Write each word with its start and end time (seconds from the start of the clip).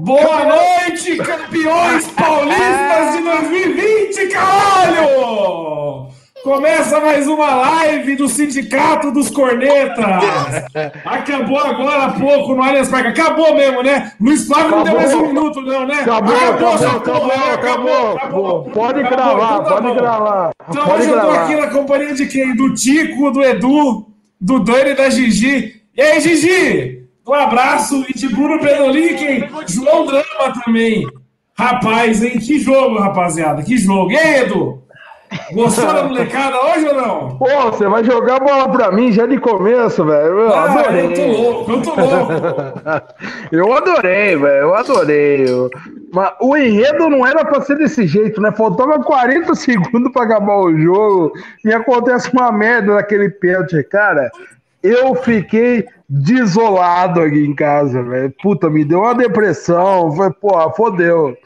Boa 0.00 0.44
noite, 0.44 1.16
campeões 1.16 2.06
paulistas 2.12 3.16
de 3.16 3.22
2020, 3.24 4.28
caralho! 4.28 6.06
Começa 6.44 7.00
mais 7.00 7.26
uma 7.26 7.52
live 7.56 8.14
do 8.14 8.28
Sindicato 8.28 9.10
dos 9.10 9.28
Cornetas. 9.28 10.68
Acabou 11.04 11.58
agora 11.58 12.04
há 12.04 12.12
pouco 12.12 12.54
no 12.54 12.62
Allianz 12.62 12.88
Parque. 12.88 13.08
Acabou 13.08 13.56
mesmo, 13.56 13.82
né? 13.82 14.12
Luiz 14.20 14.46
Flávio 14.46 14.70
não 14.70 14.84
deu 14.84 14.94
mais 14.94 15.12
um 15.12 15.26
minuto, 15.26 15.60
não, 15.62 15.84
né? 15.84 15.94
Acabou, 15.94 16.36
acabou, 16.36 16.74
acabou, 16.74 17.32
acabou, 17.32 18.16
acabou, 18.16 18.64
Pode 18.70 19.02
gravar, 19.02 19.54
então 19.54 19.64
tá 19.64 19.82
pode 19.82 19.94
gravar. 19.96 20.50
Então 20.68 20.84
pode 20.84 21.02
hoje 21.02 21.10
gravar. 21.10 21.26
eu 21.26 21.34
tô 21.34 21.40
aqui 21.40 21.56
na 21.56 21.66
companhia 21.70 22.14
de 22.14 22.26
quem? 22.26 22.54
Do 22.54 22.72
Tico, 22.72 23.32
do 23.32 23.42
Edu, 23.42 24.06
do 24.40 24.60
Dani 24.60 24.90
e 24.90 24.94
da 24.94 25.10
Gigi. 25.10 25.82
E 25.96 26.00
aí, 26.00 26.20
Gigi? 26.20 26.97
Um 27.28 27.34
abraço 27.34 28.06
e 28.08 28.14
de 28.14 28.26
Bruno 28.26 28.58
Pedolini, 28.58 29.14
quem? 29.14 29.50
João 29.66 30.06
Drama 30.06 30.62
também. 30.64 31.06
Rapaz, 31.52 32.22
hein? 32.22 32.38
Que 32.38 32.58
jogo, 32.58 32.98
rapaziada. 32.98 33.62
Que 33.62 33.76
jogo. 33.76 34.10
E 34.10 34.16
aí, 34.16 34.44
Edu? 34.44 34.82
Gostou 35.52 35.92
da 35.92 36.04
molecada 36.04 36.56
hoje 36.56 36.88
ou 36.88 36.94
não? 36.94 37.36
Pô, 37.36 37.46
você 37.70 37.86
vai 37.86 38.02
jogar 38.02 38.40
bola 38.40 38.66
pra 38.70 38.90
mim 38.90 39.12
já 39.12 39.26
de 39.26 39.38
começo, 39.38 40.06
velho. 40.06 40.38
Eu 40.38 40.54
ah, 40.54 40.64
adorei. 40.64 41.04
Eu 41.04 41.12
tô 41.12 41.26
louco, 41.26 41.72
eu 41.72 41.82
tô 41.82 41.94
louco. 42.00 42.32
eu 43.52 43.72
adorei, 43.74 44.36
velho. 44.36 44.62
Eu 44.62 44.74
adorei. 44.74 45.44
Mas 46.10 46.32
o 46.40 46.56
enredo 46.56 47.10
não 47.10 47.26
era 47.26 47.44
pra 47.44 47.60
ser 47.60 47.76
desse 47.76 48.06
jeito, 48.06 48.40
né? 48.40 48.52
Faltava 48.52 49.02
40 49.02 49.52
segundos 49.54 50.10
pra 50.12 50.22
acabar 50.22 50.56
o 50.56 50.74
jogo 50.78 51.32
e 51.62 51.74
acontece 51.74 52.30
uma 52.32 52.50
merda 52.50 52.94
naquele 52.94 53.28
pênalti. 53.28 53.82
Cara, 53.84 54.30
eu 54.82 55.14
fiquei 55.14 55.86
desolado 56.08 57.20
aqui 57.20 57.44
em 57.44 57.54
casa, 57.54 58.02
velho. 58.02 58.32
Puta, 58.42 58.70
me 58.70 58.84
deu 58.84 59.00
uma 59.00 59.14
depressão. 59.14 60.14
Foi, 60.14 60.32
porra, 60.32 60.70
fodeu. 60.70 61.36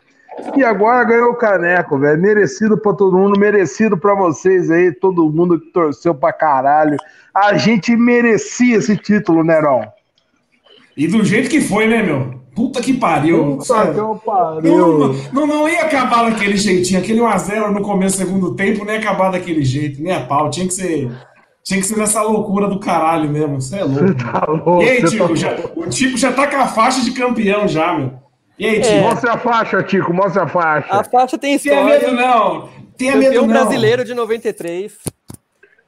E 0.57 0.65
agora 0.65 1.05
ganhou 1.05 1.31
o 1.31 1.37
caneco, 1.37 1.99
velho. 1.99 2.21
Merecido 2.21 2.79
pra 2.79 2.93
todo 2.93 3.17
mundo, 3.17 3.39
merecido 3.39 3.97
pra 3.97 4.15
vocês 4.15 4.71
aí, 4.71 4.93
todo 4.93 5.31
mundo 5.31 5.61
que 5.61 5.73
torceu 5.73 6.15
pra 6.15 6.33
caralho. 6.33 6.97
A 7.35 7.57
gente 7.57 7.97
merecia 7.97 8.77
esse 8.77 8.97
título, 8.97 9.43
Nerão. 9.45 9.83
E 10.97 11.07
do 11.07 11.25
jeito 11.25 11.49
que 11.49 11.61
foi, 11.61 11.87
né, 11.87 12.03
meu? 12.03 12.43
Puta 12.55 12.83
que 12.83 12.93
pariu. 12.93 13.57
Puta 13.57 13.87
que 13.87 14.27
pariu. 14.27 14.99
Não, 14.99 15.15
não, 15.33 15.47
não, 15.47 15.69
ia 15.69 15.83
acabar 15.83 16.31
daquele 16.31 16.57
jeitinho. 16.57 17.01
Aquele 17.01 17.21
1x0 17.21 17.71
no 17.71 17.81
começo 17.81 18.17
do 18.17 18.27
segundo 18.27 18.55
tempo 18.55 18.85
não 18.85 18.93
ia 18.93 18.99
acabar 18.99 19.31
daquele 19.31 19.65
jeito, 19.65 20.03
nem 20.03 20.13
a 20.13 20.21
pau. 20.21 20.51
Tinha 20.51 20.67
que 20.67 20.75
ser. 20.75 21.11
Tinha 21.65 21.81
que 21.81 21.87
ser 21.87 21.97
nessa 21.97 22.23
loucura 22.23 22.69
do 22.69 22.81
caralho 22.81 23.29
mesmo. 23.29 23.61
Você 23.61 23.79
é 23.79 23.85
louco. 23.85 24.15
Tá 24.15 24.45
louco 24.49 24.83
e 24.83 24.89
aí, 24.89 25.05
Tico, 25.05 25.29
tá 25.29 25.35
já, 25.35 25.57
o 25.77 25.89
Tico 25.89 26.17
já 26.19 26.33
tá 26.33 26.47
com 26.49 26.57
a 26.57 26.67
faixa 26.67 27.01
de 27.03 27.13
campeão 27.13 27.69
já, 27.69 27.93
meu. 27.95 28.13
E 28.59 28.67
aí, 28.67 28.81
Tico? 28.81 28.95
É. 28.95 29.01
Mostra 29.01 29.33
a 29.33 29.39
faixa, 29.39 29.83
Tico, 29.83 30.13
mostra 30.13 30.43
a 30.45 30.49
faixa. 30.49 30.89
A 30.93 31.05
faixa 31.05 31.39
tem 31.39 31.55
história. 31.55 32.01
Tem 32.01 32.11
medo 32.11 32.17
não. 32.17 32.69
Tem 32.97 33.17
medo 33.17 33.41
não. 33.43 33.49
brasileiro 33.49 34.05
de 34.05 34.15
93. 34.15 34.99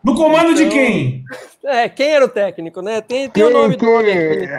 No 0.02 0.14
comando 0.14 0.52
então, 0.52 0.54
de 0.54 0.68
quem? 0.68 1.24
É, 1.64 1.88
quem 1.88 2.10
era 2.10 2.24
o 2.24 2.28
técnico, 2.28 2.82
né? 2.82 3.00
Tem, 3.00 3.28
tem 3.28 3.42
o 3.42 3.50
nome 3.50 3.76
do 3.76 4.02
técnico. 4.02 4.52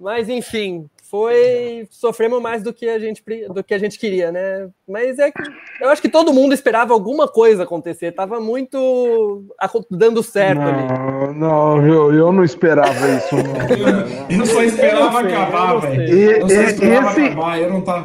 Mas, 0.00 0.28
enfim, 0.28 0.88
foi 1.10 1.86
sofremos 1.90 2.40
mais 2.40 2.62
do 2.62 2.72
que 2.72 2.88
a 2.88 2.98
gente 2.98 3.22
do 3.48 3.64
que 3.64 3.74
a 3.74 3.78
gente 3.78 3.98
queria, 3.98 4.30
né? 4.30 4.68
Mas 4.86 5.18
é 5.18 5.30
que 5.30 5.42
eu 5.80 5.88
acho 5.88 6.02
que 6.02 6.08
todo 6.08 6.32
mundo 6.32 6.52
esperava 6.52 6.92
alguma 6.92 7.26
coisa 7.26 7.62
acontecer, 7.62 8.12
tava 8.12 8.38
muito 8.40 9.44
dando 9.90 10.22
certo 10.22 10.60
não, 10.60 10.68
ali. 10.68 11.38
Não, 11.38 11.86
eu, 11.86 12.14
eu 12.14 12.32
não 12.32 12.44
esperava 12.44 13.08
isso. 13.16 13.36
Não. 13.36 14.28
eu 14.38 14.46
só 14.46 14.62
esperava 14.62 15.22
sei, 15.22 15.34
acabar, 15.34 15.80
velho. 15.80 16.46
Esse, 16.46 16.84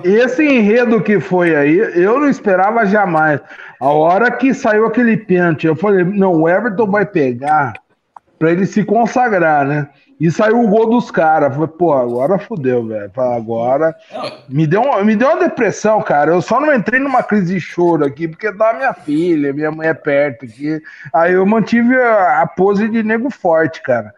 esse 0.04 0.44
enredo 0.44 1.02
que 1.02 1.20
foi 1.20 1.56
aí, 1.56 1.78
eu 1.78 2.20
não 2.20 2.30
esperava 2.30 2.86
jamais. 2.86 3.42
A 3.80 3.90
hora 3.90 4.32
que 4.32 4.54
saiu 4.54 4.86
aquele 4.86 5.18
pênalti, 5.18 5.68
eu 5.68 5.76
falei, 5.76 6.06
não, 6.06 6.42
o 6.42 6.50
Everton 6.50 6.88
vai 6.88 7.06
pegar 7.06 7.74
para 8.40 8.52
ele 8.52 8.66
se 8.66 8.84
consagrar, 8.84 9.66
né? 9.66 9.88
E 10.20 10.32
saiu 10.32 10.62
o 10.62 10.68
gol 10.68 10.90
dos 10.90 11.12
caras. 11.12 11.54
Falei, 11.54 11.68
pô, 11.68 11.94
agora 11.94 12.40
fodeu, 12.40 12.88
velho. 12.88 13.12
Agora. 13.16 13.96
Me 14.48 14.66
deu, 14.66 14.84
me 15.04 15.16
deu 15.16 15.30
uma 15.30 15.40
depressão, 15.40 16.02
cara. 16.02 16.32
Eu 16.32 16.42
só 16.42 16.60
não 16.60 16.74
entrei 16.74 17.00
numa 17.00 17.24
crise 17.24 17.54
de 17.56 17.60
choro 17.60 18.06
aqui, 18.06 18.28
porque 18.28 18.52
tá 18.54 18.74
minha 18.74 18.94
filha, 18.94 19.54
minha 19.54 19.72
mãe 19.72 19.88
é 19.88 19.94
perto 19.94 20.46
aqui. 20.46 20.82
Aí 21.14 21.34
eu 21.34 21.46
mantive 21.46 21.96
a, 21.96 22.42
a 22.42 22.48
pose 22.48 22.88
de 22.88 23.04
nego 23.04 23.30
forte, 23.30 23.82
cara. 23.82 24.14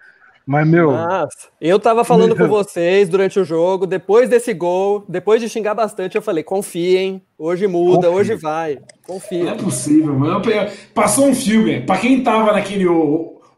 Mas, 0.45 0.67
meu. 0.67 0.91
Nossa, 0.91 1.47
eu 1.59 1.79
tava 1.79 2.03
falando 2.03 2.35
meu... 2.35 2.45
com 2.45 2.47
vocês 2.53 3.09
durante 3.09 3.39
o 3.39 3.44
jogo, 3.44 3.88
depois 3.88 4.29
desse 4.29 4.53
gol, 4.53 5.03
depois 5.09 5.41
de 5.41 5.50
xingar 5.50 5.73
bastante, 5.73 6.16
eu 6.16 6.22
falei: 6.22 6.44
confiem, 6.44 7.23
hoje 7.38 7.66
muda, 7.66 8.07
Confia. 8.07 8.11
hoje 8.11 8.35
vai. 8.35 8.79
Confia. 9.07 9.45
Não 9.45 9.51
é 9.53 9.55
possível, 9.55 10.13
mano. 10.13 10.41
Passou 10.94 11.28
um 11.28 11.34
filme. 11.34 11.81
Pra 11.81 11.97
quem 11.97 12.22
tava 12.22 12.53
naquele 12.53 12.88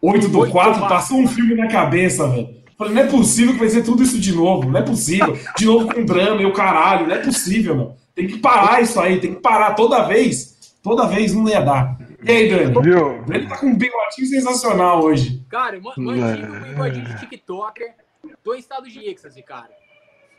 8 0.01 0.29
do 0.29 0.49
4, 0.49 0.87
passou 0.87 1.17
um 1.17 1.27
filme 1.27 1.55
na 1.55 1.67
cabeça, 1.67 2.27
velho. 2.27 2.57
Falei, 2.77 2.93
não 2.93 3.01
é 3.01 3.07
possível 3.07 3.53
que 3.53 3.59
vai 3.59 3.69
ser 3.69 3.83
tudo 3.83 4.03
isso 4.03 4.19
de 4.19 4.31
novo. 4.33 4.69
Não 4.69 4.79
é 4.79 4.83
possível. 4.83 5.37
De 5.57 5.65
novo 5.65 5.91
com 5.91 6.05
drama 6.05 6.41
e 6.41 6.45
o 6.45 6.53
caralho. 6.53 7.07
Não 7.07 7.15
é 7.15 7.19
possível, 7.19 7.75
meu. 7.75 7.95
Tem 8.13 8.27
que 8.27 8.37
parar 8.37 8.81
isso 8.81 8.99
aí. 8.99 9.19
Tem 9.19 9.33
que 9.33 9.41
parar 9.41 9.73
toda 9.73 10.07
vez. 10.07 10.77
Toda 10.83 11.07
vez 11.07 11.33
não 11.33 11.49
ia 11.49 11.59
dar. 11.59 11.97
E 12.23 12.31
aí, 12.31 12.49
Dani? 12.49 12.81
Viu? 12.81 13.23
Ele 13.33 13.47
tá 13.47 13.57
com 13.57 13.67
um 13.67 13.75
bigodinho 13.75 14.27
sensacional 14.27 15.03
hoje. 15.03 15.43
Cara, 15.49 15.79
mantive 15.81 16.45
um 16.45 16.61
bigodinho 16.61 17.05
de 17.05 17.19
TikToker. 17.19 17.95
Tô 18.43 18.53
em 18.53 18.59
estado 18.59 18.87
de 18.87 18.99
êxtase, 18.99 19.41
cara. 19.41 19.71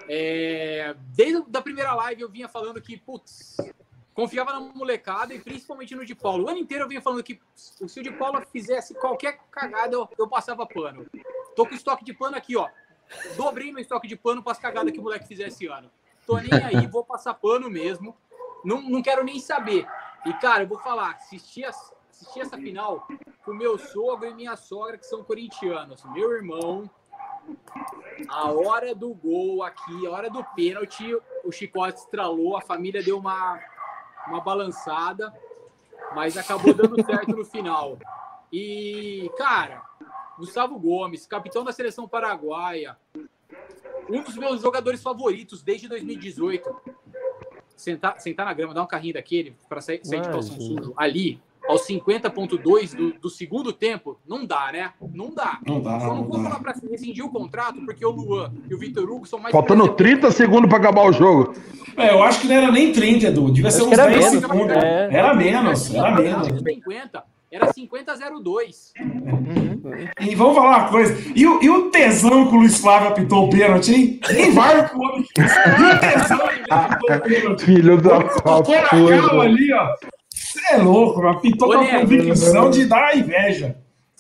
É... 0.09 0.95
Desde 1.15 1.43
a 1.53 1.61
primeira 1.61 1.93
live 1.95 2.23
eu 2.23 2.31
vinha 2.31 2.49
falando 2.49 2.81
que, 2.81 2.97
putz, 2.97 3.57
confiava 4.19 4.53
na 4.53 4.59
molecada 4.59 5.33
e 5.33 5.39
principalmente 5.39 5.95
no 5.95 6.05
de 6.05 6.13
Paulo. 6.13 6.45
O 6.47 6.49
ano 6.49 6.59
inteiro 6.59 6.83
eu 6.83 6.89
vinha 6.89 7.01
falando 7.01 7.23
que 7.23 7.41
se 7.55 8.01
o 8.01 8.03
de 8.03 8.11
Paulo 8.11 8.45
fizesse 8.51 8.93
qualquer 8.95 9.39
cagada, 9.49 9.95
eu, 9.95 10.09
eu 10.19 10.27
passava 10.27 10.67
pano. 10.67 11.07
Tô 11.55 11.65
com 11.65 11.73
estoque 11.73 12.05
de 12.05 12.13
pano 12.13 12.37
aqui, 12.37 12.57
ó. 12.57 12.69
Dobrei 13.37 13.71
meu 13.71 13.81
estoque 13.81 14.09
de 14.09 14.17
pano 14.17 14.43
para 14.43 14.51
as 14.51 14.59
cagadas 14.59 14.93
que 14.93 14.99
o 14.99 15.05
moleque 15.05 15.29
fizesse 15.29 15.65
esse 15.65 15.67
ano. 15.69 15.89
Tô 16.27 16.37
nem 16.37 16.53
aí, 16.53 16.85
vou 16.91 17.05
passar 17.05 17.33
pano 17.35 17.71
mesmo. 17.71 18.17
Não, 18.65 18.83
não 18.83 19.01
quero 19.03 19.23
nem 19.23 19.39
saber. 19.39 19.87
E, 20.27 20.33
cara, 20.33 20.65
eu 20.65 20.69
vou 20.69 20.81
falar, 20.81 21.13
assisti, 21.13 21.65
assisti 21.65 22.41
essa 22.41 22.57
final 22.57 23.07
com 23.45 23.55
meu 23.55 23.79
sogro 23.79 24.29
e 24.29 24.35
minha 24.35 24.57
sogra, 24.57 24.99
que 24.99 25.07
são 25.07 25.23
corintianos. 25.23 26.03
Meu 26.07 26.33
irmão, 26.33 26.91
a 28.29 28.51
hora 28.51 28.97
do 28.97 29.15
gol 29.15 29.63
aqui, 29.63 30.09
a 30.09 30.11
hora 30.11 30.29
do 30.29 30.43
pênalti, 30.57 31.17
o 31.45 31.53
chicote 31.53 32.01
estralou, 32.01 32.57
a 32.57 32.61
família 32.61 33.01
deu 33.01 33.17
uma 33.17 33.78
uma 34.29 34.41
balançada, 34.41 35.33
mas 36.15 36.37
acabou 36.37 36.75
dando 36.75 36.97
certo 37.05 37.35
no 37.35 37.45
final. 37.45 37.99
E, 38.53 39.31
cara, 39.37 39.83
Gustavo 40.39 40.79
Gomes, 40.79 41.27
capitão 41.27 41.65
da 41.65 41.73
seleção 41.73 42.09
paraguaia, 42.09 42.97
um 44.09 44.23
dos 44.23 44.37
meus 44.37 44.63
jogadores 44.63 45.03
favoritos 45.03 45.63
desde 45.63 45.89
2018. 45.89 46.99
Sentar, 47.77 48.21
sentar 48.21 48.45
na 48.45 48.53
grama, 48.53 48.75
dar 48.75 48.83
um 48.83 48.87
carrinho 48.87 49.15
daquele 49.15 49.57
para 49.69 49.81
sair, 49.81 50.05
sair 50.05 50.21
de 50.21 50.29
calção 50.29 50.61
sujo 50.61 50.93
ali, 50.97 51.41
aos 51.69 51.87
50,2 51.87 52.97
do, 52.97 53.13
do 53.13 53.29
segundo 53.29 53.73
tempo, 53.73 54.19
não 54.27 54.47
dá, 54.47 54.71
né? 54.73 54.91
Não 55.13 55.33
dá. 55.33 55.59
Não 55.67 55.81
dá. 55.83 56.01
Só 56.01 56.15
não, 56.15 56.25
vou 56.25 56.39
dá. 56.39 56.45
falar 56.45 56.61
para 56.61 56.75
rescindir 56.91 57.25
o 57.25 57.29
contrato, 57.29 57.81
porque 57.85 58.05
o 58.05 58.11
Luan 58.11 58.51
e 58.69 58.75
o 58.75 58.79
Vitor 58.79 59.09
Hugo 59.09 59.27
são 59.27 59.39
mais. 59.39 59.53
Faltando 59.53 59.87
30 59.89 60.31
segundos 60.33 60.69
para 60.69 60.79
acabar 60.79 61.05
o 61.05 61.13
jogo. 61.13 61.55
É, 61.97 62.13
eu 62.13 62.23
acho 62.23 62.41
que 62.41 62.49
não 62.49 62.55
era 62.55 62.73
nem 62.73 62.91
30, 62.91 63.27
Edu. 63.27 63.53
Devia 63.53 63.71
ser 63.71 63.83
uns 63.83 63.97
10 63.97 64.09
menos, 64.09 64.41
segundos. 64.41 64.77
É. 64.77 65.09
Era 65.13 65.35
menos, 65.35 65.95
era 65.95 66.11
menos. 66.13 66.47
50. 66.47 67.25
Era 67.51 67.73
50-02. 67.73 68.93
Uhum. 69.01 69.81
E 70.21 70.35
vamos 70.35 70.55
falar 70.55 70.79
uma 70.81 70.89
coisa. 70.91 71.17
E 71.35 71.47
o, 71.47 71.63
e 71.63 71.71
o 71.71 71.91
tesão 71.91 72.47
que 72.49 72.55
o 72.55 72.59
Luiz 72.59 72.79
Flávio 72.79 73.09
apitou 73.09 73.47
o 73.47 73.51
pênalti, 73.51 73.95
hein? 73.95 74.21
Nem 74.31 74.51
vai 74.53 74.79
o 74.81 75.01
homem. 75.01 75.25
E 75.37 75.41
o 75.41 75.99
tesão 75.99 76.39
que 76.39 76.55
ele 76.55 76.67
apitou 76.69 77.17
o 77.17 77.21
pênalti. 77.21 77.65
Filho 77.67 78.01
da 78.01 78.21
puta. 78.21 79.41
ali, 79.41 79.73
ó. 79.73 79.89
Você 80.39 80.75
é 80.75 80.77
louco, 80.79 81.27
apitou 81.27 81.73
com 81.73 81.81
a 81.81 82.01
convicção 82.01 82.71
de 82.71 82.87
dar 82.87 83.17
inveja. 83.17 83.77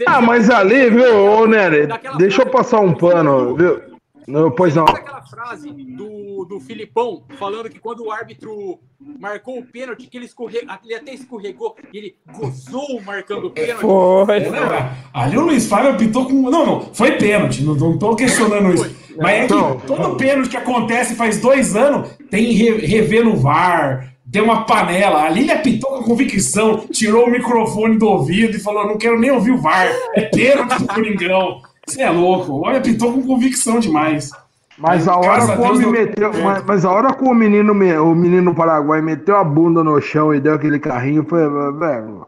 Ah, 0.06 0.20
mas 0.20 0.48
ali, 0.48 0.90
viu, 0.90 1.24
ô 1.24 1.46
Nery, 1.46 1.88
deixa 2.18 2.42
eu 2.42 2.46
passar 2.46 2.80
um 2.80 2.94
pano, 2.94 3.54
viu? 3.56 3.80
Não, 4.28 4.50
pois 4.50 4.74
não. 4.74 4.84
lembra 4.84 5.00
aquela 5.00 5.22
frase 5.22 5.70
do, 5.70 6.44
do 6.44 6.60
Filipão 6.60 7.22
falando 7.38 7.70
que 7.70 7.78
quando 7.78 8.04
o 8.04 8.12
árbitro 8.12 8.78
marcou 9.18 9.58
o 9.58 9.64
pênalti, 9.64 10.06
que 10.06 10.18
ele, 10.18 10.26
escorre... 10.26 10.58
ele 10.84 10.94
até 10.94 11.14
escorregou 11.14 11.74
e 11.92 11.96
ele 11.96 12.16
gozou 12.38 13.00
marcando 13.00 13.46
o 13.46 13.50
pênalti? 13.50 13.80
Foi. 13.80 14.40
Não, 14.40 14.90
ali 15.14 15.38
o 15.38 15.46
Luiz 15.46 15.66
Fábio 15.66 15.92
apitou 15.92 16.26
com. 16.26 16.42
Não, 16.50 16.66
não, 16.66 16.94
foi 16.94 17.12
pênalti, 17.12 17.62
não, 17.64 17.74
não 17.74 17.98
tô 17.98 18.14
questionando 18.14 18.74
isso. 18.74 18.94
Mas 19.16 19.44
é 19.44 19.46
que 19.46 19.86
todo 19.86 20.16
pênalti 20.16 20.50
que 20.50 20.56
acontece 20.58 21.14
faz 21.16 21.40
dois 21.40 21.74
anos 21.74 22.10
tem 22.30 22.52
re- 22.52 22.86
rever 22.86 23.24
no 23.24 23.34
VAR, 23.34 24.12
tem 24.30 24.42
uma 24.42 24.64
panela. 24.64 25.22
Ali 25.22 25.42
ele 25.42 25.52
apitou 25.52 25.90
com 25.98 26.02
convicção, 26.04 26.78
tirou 26.92 27.26
o 27.26 27.30
microfone 27.30 27.98
do 27.98 28.06
ouvido 28.06 28.56
e 28.56 28.60
falou: 28.60 28.86
não 28.86 28.98
quero 28.98 29.18
nem 29.18 29.30
ouvir 29.30 29.52
o 29.52 29.60
VAR. 29.60 29.88
É 30.14 30.22
pênalti 30.22 30.78
do 30.78 30.86
Coringão. 30.86 31.60
Você 31.86 32.02
é 32.02 32.10
louco. 32.10 32.60
Olha, 32.66 32.78
apitou 32.78 33.12
com 33.12 33.22
convicção 33.22 33.78
demais. 33.80 34.30
Mas 34.76 35.08
a 35.08 35.16
hora 35.16 35.42
a 35.42 35.56
que 35.56 35.60
o 35.60 35.64
homem 35.64 35.90
meteu. 35.90 36.32
Mas, 36.44 36.64
mas 36.64 36.84
a 36.84 36.90
hora 36.92 37.12
que 37.12 37.24
o 37.24 37.34
menino, 37.34 37.74
me- 37.74 37.96
o 37.98 38.14
menino 38.14 38.54
paraguai 38.54 39.00
meteu 39.02 39.36
a 39.36 39.42
bunda 39.42 39.82
no 39.82 40.00
chão 40.00 40.32
e 40.32 40.38
deu 40.40 40.54
aquele 40.54 40.78
carrinho, 40.78 41.24
foi. 41.28 41.40
Velho. 41.78 42.26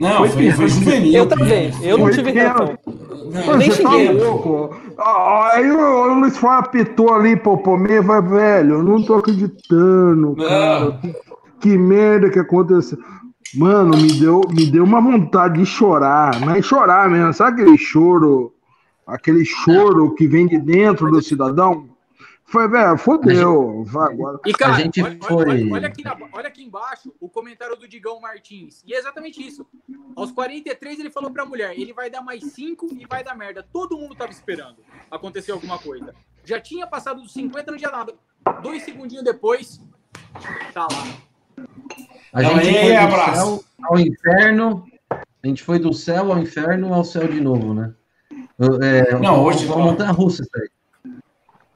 Não, 0.00 0.28
foi, 0.28 0.50
foi 0.52 0.68
juvenil. 0.68 1.12
Eu 1.14 1.26
também. 1.26 1.72
Eu 1.82 1.98
não 1.98 2.06
Foi 2.06 2.14
tive 2.14 2.30
reação. 2.30 2.78
Não, 2.86 3.56
nem 3.56 3.70
você 3.70 3.82
tá 3.82 3.90
xinguei. 3.90 4.12
louco. 4.12 4.76
Ah, 4.96 5.50
Aí 5.54 5.70
o, 5.70 6.14
Luiz 6.14 6.36
Fábio 6.36 6.68
apitou 6.82 7.14
ali, 7.14 7.36
pô, 7.36 7.58
pô, 7.58 7.76
meio, 7.76 8.02
vai, 8.02 8.22
velho, 8.22 8.76
eu 8.76 8.82
não 8.82 9.02
tô 9.02 9.14
acreditando, 9.16 10.34
cara. 10.36 10.92
Que, 11.02 11.14
que 11.60 11.78
merda 11.78 12.30
que 12.30 12.38
aconteceu. 12.38 12.98
Mano, 13.54 13.96
me 13.96 14.12
deu, 14.12 14.42
me 14.50 14.66
deu 14.66 14.84
uma 14.84 15.00
vontade 15.00 15.58
de 15.58 15.66
chorar, 15.66 16.38
mas 16.40 16.64
chorar 16.64 17.08
mesmo, 17.08 17.32
sabe 17.32 17.62
aquele 17.62 17.78
choro, 17.78 18.52
aquele 19.06 19.44
choro 19.44 20.14
que 20.14 20.26
vem 20.26 20.46
de 20.46 20.58
dentro 20.58 21.10
do 21.10 21.22
cidadão? 21.22 21.86
Foi, 22.50 22.66
velho, 22.66 22.96
fodeu, 22.96 23.84
vai 23.84 24.10
agora. 24.12 24.40
E, 24.46 24.52
cara, 24.54 24.72
A 24.76 24.80
gente 24.80 25.02
olha, 25.02 25.18
foi- 25.22 25.36
olha- 25.50 25.72
olha 25.74 25.86
aqui 25.88 26.02
na- 26.02 26.16
olha 26.32 26.48
aqui 26.48 26.62
embaixo 26.64 27.12
o 27.20 27.28
comentário 27.28 27.76
do 27.76 27.86
Digão 27.86 28.18
Martins. 28.20 28.82
E 28.86 28.94
é 28.94 28.98
exatamente 28.98 29.46
isso. 29.46 29.66
Aos 30.16 30.32
43, 30.32 30.98
ele 30.98 31.10
falou 31.10 31.30
pra 31.30 31.44
mulher: 31.44 31.78
ele 31.78 31.92
vai 31.92 32.08
dar 32.08 32.22
mais 32.22 32.42
5 32.52 32.88
e 32.98 33.04
vai 33.06 33.22
dar 33.22 33.36
merda. 33.36 33.62
Todo 33.70 33.98
mundo 33.98 34.14
tava 34.14 34.30
esperando 34.32 34.76
acontecer 35.10 35.52
alguma 35.52 35.78
coisa. 35.78 36.14
Já 36.42 36.58
tinha 36.58 36.86
passado 36.86 37.20
dos 37.20 37.32
50, 37.34 37.70
não 37.70 37.76
tinha 37.78 37.90
nada. 37.90 38.14
Dois 38.62 38.82
segundinhos 38.82 39.24
depois, 39.24 39.78
tá 40.72 40.88
lá. 40.90 41.66
A 42.32 42.42
gente 42.42 42.64
e 42.64 42.68
aí, 42.78 42.84
foi 42.86 42.92
do 42.92 42.98
abraço? 43.14 43.34
céu 43.36 43.64
ao 43.84 43.98
inferno. 43.98 44.86
A 45.10 45.46
gente 45.46 45.62
foi 45.62 45.78
do 45.78 45.92
céu 45.92 46.32
ao 46.32 46.38
inferno 46.38 46.94
ao 46.94 47.04
céu 47.04 47.28
de 47.28 47.40
novo, 47.42 47.74
né? 47.74 47.92
É, 48.82 49.18
Não, 49.18 49.44
hoje 49.44 49.66
uma 49.66 49.76
montanha 49.78 50.10
russa 50.12 50.42
isso 50.42 50.50
aí. 50.56 50.68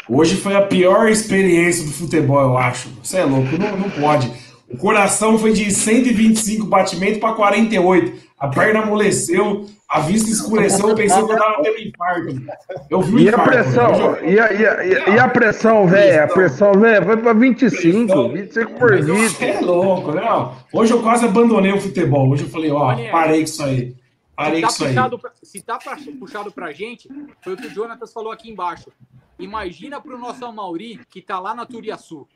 Hoje 0.09 0.37
foi 0.37 0.55
a 0.57 0.63
pior 0.63 1.09
experiência 1.09 1.85
do 1.85 1.93
futebol, 1.93 2.41
eu 2.43 2.59
acho. 2.59 2.89
Você 3.03 3.19
é 3.19 3.25
louco, 3.25 3.57
não, 3.59 3.77
não 3.77 3.91
pode. 3.91 4.31
O 4.69 4.77
coração 4.77 5.39
foi 5.39 5.53
de 5.53 5.71
125 5.71 6.67
batimentos 6.67 7.19
para 7.19 7.35
48. 7.35 8.21
A 8.39 8.49
perna 8.49 8.81
amoleceu, 8.81 9.67
a 9.89 10.01
vista 10.01 10.29
escureceu, 10.29 10.89
eu 10.89 10.95
pensei 10.97 11.23
que 11.25 11.33
eu 11.33 11.39
tava 11.39 11.63
tendo 11.63 11.79
infarto. 11.79 12.43
Eu 12.91 13.01
vi 13.03 13.15
o 13.15 13.19
E 13.21 13.29
a 13.29 13.33
infarto. 13.33 13.51
pressão, 13.51 14.17
e 14.25 14.41
a, 14.41 14.53
e 14.53 14.67
a, 14.67 14.85
e 14.85 15.19
a- 15.21 15.25
a 15.25 15.29
pressão, 15.29 15.87
velho, 15.87 16.25
a 16.25 16.27
pressão, 16.27 16.73
velho, 16.73 17.05
foi 17.07 17.17
pra 17.19 17.33
25, 17.35 18.29
25 18.31 18.73
por 18.73 18.91
Mas 18.91 19.07
20. 19.07 19.29
Você 19.31 19.45
é 19.45 19.61
louco, 19.61 20.11
não. 20.13 20.55
Hoje 20.73 20.93
eu 20.93 21.03
quase 21.03 21.25
abandonei 21.25 21.73
o 21.73 21.81
futebol. 21.81 22.31
Hoje 22.31 22.45
eu 22.45 22.49
falei, 22.49 22.71
ó, 22.73 22.97
parei 23.13 23.39
com 23.39 23.45
isso 23.45 23.63
aí. 23.63 23.95
Parei 24.35 24.61
com 24.63 24.67
tá, 24.67 24.73
isso 24.73 24.83
aí. 24.85 24.89
puxado 24.89 25.19
pra, 25.19 25.31
se 25.43 25.61
tá 25.61 25.79
pra- 25.79 25.99
puxado 26.19 26.51
pra 26.51 26.73
gente, 26.73 27.09
foi 27.45 27.53
o 27.53 27.57
que 27.57 27.67
o 27.69 27.71
Jonatas 27.71 28.13
falou 28.13 28.33
aqui 28.33 28.51
embaixo. 28.51 28.91
Imagina 29.39 30.01
pro 30.01 30.19
nosso 30.19 30.45
Amauri, 30.45 31.01
que 31.11 31.21
tá 31.21 31.39
lá 31.41 31.55
na 31.55 31.67
Turiaçu. 31.67 32.27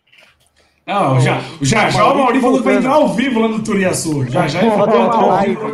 Não, 0.87 1.20
já, 1.20 1.40
já, 1.60 1.90
já 1.90 2.12
o 2.12 2.16
Mauri 2.16 2.40
falou 2.40 2.58
que 2.58 2.64
vai 2.64 2.76
entrar 2.76 2.93
ao 2.94 3.08
vivo 3.12 3.40
lá 3.40 3.48
no 3.48 3.62
Turiaçu. 3.62 4.25
Já, 4.28 4.46
já 4.46 4.60
ele 4.62 4.70
falou 4.70 4.87
que 4.87 4.96
vai 4.96 5.06
entrar 5.06 5.20
ao 5.20 5.40
vivo. 5.43 5.66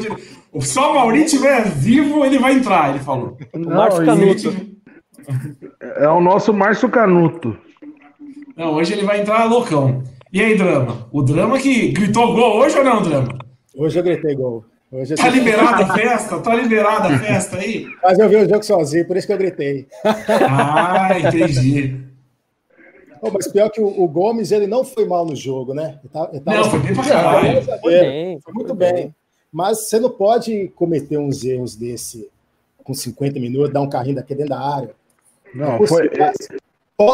onde- 0.54 0.64
Se 0.66 0.78
o 0.78 0.94
Mauri 0.94 1.24
estiver 1.24 1.64
vivo, 1.70 2.24
ele 2.24 2.38
vai 2.38 2.54
entrar, 2.54 2.90
ele 2.90 2.98
falou. 2.98 3.36
O 3.54 3.58
Márcio 3.68 4.04
Canuto. 4.06 4.72
É 5.80 6.08
o 6.08 6.20
nosso 6.20 6.52
Márcio 6.52 6.88
Canuto. 6.90 7.56
Não, 8.56 8.72
hoje 8.74 8.92
ele 8.94 9.04
vai 9.04 9.20
entrar 9.20 9.44
loucão. 9.44 10.02
E 10.32 10.40
aí, 10.40 10.56
Drama? 10.56 11.06
O 11.12 11.22
Drama 11.22 11.58
que 11.58 11.88
gritou 11.88 12.34
gol 12.34 12.58
hoje 12.58 12.78
ou 12.78 12.84
não, 12.84 13.02
Drama? 13.02 13.38
Hoje 13.74 13.98
eu 13.98 14.02
gritei 14.02 14.34
gol. 14.34 14.64
Hoje 14.92 15.14
Tá 15.14 15.28
liberada 15.30 15.84
a 15.84 15.94
festa? 15.96 16.38
Tá 16.40 16.54
liberada 16.54 17.08
a 17.14 17.18
festa 17.18 17.56
aí? 17.56 17.86
Mas 18.02 18.18
eu 18.18 18.28
vi 18.28 18.36
o 18.36 18.48
jogo 18.48 18.62
sozinho, 18.62 19.06
por 19.06 19.16
isso 19.16 19.26
que 19.26 19.32
eu 19.32 19.38
gritei. 19.38 19.86
Ah, 20.04 21.18
entendi. 21.18 21.98
Pô, 23.20 23.30
mas 23.32 23.48
pior 23.48 23.70
que 23.70 23.80
o, 23.80 23.86
o 23.86 24.06
Gomes, 24.08 24.52
ele 24.52 24.66
não 24.66 24.84
foi 24.84 25.06
mal 25.06 25.24
no 25.24 25.34
jogo, 25.34 25.72
né? 25.72 25.98
Ele 26.02 26.12
tá- 26.12 26.28
ele 26.32 26.40
tava- 26.40 26.56
Não, 26.58 26.64
foi 26.70 26.78
bem 26.80 26.94
pra 26.94 27.04
caralho. 27.04 27.62
Foi 27.62 27.92
bem. 28.00 28.40
Foi 28.40 28.52
muito 28.52 28.74
bem. 28.74 29.14
Mas 29.50 29.88
você 29.88 29.98
não 29.98 30.10
pode 30.10 30.68
cometer 30.76 31.16
uns 31.18 31.42
erros 31.44 31.74
desse 31.76 32.28
com 32.84 32.92
50 32.92 33.38
minutos, 33.40 33.72
dar 33.72 33.80
um 33.80 33.88
carrinho 33.88 34.16
daquele 34.16 34.38
dentro 34.40 34.54
da 34.56 34.60
área. 34.60 34.90
Não, 35.54 35.86
foi, 35.86 36.10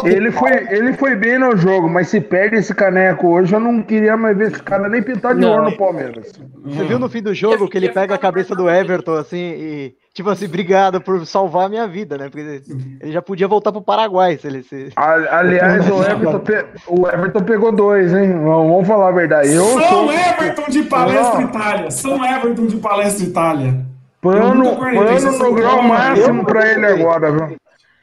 ele, 0.05 0.31
foi, 0.31 0.51
ele 0.69 0.93
foi 0.93 1.15
bem 1.15 1.39
no 1.39 1.55
jogo, 1.57 1.89
mas 1.89 2.09
se 2.09 2.19
perde 2.21 2.57
esse 2.57 2.73
caneco 2.75 3.27
hoje, 3.29 3.53
eu 3.53 3.59
não 3.59 3.81
queria 3.81 4.15
mais 4.15 4.37
ver 4.37 4.51
esse 4.51 4.61
cara 4.61 4.87
nem 4.89 5.01
pintar 5.01 5.33
de 5.33 5.41
Não. 5.41 5.51
ouro 5.51 5.63
no 5.71 5.77
Palmeiras. 5.77 6.31
Você 6.63 6.83
viu 6.83 6.99
no 6.99 7.09
fim 7.09 7.21
do 7.21 7.33
jogo 7.33 7.67
que 7.67 7.77
ele 7.77 7.89
pega 7.89 8.13
a 8.13 8.17
cabeça 8.17 8.53
do 8.55 8.69
Everton 8.69 9.13
assim 9.13 9.37
e 9.37 9.95
tipo 10.13 10.29
assim, 10.29 10.45
obrigado 10.45 10.99
por 11.01 11.25
salvar 11.25 11.65
a 11.65 11.69
minha 11.69 11.87
vida, 11.87 12.17
né? 12.17 12.29
Porque 12.29 12.61
ele 13.01 13.11
já 13.11 13.21
podia 13.21 13.47
voltar 13.47 13.71
pro 13.71 13.81
Paraguai 13.81 14.37
se 14.37 14.47
ele 14.47 14.61
se 14.63 14.91
Aliás, 14.95 15.89
o 15.89 16.03
Everton, 16.03 16.39
pe- 16.39 16.65
o 16.87 17.07
Everton 17.07 17.43
pegou 17.43 17.71
dois, 17.71 18.13
hein? 18.13 18.33
Vamos 18.43 18.85
falar 18.87 19.07
a 19.07 19.11
verdade. 19.13 19.53
Eu 19.53 19.63
São 19.65 19.81
sou 19.81 20.11
Everton 20.13 20.69
de 20.69 20.83
Palestra 20.83 21.39
Não. 21.39 21.49
Itália. 21.49 21.91
São 21.91 22.25
Everton 22.25 22.67
de 22.67 22.77
Palestra 22.77 23.25
Itália. 23.25 23.85
Pano, 24.21 24.75
pano 24.77 25.37
no 25.39 25.53
grau 25.53 25.81
máximo 25.81 26.45
pra 26.45 26.69
ele 26.69 26.85
agora, 26.85 27.31
viu? 27.31 27.57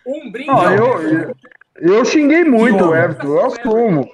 Um 0.07 0.31
brinde. 0.31 0.47
Não, 0.47 0.71
eu, 0.73 1.03
eu, 1.03 1.35
eu 1.81 2.05
xinguei 2.05 2.45
muito 2.45 2.83
o 2.85 2.89
honra. 2.89 2.99
Everton, 3.05 3.27
eu 3.29 3.45
assumo. 3.47 4.11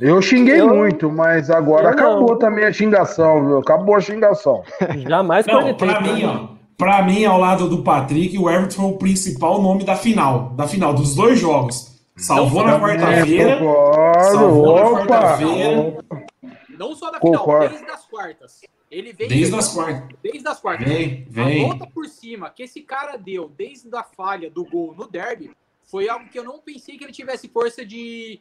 Eu 0.00 0.20
xinguei 0.20 0.60
Eu- 0.60 0.74
muito, 0.74 1.10
mas 1.10 1.48
agora 1.50 1.90
Eu 1.90 1.96
não. 1.96 2.02
acabou 2.10 2.36
também 2.36 2.64
a 2.64 2.72
xingação, 2.72 3.46
viu? 3.46 3.58
Acabou 3.58 3.94
a 3.94 4.00
xingação. 4.00 4.62
Jamais 5.08 5.46
Não, 5.46 5.74
pra 5.74 6.00
mim, 6.00 6.24
ó. 6.24 6.56
Pra 6.76 7.02
mim, 7.04 7.24
ao 7.24 7.38
lado 7.38 7.68
do 7.68 7.82
Patrick, 7.82 8.36
o 8.38 8.50
Everton 8.50 8.74
foi 8.74 8.84
o 8.90 8.98
principal 8.98 9.62
nome 9.62 9.84
da 9.84 9.96
final. 9.96 10.50
Da 10.50 10.66
final, 10.68 10.92
dos 10.92 11.14
dois 11.14 11.38
jogos. 11.38 11.94
Salvou 12.16 12.64
na 12.64 12.78
quarta-feira. 12.80 13.58
Salvou 14.30 14.76
na 14.76 14.82
opa! 14.90 15.06
quarta-feira. 15.06 15.96
Não 16.78 16.94
só 16.94 17.10
da 17.10 17.18
final, 17.20 17.38
Concordo. 17.44 17.68
desde 17.70 17.90
as 17.90 18.04
quartas. 18.06 18.60
Ele 18.90 19.12
veio 19.12 19.30
Desde 19.30 19.54
as 19.56 19.72
quartas. 19.72 20.08
Desde 20.22 20.48
as 20.48 20.60
quartas. 20.60 20.86
Vem, 20.86 21.26
A 21.36 21.44
vem. 21.44 21.62
volta 21.68 21.86
por 21.92 22.06
cima 22.06 22.50
que 22.50 22.62
esse 22.64 22.82
cara 22.82 23.16
deu 23.16 23.50
desde 23.56 23.88
a 23.96 24.02
falha 24.02 24.50
do 24.50 24.64
gol 24.64 24.94
no 24.96 25.06
derby 25.08 25.50
foi 25.86 26.08
algo 26.08 26.28
que 26.28 26.38
eu 26.38 26.44
não 26.44 26.58
pensei 26.58 26.98
que 26.98 27.04
ele 27.04 27.12
tivesse 27.12 27.48
força 27.48 27.84
de, 27.84 28.40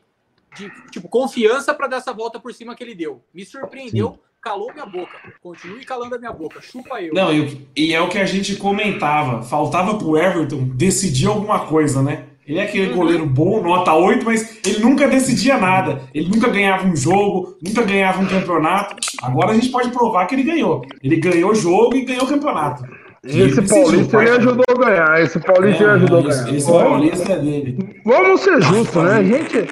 de 0.58 0.72
tipo, 0.92 1.08
confiança 1.08 1.74
para 1.74 1.88
dar 1.88 1.98
essa 1.98 2.12
volta 2.12 2.40
por 2.40 2.54
cima 2.54 2.76
que 2.76 2.84
ele 2.84 2.96
deu. 2.96 3.22
Me 3.34 3.46
surpreendeu, 3.46 4.20
calou 4.42 4.74
minha 4.74 4.86
boca. 4.86 5.14
Continue 5.42 5.86
calando 5.86 6.16
a 6.16 6.20
minha 6.20 6.34
boca. 6.34 6.62
Chupa 6.62 7.02
eu. 7.02 7.14
Não, 7.14 7.34
e, 7.34 7.68
e 7.76 7.94
é 7.94 8.02
o 8.02 8.10
que 8.10 8.18
a 8.18 8.26
gente 8.26 8.56
comentava. 8.56 9.44
Faltava 9.44 9.98
pro 9.98 10.18
Everton 10.18 10.66
decidir 10.76 11.28
alguma 11.28 11.68
coisa, 11.68 12.02
né? 12.02 12.26
Ele 12.48 12.60
é 12.60 12.64
aquele 12.64 12.94
goleiro 12.94 13.26
bom, 13.26 13.62
nota 13.64 13.92
8, 13.92 14.24
mas 14.24 14.60
ele 14.64 14.80
nunca 14.80 15.08
decidia 15.08 15.58
nada. 15.58 16.04
Ele 16.14 16.30
nunca 16.30 16.48
ganhava 16.48 16.88
um 16.88 16.96
jogo, 16.96 17.58
nunca 17.60 17.82
ganhava 17.82 18.22
um 18.22 18.28
campeonato. 18.28 18.96
Agora 19.22 19.52
a 19.52 19.56
gente 19.56 19.70
pode 19.70 19.90
provar 19.90 20.28
que 20.28 20.36
ele 20.36 20.44
ganhou. 20.44 20.86
Ele 21.02 21.16
ganhou 21.16 21.52
o 21.52 21.56
jogo 21.56 21.96
e 21.96 22.06
ganhou 22.06 22.24
o 22.24 22.28
campeonato. 22.28 22.84
Esse 23.26 23.60
Ele 23.60 23.68
Paulista 23.68 24.18
ele 24.22 24.30
ajudou 24.32 24.64
a 24.70 24.86
ganhar. 24.86 25.22
Esse 25.22 25.40
Paulista 25.40 25.84
ele 25.84 25.92
É, 25.92 25.96
ajudou 25.96 26.20
a 26.20 26.22
ganhar. 26.22 26.54
esse 26.56 26.72
Paulista 26.72 27.32
é 27.34 27.38
dele. 27.38 28.02
Vamos 28.06 28.42
ser 28.42 28.62
justos, 28.62 29.04
né? 29.04 29.14
A 29.18 29.24
gente, 29.24 29.68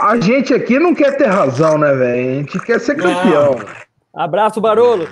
a 0.00 0.20
gente 0.20 0.52
aqui 0.54 0.78
não 0.78 0.94
quer 0.94 1.16
ter 1.16 1.26
razão, 1.26 1.78
né, 1.78 1.94
velho? 1.94 2.30
A 2.30 2.34
gente 2.34 2.58
quer 2.60 2.80
ser 2.80 2.96
campeão. 2.96 3.56
Abraço, 4.14 4.60
Barolo. 4.60 5.06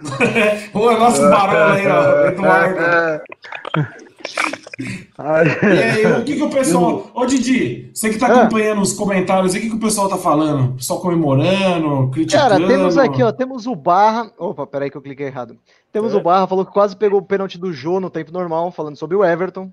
Ô, 0.72 0.90
nosso 0.92 1.28
barulho 1.28 1.64
aí, 1.72 1.86
ó. 1.88 3.18
É. 4.78 5.74
E 5.74 5.82
aí, 5.82 6.20
o 6.20 6.24
que, 6.24 6.36
que 6.36 6.42
o 6.42 6.50
pessoal. 6.50 7.10
Ô, 7.12 7.26
Didi, 7.26 7.90
você 7.92 8.10
que 8.10 8.18
tá 8.18 8.28
acompanhando 8.28 8.80
os 8.80 8.92
comentários, 8.92 9.54
aí, 9.54 9.60
o 9.60 9.62
que, 9.64 9.70
que 9.70 9.76
o 9.76 9.80
pessoal 9.80 10.08
tá 10.08 10.16
falando? 10.16 10.70
O 10.70 10.74
pessoal 10.74 11.00
comemorando, 11.00 12.10
criticando. 12.12 12.50
Cara, 12.50 12.66
temos 12.66 12.96
aqui, 12.96 13.22
ó, 13.22 13.32
temos 13.32 13.66
o 13.66 13.74
Barra. 13.74 14.30
Opa, 14.38 14.66
peraí 14.66 14.90
que 14.90 14.96
eu 14.96 15.02
cliquei 15.02 15.26
errado. 15.26 15.56
Temos 15.92 16.14
o 16.14 16.20
Barra, 16.20 16.46
falou 16.46 16.64
que 16.64 16.72
quase 16.72 16.94
pegou 16.96 17.18
o 17.18 17.24
pênalti 17.24 17.58
do 17.58 17.72
Jô 17.72 17.98
no 17.98 18.08
tempo 18.08 18.30
normal, 18.32 18.70
falando 18.70 18.96
sobre 18.96 19.16
o 19.16 19.24
Everton. 19.24 19.70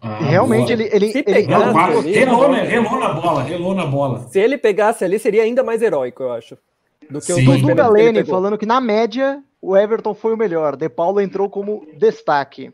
Ah, 0.00 0.18
realmente 0.18 0.74
boa. 0.74 0.86
ele. 0.86 0.90
ele, 0.92 1.12
Se 1.12 1.24
ele 1.26 1.46
Não, 1.46 1.72
relou, 2.02 2.50
né? 2.50 2.62
Relou 2.62 2.98
na 2.98 3.12
bola, 3.14 3.42
relou 3.42 3.74
na 3.74 3.86
bola. 3.86 4.26
Se 4.28 4.38
ele 4.38 4.58
pegasse 4.58 5.04
ali, 5.04 5.18
seria 5.18 5.42
ainda 5.42 5.62
mais 5.62 5.80
heróico, 5.82 6.22
eu 6.22 6.32
acho. 6.32 6.56
Do 7.10 7.20
que 7.20 7.26
Sim. 7.26 7.32
o 7.32 7.36
pênaltis 7.36 7.62
Dunga 7.62 7.74
que 7.74 7.80
ele 7.80 7.90
Lene 7.90 8.18
pegou. 8.20 8.34
falando 8.34 8.58
que 8.58 8.66
na 8.66 8.80
média 8.80 9.42
o 9.60 9.76
Everton 9.76 10.14
foi 10.14 10.34
o 10.34 10.36
melhor. 10.36 10.76
De 10.76 10.88
Paulo 10.88 11.20
entrou 11.20 11.48
como 11.48 11.86
destaque. 11.98 12.72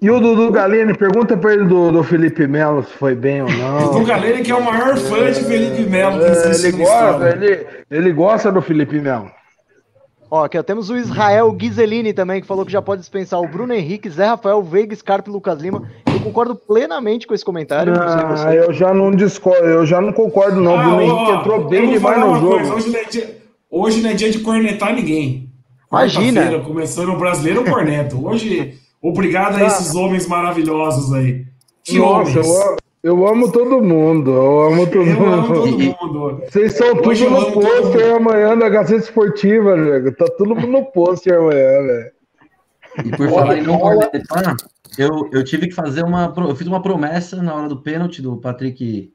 E 0.00 0.10
o 0.10 0.20
Dudu 0.20 0.50
Galini, 0.52 0.94
pergunta 0.96 1.36
pra 1.36 1.54
ele 1.54 1.64
do, 1.64 1.90
do 1.90 2.02
Felipe 2.04 2.46
Melo 2.46 2.84
se 2.84 2.92
foi 2.92 3.14
bem 3.14 3.42
ou 3.42 3.48
O 3.48 3.52
não. 3.52 3.90
Dudu 3.92 4.04
Galera, 4.04 4.40
que 4.42 4.52
é 4.52 4.54
o 4.54 4.62
maior 4.62 4.96
fã 4.96 5.30
de 5.32 5.40
Felipe 5.44 5.88
Melo 5.88 6.22
É, 6.22 6.26
ele, 6.26 6.72
gosta, 6.72 6.72
história. 6.72 7.28
ele, 7.44 7.66
ele 7.90 8.12
gosta 8.12 8.52
do 8.52 8.60
Felipe 8.62 9.00
Melo. 9.00 9.30
Ó, 10.30 10.44
aqui 10.44 10.58
ó, 10.58 10.62
temos 10.62 10.90
o 10.90 10.96
Israel 10.96 11.50
Ghiselini 11.52 12.12
também, 12.12 12.40
que 12.40 12.46
falou 12.46 12.64
que 12.66 12.72
já 12.72 12.82
pode 12.82 13.00
dispensar 13.00 13.40
o 13.40 13.48
Bruno 13.48 13.72
Henrique, 13.72 14.10
Zé 14.10 14.26
Rafael, 14.26 14.62
Veiga, 14.62 14.94
Scarpa 14.94 15.30
e 15.30 15.32
Lucas 15.32 15.60
Lima. 15.60 15.88
Eu 16.06 16.20
concordo 16.20 16.54
plenamente 16.54 17.26
com 17.26 17.34
esse 17.34 17.44
comentário. 17.44 17.94
Ah, 17.96 18.36
você. 18.36 18.58
eu 18.58 18.72
já 18.72 18.92
não 18.92 19.10
discordo, 19.10 19.64
eu 19.64 19.86
já 19.86 20.00
não 20.00 20.12
concordo, 20.12 20.60
não. 20.60 20.74
O 20.74 20.78
Ah, 20.78 20.82
Bruno 20.82 20.96
ó, 20.96 21.00
Henrique 21.02 21.30
entrou 21.32 21.68
bem 21.68 21.84
vou 21.86 21.92
demais 21.94 22.18
no 22.20 22.34
jogo. 22.36 22.50
coisa, 22.56 22.74
Hoje 22.74 22.90
não, 22.90 22.98
é 23.00 23.04
dia, 23.04 23.36
hoje 23.70 24.02
não 24.02 24.10
é 24.10 24.14
dia 24.14 24.30
de 24.30 24.38
cornetar 24.40 24.94
ninguém. 24.94 25.48
Imagina. 25.90 26.58
Começando 26.60 27.10
o 27.10 27.16
brasileiro 27.18 27.60
eu 27.64 27.72
corneto. 27.72 28.26
Hoje, 28.26 28.74
obrigado 29.08 29.56
a 29.56 29.66
esses 29.66 29.94
homens 29.94 30.26
maravilhosos 30.26 31.12
aí. 31.12 31.46
Que 31.82 31.98
Nossa, 31.98 32.40
homens. 32.40 32.46
eu, 32.46 32.76
eu 33.02 33.26
amo 33.28 33.52
todo 33.52 33.82
mundo. 33.82 34.30
Eu 34.30 34.60
amo 34.62 34.86
todo 34.86 35.06
Eu 35.06 35.32
amo 35.32 35.54
todo 35.54 35.66
mundo. 35.70 35.96
mundo. 36.00 36.42
Vocês 36.48 36.72
são 36.72 36.96
tudo 36.96 37.10
Hoje 37.10 37.24
eu 37.24 37.30
no 37.30 37.52
pôster 37.52 38.16
amanhã 38.16 38.56
da 38.56 38.68
Gazeta 38.68 39.04
Esportiva, 39.04 39.76
nego. 39.76 40.12
Tá 40.12 40.26
todo 40.38 40.56
mundo 40.56 40.68
no 40.68 40.84
pôster 40.86 41.34
amanhã, 41.38 41.82
velho. 41.82 42.12
E 43.04 43.10
por 43.16 43.28
falar 43.28 43.58
em 43.58 43.62
não 43.62 43.80
eu, 44.96 45.28
eu 45.32 45.44
tive 45.44 45.68
que 45.68 45.74
fazer 45.74 46.04
uma. 46.04 46.32
Eu 46.36 46.54
fiz 46.56 46.66
uma 46.66 46.80
promessa 46.80 47.42
na 47.42 47.54
hora 47.54 47.68
do 47.68 47.82
pênalti 47.82 48.22
do 48.22 48.36
Patrick 48.36 49.12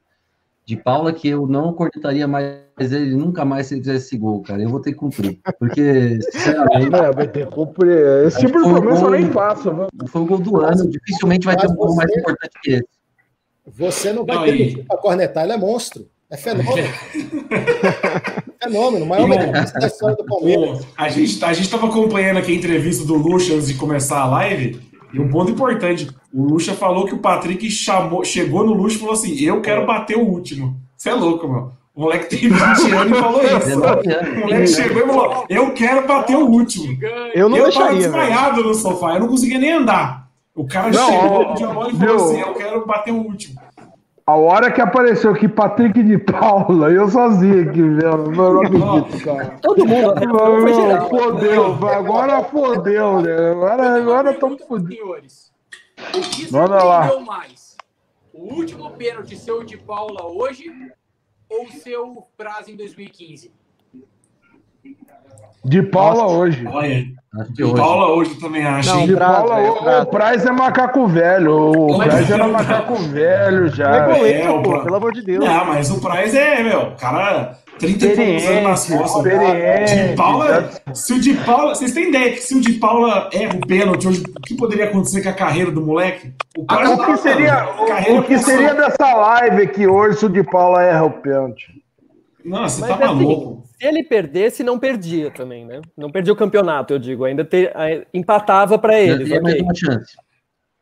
de 0.70 0.76
Paula 0.76 1.12
que 1.12 1.26
eu 1.28 1.48
não 1.48 1.72
cornetaria 1.72 2.28
mais 2.28 2.54
ele 2.78 3.14
nunca 3.16 3.44
mais 3.44 3.66
se 3.66 3.74
ele 3.74 3.80
fizesse 3.82 4.06
esse 4.06 4.16
gol, 4.16 4.40
cara. 4.40 4.62
Eu 4.62 4.68
vou 4.68 4.80
ter 4.80 4.92
que 4.92 4.98
cumprir. 4.98 5.40
Porque, 5.58 6.18
sinceramente, 6.30 6.94
É, 6.94 7.10
vai 7.12 7.26
ter 7.28 7.46
que 7.46 7.52
cumprir. 7.52 7.98
Esse 8.26 8.38
tipo 8.38 8.62
de 8.62 8.70
promessa 8.70 9.04
eu 9.04 9.10
nem 9.10 9.26
faço, 9.32 9.74
viu? 9.74 9.86
foi 10.06 10.22
o 10.22 10.24
gol 10.26 10.38
do 10.38 10.60
ano. 10.60 10.88
Dificilmente 10.88 11.44
vai 11.44 11.56
ter 11.56 11.68
um 11.68 11.74
gol 11.74 11.94
mais 11.96 12.08
importante 12.16 12.52
que 12.62 12.70
esse. 12.70 12.84
Você 13.76 14.12
não 14.12 14.24
vai 14.24 14.36
Não, 14.36 14.44
ter 14.44 14.54
e- 14.56 14.84
pra 14.84 14.96
cornetar, 14.96 15.42
ele 15.44 15.52
é 15.54 15.56
monstro. 15.56 16.06
É 16.30 16.36
fenômeno. 16.36 16.88
fenômeno, 18.62 19.04
o 19.04 19.08
maior 19.08 19.28
da 19.28 19.86
história 19.86 20.16
do 20.16 20.24
Palmeiras. 20.26 20.86
A 20.96 21.08
gente, 21.08 21.44
a 21.44 21.52
gente 21.52 21.68
tava 21.68 21.88
acompanhando 21.88 22.36
aqui 22.38 22.52
a 22.52 22.54
entrevista 22.54 23.04
do 23.04 23.14
Lucha 23.14 23.54
antes 23.54 23.66
de 23.66 23.74
começar 23.74 24.20
a 24.20 24.26
live, 24.28 24.80
e 25.12 25.20
um 25.20 25.28
ponto 25.28 25.50
importante: 25.50 26.08
o 26.32 26.44
Lucha 26.44 26.74
falou 26.74 27.04
que 27.04 27.14
o 27.14 27.18
Patrick 27.18 27.70
chamou, 27.70 28.24
chegou 28.24 28.64
no 28.64 28.72
Lucha 28.72 28.96
e 28.96 28.98
falou 29.00 29.14
assim: 29.14 29.38
Eu 29.40 29.60
quero 29.60 29.86
bater 29.86 30.16
o 30.16 30.22
último. 30.26 30.76
Você 30.96 31.10
é 31.10 31.14
louco, 31.14 31.48
meu. 31.48 31.72
O 31.94 32.02
moleque 32.02 32.30
tem 32.30 32.48
20 32.48 32.52
anos 32.52 33.18
e 33.18 33.20
falou 33.20 33.42
isso. 33.44 33.58
19 33.58 34.12
anos. 34.12 34.36
O 34.36 34.40
moleque 34.40 34.66
chegou 34.68 35.02
e 35.02 35.06
falou: 35.06 35.44
Eu 35.48 35.72
quero 35.72 36.06
bater 36.06 36.36
o 36.36 36.46
último. 36.46 36.98
Eu 37.34 37.48
não 37.48 37.56
eu 37.56 37.64
deixaria, 37.64 37.90
velho. 37.90 38.02
desmaiado 38.12 38.62
no 38.62 38.74
sofá, 38.74 39.14
eu 39.14 39.20
não 39.20 39.28
conseguia 39.28 39.58
nem 39.58 39.72
andar. 39.72 40.28
O 40.54 40.66
cara 40.66 40.90
Não, 40.90 41.06
chegou, 41.06 41.40
ó, 41.40 41.44
pediu 41.52 41.70
a 41.70 41.74
bola 41.74 41.90
e 41.90 41.96
falou 41.96 42.16
assim: 42.16 42.40
Eu 42.40 42.54
quero 42.54 42.86
bater 42.86 43.12
o 43.12 43.16
último. 43.16 43.59
A 44.30 44.36
hora 44.36 44.70
que 44.70 44.80
apareceu 44.80 45.32
aqui 45.32 45.48
Patrick 45.48 46.00
de 46.04 46.16
Paula, 46.16 46.88
eu 46.88 47.08
sozinho 47.08 47.68
aqui, 47.68 47.82
velho. 47.82 48.30
Não 48.30 48.60
acredito, 48.60 49.24
cara. 49.24 49.58
Todo 49.60 49.84
mundo, 49.84 50.14
né? 50.14 50.20
Foi 50.20 50.70
não, 50.70 50.86
geral. 50.86 51.08
fodeu, 51.08 51.74
vai, 51.74 51.94
agora 51.96 52.44
fodeu, 52.44 53.20
né? 53.22 53.50
Agora, 53.50 53.96
agora 53.96 54.30
estamos 54.30 54.62
fodidos. 54.62 54.94
Senhores, 54.94 55.52
o 56.14 56.20
que 56.30 56.52
Manda 56.52 56.80
lá. 56.80 57.20
mais? 57.22 57.76
O 58.32 58.54
último 58.54 58.92
pênalti 58.92 59.36
seu 59.36 59.64
de 59.64 59.76
Paula 59.76 60.24
hoje 60.24 60.70
ou 61.48 61.68
seu 61.68 62.24
prazo 62.36 62.70
em 62.70 62.76
2015? 62.76 63.52
De 65.64 65.82
Paula 65.82 66.28
hoge. 66.28 66.64
Olha, 66.68 67.12
Acho 67.38 67.52
que 67.52 67.62
hoje. 67.62 67.74
Paula 67.76 68.08
hoje 68.12 68.34
também 68.40 68.66
acha. 68.66 68.92
Não, 68.92 69.06
Prazo, 69.06 69.34
Paula, 69.46 69.60
é, 69.60 69.70
o, 69.70 69.74
prazo. 69.76 70.02
o 70.02 70.06
Praz 70.06 70.46
é 70.46 70.50
macaco 70.50 71.06
velho. 71.06 71.70
O 71.70 71.96
Praz 71.98 72.28
era 72.30 72.48
macaco 72.48 72.94
velho 72.96 73.68
já. 73.68 73.94
É 73.96 74.00
goleiro, 74.14 74.38
É, 74.48 74.62
pô, 74.62 74.70
opa. 74.70 74.84
pelo 74.84 74.96
amor 74.96 75.12
de 75.12 75.22
Deus. 75.22 75.44
Não, 75.44 75.64
mas 75.66 75.90
o 75.92 76.00
Price 76.00 76.36
é, 76.36 76.60
meu, 76.64 76.80
o 76.88 76.96
cara, 76.96 77.56
30 77.78 78.04
e 78.04 78.16
poucos 78.16 78.46
anos 78.46 78.62
nas 78.64 78.86
costas. 78.88 79.22
De 79.22 80.16
Paula, 80.16 80.70
se 80.92 81.12
o 81.12 81.20
de 81.20 81.34
Paula, 81.34 81.74
vocês 81.76 81.92
têm 81.92 82.08
ideia 82.08 82.32
que 82.32 82.40
se 82.40 82.56
o 82.56 82.60
de 82.60 82.72
Paula 82.74 83.30
erra 83.32 83.54
o 83.54 83.64
pênalti 83.64 84.08
hoje, 84.08 84.24
o 84.36 84.40
que 84.40 84.56
poderia 84.56 84.86
acontecer 84.86 85.22
com 85.22 85.28
a 85.28 85.32
carreira 85.32 85.70
do 85.70 85.80
moleque? 85.86 86.32
O, 86.58 86.64
Price 86.66 86.92
O 86.92 87.06
que 87.06 87.16
seria, 87.18 87.68
o, 87.78 88.18
o 88.18 88.22
que 88.24 88.34
passou. 88.34 88.50
seria 88.52 88.74
dessa 88.74 89.14
live 89.14 89.62
aqui 89.62 89.86
hoje 89.86 90.18
se 90.18 90.26
o 90.26 90.28
de 90.28 90.42
Paula 90.42 90.82
erra 90.82 91.04
o 91.04 91.10
pênalti? 91.12 91.80
Não, 92.44 92.68
você 92.68 92.80
Mas 92.80 92.90
tá 92.90 93.04
é 93.04 93.06
assim, 93.06 93.14
maluco. 93.24 93.62
Se 93.80 93.86
ele 93.86 94.02
perdesse, 94.04 94.62
não 94.62 94.78
perdia 94.78 95.30
também, 95.30 95.64
né? 95.64 95.80
Não 95.96 96.10
perdia 96.10 96.32
o 96.32 96.36
campeonato, 96.36 96.92
eu 96.92 96.98
digo. 96.98 97.24
Ainda 97.24 97.44
ter, 97.44 97.72
empatava 98.12 98.78
para 98.78 98.92
teria 98.92 99.40
mais 99.40 99.60
uma 99.60 99.74
chance. 99.74 100.16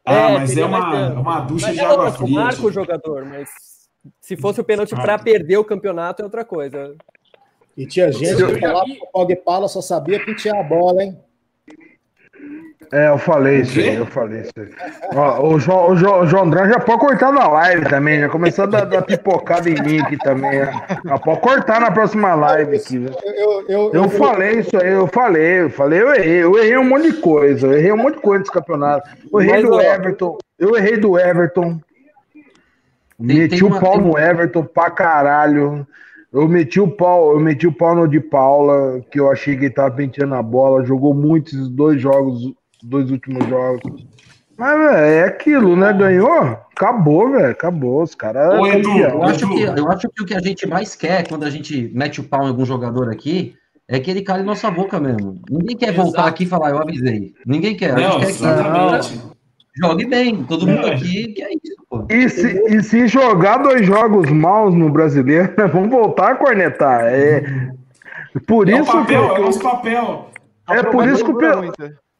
Ah, 0.04 0.14
É, 0.14 0.38
mas 0.38 0.56
é 0.56 0.64
uma, 0.64 0.90
chance. 0.90 1.16
uma 1.18 1.40
ducha 1.40 1.66
Mas 1.68 1.76
de 1.76 1.80
é 1.80 1.84
água 1.84 2.12
fria. 2.12 2.34
marca 2.34 2.58
o 2.58 2.62
tio. 2.62 2.72
jogador, 2.72 3.24
mas 3.26 3.48
se 4.20 4.36
fosse 4.36 4.60
o 4.60 4.64
pênalti 4.64 4.94
Ah. 4.94 5.00
para 5.00 5.18
perder 5.18 5.58
o 5.58 5.64
campeonato 5.64 6.22
é 6.22 6.24
outra 6.24 6.44
coisa. 6.44 6.94
E 7.76 7.86
tinha 7.86 8.10
gente 8.10 8.36
que 8.44 8.58
falava 8.60 8.86
que 8.86 8.98
o 9.02 9.06
Pog 9.12 9.36
Paula 9.36 9.68
só 9.68 9.80
sabia 9.80 10.24
pentear 10.24 10.56
a 10.58 10.62
bola, 10.64 11.04
hein? 11.04 11.18
É, 12.90 13.08
eu 13.08 13.18
falei 13.18 13.60
isso 13.60 13.78
aí, 13.78 13.96
eu 13.96 14.06
falei 14.06 14.40
isso 14.40 14.52
aí. 14.56 14.68
Ó, 15.14 15.46
o, 15.46 15.58
João, 15.60 15.90
o, 15.90 15.96
João, 15.96 16.20
o 16.22 16.26
João 16.26 16.48
Dran 16.48 16.68
já 16.68 16.80
pode 16.80 17.00
cortar 17.00 17.30
na 17.32 17.46
live 17.46 17.84
também, 17.86 18.20
já 18.20 18.28
começou 18.30 18.64
a 18.64 18.66
dar, 18.66 18.84
dar 18.86 19.02
pipocada 19.02 19.68
em 19.68 19.74
mim 19.82 20.00
aqui 20.00 20.16
também. 20.16 20.60
Já 21.04 21.18
pode 21.18 21.40
cortar 21.40 21.80
na 21.80 21.90
próxima 21.90 22.34
live 22.34 22.76
aqui. 22.76 22.98
viu? 22.98 23.10
Eu, 23.24 23.34
eu, 23.34 23.64
eu, 23.68 23.90
Eu 24.04 24.08
falei 24.08 24.60
isso 24.60 24.74
aí, 24.80 24.90
eu 24.92 25.06
falei, 25.06 25.60
eu 25.62 25.70
falei, 25.70 26.00
eu 26.00 26.14
errei, 26.14 26.42
eu 26.44 26.58
errei 26.58 26.78
um 26.78 26.88
monte 26.88 27.12
de 27.12 27.20
coisa, 27.20 27.66
eu 27.66 27.72
errei 27.74 27.92
um 27.92 27.96
monte 27.98 28.14
de 28.14 28.22
coisa 28.22 28.38
nesse 28.40 28.52
campeonato. 28.52 29.06
Eu 29.32 29.40
errei 29.40 29.52
Mas, 29.54 29.62
do 29.64 29.74
ó, 29.74 29.80
Everton, 29.82 30.38
eu 30.58 30.76
errei 30.76 30.96
do 30.96 31.18
Everton. 31.18 31.78
Meti 33.18 33.48
tem 33.56 33.62
o 33.64 33.66
uma- 33.66 33.80
pau 33.80 33.92
tem- 33.94 34.02
no 34.02 34.18
Everton 34.18 34.64
pra 34.64 34.90
caralho. 34.90 35.86
Eu 36.32 36.46
meti 36.46 36.78
o 36.80 36.88
pau, 36.88 37.32
eu 37.32 37.40
meti 37.40 37.66
o 37.66 37.72
pau 37.72 37.94
no 37.94 38.06
de 38.06 38.20
Paula, 38.20 39.00
que 39.10 39.18
eu 39.18 39.30
achei 39.30 39.56
que 39.56 39.64
ele 39.64 39.74
tava 39.74 39.90
penteando 39.90 40.34
a 40.34 40.42
bola, 40.42 40.84
jogou 40.84 41.14
muito 41.14 41.48
esses 41.48 41.68
dois 41.68 42.00
jogos, 42.00 42.44
os 42.44 42.54
dois 42.82 43.10
últimos 43.10 43.46
jogos. 43.48 44.06
Mas, 44.56 44.76
velho, 44.78 44.96
é 45.04 45.24
aquilo, 45.24 45.76
né? 45.76 45.92
Ganhou? 45.92 46.58
Acabou, 46.76 47.30
velho. 47.30 47.50
Acabou. 47.52 48.02
Os 48.02 48.14
caras. 48.14 48.50
Campeão. 48.58 48.98
Eu 48.98 49.22
acho, 49.22 49.48
que, 49.48 49.62
eu 49.62 49.88
acho 49.90 50.08
que 50.08 50.22
o 50.22 50.26
que 50.26 50.34
a 50.34 50.40
gente 50.40 50.66
mais 50.66 50.96
quer 50.96 51.28
quando 51.28 51.44
a 51.44 51.50
gente 51.50 51.90
mete 51.94 52.20
o 52.20 52.24
pau 52.24 52.44
em 52.44 52.48
algum 52.48 52.64
jogador 52.64 53.08
aqui 53.10 53.54
é 53.86 54.00
que 54.00 54.10
ele 54.10 54.20
cale 54.22 54.42
nossa 54.42 54.68
boca 54.70 54.98
mesmo. 54.98 55.40
Ninguém 55.48 55.76
quer 55.76 55.92
voltar 55.92 56.22
Exato. 56.22 56.28
aqui 56.28 56.42
e 56.44 56.46
falar, 56.46 56.70
eu 56.70 56.78
avisei. 56.78 57.32
Ninguém 57.46 57.76
quer. 57.76 57.92
A 57.92 57.94
Não, 57.94 58.02
gente 58.12 58.18
quer 58.20 58.26
que 58.26 58.32
exatamente. 58.32 59.20
jogue 59.80 60.06
bem. 60.06 60.42
Todo 60.44 60.66
mundo 60.66 60.86
É. 60.88 60.94
aqui 60.94 61.28
que 61.28 61.42
é 61.42 61.50
isso, 61.52 61.76
pô. 61.88 62.04
E 62.10 62.28
se, 62.28 62.64
e 62.66 62.82
se 62.82 63.06
jogar 63.06 63.58
dois 63.58 63.86
jogos 63.86 64.28
maus 64.30 64.74
no 64.74 64.90
brasileiro, 64.90 65.54
vamos 65.72 65.88
voltar 65.88 66.32
a 66.32 66.34
cornetar. 66.34 67.02
É, 67.04 67.44
por 68.46 68.68
É 68.68 68.74
o 68.74 68.82
isso 68.82 68.90
que, 68.90 68.98
papel, 68.98 69.22
é 69.24 69.38
o 69.38 69.42
nosso 69.44 69.60
papel. 69.60 70.30
é 70.68 70.82
por 70.82 71.06
isso 71.08 71.24
que 71.24 71.30
o. 71.30 71.38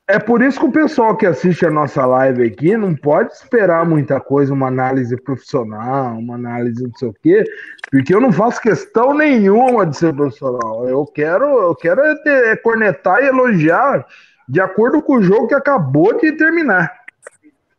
é 0.08 0.18
por 0.18 0.40
isso 0.40 0.58
que 0.58 0.64
o 0.64 0.72
pessoal 0.72 1.14
que 1.14 1.26
assiste 1.26 1.66
a 1.66 1.70
nossa 1.70 2.04
live 2.06 2.42
aqui 2.42 2.74
não 2.76 2.94
pode 2.96 3.32
esperar 3.34 3.84
muita 3.84 4.18
coisa, 4.18 4.54
uma 4.54 4.68
análise 4.68 5.14
profissional, 5.20 6.16
uma 6.16 6.34
análise 6.34 6.82
não 6.82 6.94
sei 6.96 7.08
o 7.08 7.14
quê, 7.22 7.44
porque 7.90 8.14
eu 8.14 8.20
não 8.20 8.32
faço 8.32 8.60
questão 8.60 9.12
nenhuma 9.12 9.84
de 9.84 9.96
ser 9.96 10.14
profissional. 10.14 10.88
Eu 10.88 11.04
quero, 11.04 11.44
eu 11.44 11.74
quero 11.74 12.00
é 12.00 12.14
ter- 12.22 12.44
é 12.46 12.56
cornetar 12.56 13.22
e 13.22 13.26
elogiar 13.26 14.06
de 14.48 14.60
acordo 14.62 15.02
com 15.02 15.16
o 15.16 15.22
jogo 15.22 15.46
que 15.46 15.54
acabou 15.54 16.18
de 16.18 16.32
terminar. 16.32 16.90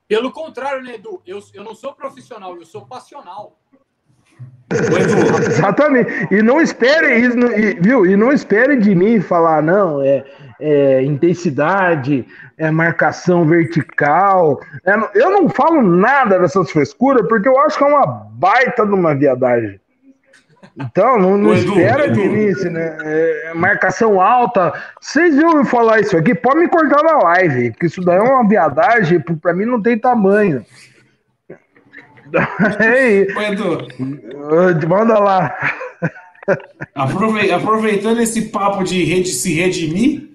Pelo 0.07 0.31
contrário, 0.31 0.83
né, 0.83 0.95
Edu? 0.95 1.21
Eu, 1.25 1.39
eu 1.53 1.63
não 1.63 1.74
sou 1.74 1.93
profissional, 1.93 2.55
eu 2.55 2.65
sou 2.65 2.86
passional. 2.86 3.57
Exatamente. 5.48 6.27
E 6.31 6.43
não 6.43 6.62
espere 6.62 7.15
isso, 7.15 7.36
viu? 7.81 8.05
E 8.05 8.15
não 8.15 8.31
espere 8.31 8.77
de 8.77 8.93
mim 8.93 9.19
falar, 9.19 9.63
não, 9.63 10.00
é, 10.01 10.24
é 10.60 11.01
intensidade, 11.04 12.25
é 12.58 12.70
marcação 12.72 13.46
vertical. 13.46 14.60
É, 14.86 14.94
eu 15.16 15.30
não 15.30 15.48
falo 15.50 15.82
nada 15.82 16.38
dessas 16.39 16.70
frescuras 16.72 17.25
porque 17.28 17.48
eu 17.48 17.60
acho 17.62 17.78
que 17.78 17.84
é 17.84 17.88
uma 17.88 18.06
baita 18.32 18.86
de 18.86 18.94
uma 18.94 19.16
viadagem. 19.16 19.80
Então, 20.82 21.18
não, 21.18 21.38
não 21.38 21.54
Edu, 21.54 21.74
espera 21.78 22.06
Edu. 22.06 22.13
de 22.16 22.48
isso, 22.48 22.70
né? 22.70 22.98
É, 23.01 23.51
marcação 23.54 24.22
alta. 24.22 24.72
Vocês 25.01 25.36
viram 25.36 25.58
eu 25.58 25.66
falar 25.66 26.00
isso 26.00 26.16
aqui? 26.16 26.34
Pode 26.34 26.60
me 26.60 26.70
cortar 26.70 27.04
na 27.04 27.18
live, 27.18 27.72
porque 27.72 27.88
isso 27.88 28.01
daí 28.01 28.18
é 28.18 28.22
uma 28.22 28.48
viadagem, 28.48 29.20
pra 29.20 29.54
mim 29.54 29.66
não 29.66 29.82
tem 29.82 29.98
tamanho. 29.98 30.66
Ei, 32.80 33.28
ô, 33.36 34.70
Edu, 34.70 34.88
manda 34.88 35.20
lá. 35.20 35.56
Aprove- 36.96 37.51
Aproveitando 37.51 38.22
esse 38.22 38.44
papo 38.50 38.84
de 38.84 39.04
rede, 39.04 39.30
se 39.30 39.54
redimir, 39.54 40.28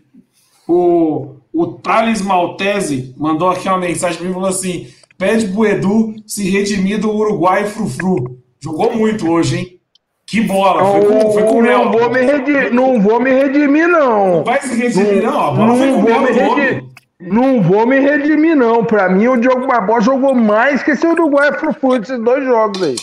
o, 0.69 1.37
o 1.53 1.67
Thales 1.67 2.21
Maltese 2.23 3.15
mandou 3.17 3.51
aqui 3.51 3.69
uma 3.69 3.79
mensagem 3.79 4.17
pra 4.17 4.25
mim 4.25 4.31
e 4.31 4.35
falou 4.35 4.49
assim: 4.49 4.89
pede 5.19 5.49
pro 5.49 5.67
Edu 5.67 6.15
se 6.27 6.49
redimir 6.49 7.01
do 7.01 7.11
Uruguai 7.11 7.65
Frufru. 7.67 8.39
Jogou 8.61 8.95
muito 8.95 9.31
hoje, 9.31 9.59
hein? 9.59 9.81
Que 10.27 10.41
bola! 10.41 10.85
Foi 10.85 11.05
com, 11.05 11.33
foi 11.33 11.43
com 11.43 11.59
o 11.59 11.63
não, 11.63 11.91
Mel. 11.91 11.93
vou 11.93 12.11
me 12.11 12.23
redimir, 12.23 12.73
não 12.73 13.01
vou 13.01 13.21
me 13.21 13.31
redimir, 13.31 13.87
não. 13.87 14.37
Não 14.37 14.45
vai 14.45 14.61
se 14.63 14.75
redimir, 14.75 15.23
não. 15.23 15.41
A 15.41 15.51
bola 15.51 15.77
foi 15.77 15.93
com 15.93 15.97
Não 15.97 16.03
vou 16.03 16.21
me 16.21 16.33
redimir. 16.33 16.85
Não 17.21 17.63
vou 17.63 17.87
me 17.87 18.01
redimir, 18.01 18.57
não. 18.57 18.85
Pra 18.85 19.09
mim, 19.09 19.29
o 19.29 19.37
Diogo 19.37 19.67
Barbosa 19.67 20.07
jogou 20.07 20.35
mais 20.35 20.83
que 20.83 20.93
esse 20.93 21.07
Uruguai 21.07 21.53
Flu 21.53 21.97
esses 21.97 22.19
dois 22.19 22.45
jogos 22.45 22.83
aí. 22.83 22.97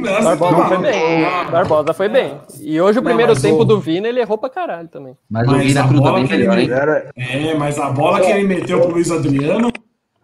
Nossa, 0.00 0.22
Barbosa 0.36 0.64
foi 0.68 0.78
bem. 0.78 1.22
Barbosa 1.50 1.94
foi 1.94 2.08
bem. 2.08 2.40
E 2.60 2.80
hoje 2.80 2.98
o 2.98 3.02
Não, 3.02 3.08
primeiro 3.08 3.40
tempo 3.40 3.60
o- 3.62 3.64
do 3.64 3.80
Vina, 3.80 4.08
ele 4.08 4.20
errou 4.20 4.36
pra 4.38 4.48
caralho 4.50 4.88
também. 4.88 5.16
Mas, 5.30 5.46
o 5.48 5.52
Mas 5.52 5.66
Vina 5.66 5.80
a 5.84 5.88
cruza 5.88 6.02
bola 6.02 6.14
bem 6.20 6.28
melhor, 6.28 6.58
hein? 6.58 6.70
Era... 6.70 7.10
É, 7.16 7.54
mas 7.54 7.78
a 7.78 7.90
bola 7.90 8.20
que 8.20 8.30
ele 8.30 8.44
meteu 8.46 8.80
pro 8.80 8.90
Luiz 8.92 9.10
Adriano. 9.10 9.72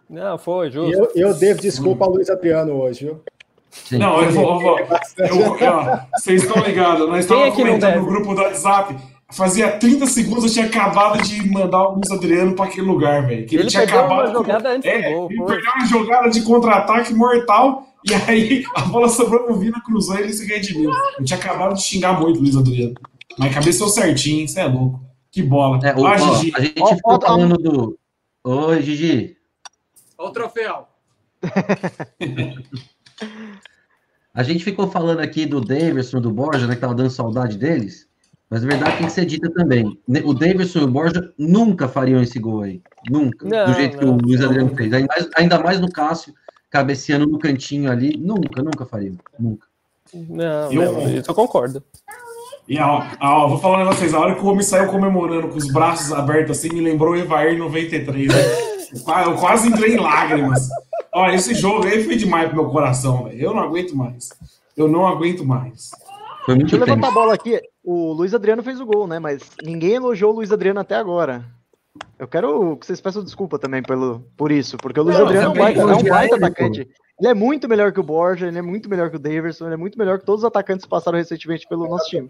Não, 0.09 0.37
foi, 0.37 0.69
justo. 0.69 0.91
eu, 0.93 1.11
eu 1.29 1.33
devo 1.33 1.61
desculpa 1.61 2.05
ao 2.05 2.11
Luiz 2.11 2.29
Adriano 2.29 2.73
hoje, 2.73 3.05
viu? 3.05 3.21
Sim. 3.69 3.97
Não, 3.99 4.21
eu 4.21 4.31
vou. 4.31 4.43
eu 4.51 4.59
vou- 4.59 4.79
eu- 4.79 5.57
eu- 5.57 5.73
ó, 5.73 5.99
vocês 6.17 6.43
estão 6.43 6.61
ligados, 6.61 7.07
nós 7.07 7.17
é 7.17 7.19
estávamos 7.19 7.49
não 7.49 7.55
comentando 7.55 7.95
no 8.01 8.05
grupo 8.05 8.35
do 8.35 8.41
WhatsApp. 8.41 8.97
Fazia 9.33 9.71
30 9.71 10.05
segundos 10.07 10.43
eu 10.43 10.49
tinha 10.51 10.65
acabado 10.65 11.21
de 11.21 11.49
mandar 11.49 11.87
o 11.87 11.93
Luiz 11.93 12.11
Adriano 12.11 12.53
para 12.53 12.65
aquele 12.65 12.85
lugar, 12.85 13.25
velho. 13.25 13.45
Que 13.45 13.55
ele, 13.55 13.63
Ele 13.63 13.69
tinha 13.69 13.83
perdeu 13.83 14.01
uma 14.01 14.15
acabado. 14.15 14.33
jogada 14.33 14.69
antes 14.71 14.91
do 14.91 14.97
é, 14.97 15.11
gol, 15.13 15.27
Ele 15.31 15.37
foi. 15.37 15.47
perdeu 15.47 15.71
uma 15.73 15.85
jogada 15.85 16.29
de 16.29 16.41
contra-ataque 16.41 17.13
mortal. 17.13 17.87
E 18.09 18.13
aí 18.13 18.63
a 18.75 18.81
bola 18.81 19.07
sobrou 19.09 19.43
pro 19.43 19.55
Vina, 19.55 19.81
cruzou 19.85 20.15
e 20.17 20.21
ele 20.21 20.33
se 20.33 20.45
redimiu. 20.45 20.91
Eu 21.19 21.23
tinha 21.25 21.37
acabado 21.37 21.75
de 21.75 21.81
xingar 21.83 22.19
muito 22.19 22.37
o 22.37 22.41
Luiz 22.41 22.55
Adriano. 22.57 22.95
Mas 23.37 23.53
cabeceou 23.53 23.89
certinho, 23.89 24.45
isso 24.45 24.59
é 24.59 24.65
louco. 24.65 24.99
Que 25.31 25.41
bola. 25.43 25.79
É, 25.87 25.95
o- 25.95 26.05
ah, 26.05 26.15
ó, 26.19 26.35
Gigi. 26.35 26.51
a 26.55 26.61
gente 26.61 26.81
Ó, 26.81 26.95
ficou 26.95 27.13
ó, 27.13 27.17
ó. 27.17 27.21
falando 27.21 27.55
do. 27.57 27.99
Oi, 28.43 28.81
Gigi. 28.81 29.37
Olha 30.17 30.29
o 30.29 30.33
troféu. 30.33 30.87
A 34.33 34.43
gente 34.43 34.63
ficou 34.63 34.87
falando 34.89 35.19
aqui 35.19 35.45
do 35.45 35.59
Davidson, 35.59 36.21
do 36.21 36.31
Borja, 36.31 36.65
né? 36.65 36.75
Que 36.75 36.81
tava 36.81 36.95
dando 36.95 37.09
saudade 37.09 37.57
deles. 37.57 38.07
Mas 38.49 38.63
a 38.63 38.67
verdade 38.67 38.97
tem 38.97 39.05
que 39.07 39.11
ser 39.11 39.25
dita 39.25 39.49
também. 39.51 39.97
O 40.23 40.33
Davidson 40.33 40.79
e 40.79 40.83
o 40.83 40.87
Borja 40.87 41.33
nunca 41.37 41.87
fariam 41.87 42.21
esse 42.21 42.39
gol 42.39 42.61
aí. 42.61 42.81
Nunca. 43.09 43.47
Não, 43.47 43.65
do 43.65 43.73
jeito 43.73 43.97
que 43.97 44.05
não. 44.05 44.15
o 44.15 44.21
Luiz 44.21 44.41
Adriano 44.41 44.73
fez. 44.75 44.91
Ainda 44.93 45.07
mais, 45.07 45.29
ainda 45.35 45.59
mais 45.59 45.79
no 45.81 45.91
Cássio, 45.91 46.33
cabeceando 46.71 47.27
no 47.27 47.37
cantinho 47.37 47.91
ali. 47.91 48.17
Nunca, 48.17 48.63
nunca 48.63 48.85
fariam. 48.85 49.15
Nunca. 49.39 49.67
Não, 50.13 50.71
Eu- 50.71 50.91
não, 50.93 51.09
isso 51.17 51.29
eu 51.29 51.35
concordo. 51.35 51.83
E 52.67 52.77
ó, 52.79 53.03
ó, 53.19 53.47
vou 53.47 53.57
falar 53.59 53.75
um 53.75 53.79
negócio 53.79 53.99
vocês. 53.99 54.13
A 54.13 54.19
hora 54.19 54.35
que 54.35 54.41
o 54.41 54.47
homem 54.47 54.63
saiu 54.63 54.87
comemorando 54.87 55.49
com 55.49 55.57
os 55.57 55.67
braços 55.71 56.11
abertos 56.13 56.57
assim, 56.57 56.69
me 56.69 56.79
lembrou 56.81 57.13
o 57.13 57.17
Evair 57.17 57.57
93. 57.57 58.27
Né? 58.27 58.35
Eu 58.93 58.99
qua- 59.03 59.23
Eu 59.23 59.35
quase 59.35 59.67
entrei 59.67 59.93
em 59.95 59.99
lágrimas. 59.99 60.69
Ó, 61.13 61.27
esse 61.29 61.53
jogo 61.53 61.85
aí 61.85 62.03
foi 62.03 62.15
demais 62.15 62.47
pro 62.49 62.61
meu 62.61 62.71
coração, 62.71 63.25
velho. 63.25 63.41
Eu 63.41 63.53
não 63.53 63.61
aguento 63.63 63.95
mais. 63.95 64.29
Eu 64.77 64.87
não 64.87 65.05
aguento 65.05 65.43
mais. 65.45 65.91
Foi 66.45 66.55
muito 66.55 66.69
Deixa 66.69 66.83
eu 66.83 66.87
levantar 66.87 67.09
a 67.09 67.11
bola 67.11 67.33
aqui. 67.33 67.59
O 67.83 68.13
Luiz 68.13 68.33
Adriano 68.33 68.63
fez 68.63 68.79
o 68.79 68.85
gol, 68.85 69.07
né? 69.07 69.19
Mas 69.19 69.41
ninguém 69.63 69.93
elogiou 69.93 70.31
o 70.31 70.35
Luiz 70.35 70.51
Adriano 70.51 70.79
até 70.79 70.95
agora. 70.95 71.43
Eu 72.17 72.27
quero 72.27 72.77
que 72.77 72.85
vocês 72.85 73.01
peçam 73.01 73.23
desculpa 73.23 73.59
também 73.59 73.83
pelo, 73.83 74.23
por 74.37 74.51
isso, 74.51 74.77
porque 74.77 74.99
o 74.99 75.03
Luiz 75.03 75.17
Não, 75.17 75.25
Adriano 75.25 75.47
é 75.47 75.49
um 75.49 75.53
baita, 75.53 75.81
é 75.81 75.85
um 75.85 76.03
baita 76.03 76.35
atacante. 76.35 76.89
Ele 77.19 77.29
é 77.29 77.33
muito 77.33 77.67
melhor 77.67 77.91
que 77.91 77.99
o 77.99 78.03
Borja, 78.03 78.47
ele 78.47 78.57
é 78.57 78.61
muito 78.61 78.89
melhor 78.89 79.09
que 79.09 79.15
o 79.15 79.19
Daverson, 79.19 79.65
ele 79.65 79.73
é 79.73 79.77
muito 79.77 79.97
melhor 79.97 80.17
que 80.17 80.25
todos 80.25 80.41
os 80.41 80.47
atacantes 80.47 80.85
que 80.85 80.89
passaram 80.89 81.17
recentemente 81.17 81.67
pelo 81.67 81.87
nosso 81.87 82.09
time. 82.09 82.27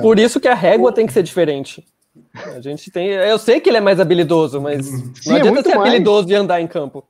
Por 0.00 0.18
isso 0.18 0.40
que 0.40 0.48
a 0.48 0.54
régua 0.54 0.92
tem 0.92 1.06
que 1.06 1.12
ser 1.12 1.22
diferente. 1.22 1.84
A 2.34 2.60
gente 2.60 2.90
tem. 2.90 3.08
Eu 3.08 3.38
sei 3.38 3.60
que 3.60 3.68
ele 3.68 3.76
é 3.76 3.80
mais 3.80 4.00
habilidoso, 4.00 4.60
mas 4.60 4.86
Sim, 4.86 5.12
não 5.26 5.36
é 5.36 5.38
adianta 5.40 5.50
muito 5.52 5.68
ser 5.68 5.76
mais. 5.76 5.88
habilidoso 5.90 6.26
de 6.26 6.34
andar 6.34 6.60
em 6.60 6.66
campo. 6.66 7.04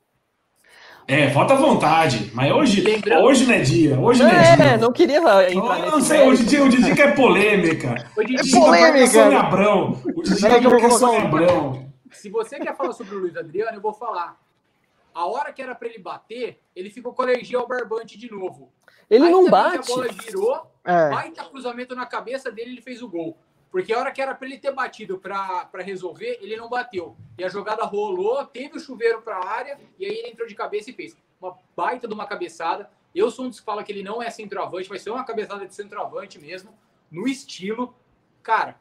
É, 1.07 1.29
falta 1.29 1.55
vontade. 1.55 2.31
Mas 2.33 2.51
hoje, 2.51 2.81
Lembrando- 2.81 3.25
hoje 3.25 3.45
não 3.45 3.53
é 3.53 3.59
dia. 3.61 3.99
Hoje 3.99 4.23
não 4.23 4.29
é, 4.29 4.53
É, 4.53 4.55
dia. 4.55 4.77
não 4.77 4.91
queria 4.91 5.17
entrar 5.17 5.43
Eu 5.51 5.61
nesse 5.79 5.91
não 5.91 6.01
sei, 6.01 6.21
hoje 6.27 6.43
em 6.43 6.45
dia, 6.45 7.03
é 7.03 7.11
polêmica. 7.11 8.09
O 8.17 8.23
Didi 8.23 8.37
tá 8.37 8.43
pior 8.43 8.51
que 8.51 8.57
a 8.57 8.61
polêmica. 8.65 9.07
Sônia 9.07 9.39
Abrão. 9.39 10.01
O 10.03 10.21
Didi 10.23 10.41
Peraí 10.41 10.59
que 10.61 10.65
eu 10.65 10.69
pior 10.71 10.79
que 10.79 10.85
a 10.85 10.89
vou 10.89 10.97
Sônia 10.97 11.21
Abrão. 11.21 11.85
se 12.11 12.29
você 12.29 12.59
quer 12.59 12.75
falar 12.75 12.93
sobre 12.93 13.15
o 13.15 13.19
Luiz 13.19 13.37
Adriano, 13.37 13.77
eu 13.77 13.81
vou 13.81 13.93
falar. 13.93 14.35
A 15.13 15.25
hora 15.27 15.53
que 15.53 15.61
era 15.61 15.75
pra 15.75 15.87
ele 15.87 15.99
bater, 15.99 16.59
ele 16.75 16.89
ficou 16.89 17.13
com 17.13 17.21
alergia 17.21 17.57
ao 17.59 17.67
barbante 17.67 18.17
de 18.17 18.29
novo. 18.31 18.69
Ele 19.09 19.25
Aí 19.25 19.31
não 19.31 19.47
bate. 19.49 19.77
A 19.91 19.95
bola 19.95 20.07
girou, 20.11 20.59
É, 20.83 21.09
baita 21.11 21.43
cruzamento 21.45 21.95
na 21.95 22.05
cabeça 22.07 22.51
dele, 22.51 22.71
ele 22.71 22.81
fez 22.81 23.01
o 23.03 23.07
gol. 23.07 23.37
Porque 23.75 23.91
a 23.91 23.99
hora 23.99 24.09
que 24.13 24.21
era 24.21 24.33
pra 24.33 24.47
ele 24.47 24.57
ter 24.57 24.71
batido 24.71 25.17
pra, 25.17 25.65
pra 25.65 25.83
resolver, 25.83 26.39
ele 26.41 26.55
não 26.55 26.69
bateu. 26.69 27.13
E 27.37 27.43
a 27.43 27.49
jogada 27.49 27.83
rolou, 27.83 28.45
teve 28.45 28.77
o 28.77 28.79
chuveiro 28.79 29.21
pra 29.21 29.45
área, 29.45 29.77
e 29.99 30.05
aí 30.05 30.13
ele 30.13 30.29
entrou 30.29 30.47
de 30.47 30.55
cabeça 30.55 30.91
e 30.91 30.93
fez. 30.93 31.17
Uma 31.41 31.57
baita 31.75 32.07
de 32.07 32.13
uma 32.13 32.25
cabeçada. 32.25 32.89
Eu 33.13 33.29
sou 33.29 33.43
um 33.43 33.49
dos 33.49 33.59
que 33.59 33.65
fala 33.65 33.83
que 33.83 33.91
ele 33.91 34.01
não 34.01 34.23
é 34.23 34.29
centroavante, 34.29 34.87
vai 34.87 34.97
ser 34.97 35.09
uma 35.09 35.25
cabeçada 35.25 35.67
de 35.67 35.75
centroavante 35.75 36.39
mesmo, 36.39 36.73
no 37.11 37.27
estilo. 37.27 37.93
Cara, 38.41 38.79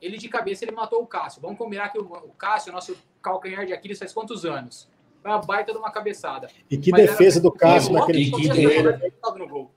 ele 0.00 0.16
de 0.16 0.28
cabeça 0.28 0.64
ele 0.64 0.70
matou 0.70 1.02
o 1.02 1.06
Cássio. 1.08 1.42
Vamos 1.42 1.58
combinar 1.58 1.88
que 1.88 1.98
o, 1.98 2.04
o 2.04 2.32
Cássio, 2.38 2.72
nosso 2.72 2.96
calcanhar 3.20 3.66
de 3.66 3.72
Aquiles, 3.72 3.98
faz 3.98 4.12
quantos 4.12 4.44
anos? 4.44 4.88
Foi 5.20 5.32
uma 5.32 5.40
baita 5.40 5.72
de 5.72 5.78
uma 5.78 5.90
cabeçada. 5.90 6.48
E 6.70 6.78
que 6.78 6.92
Mas 6.92 7.00
era- 7.00 7.10
defesa 7.10 7.40
do 7.40 7.50
Cássio 7.50 7.92
naquele 7.92 8.30
gol. 8.30 9.72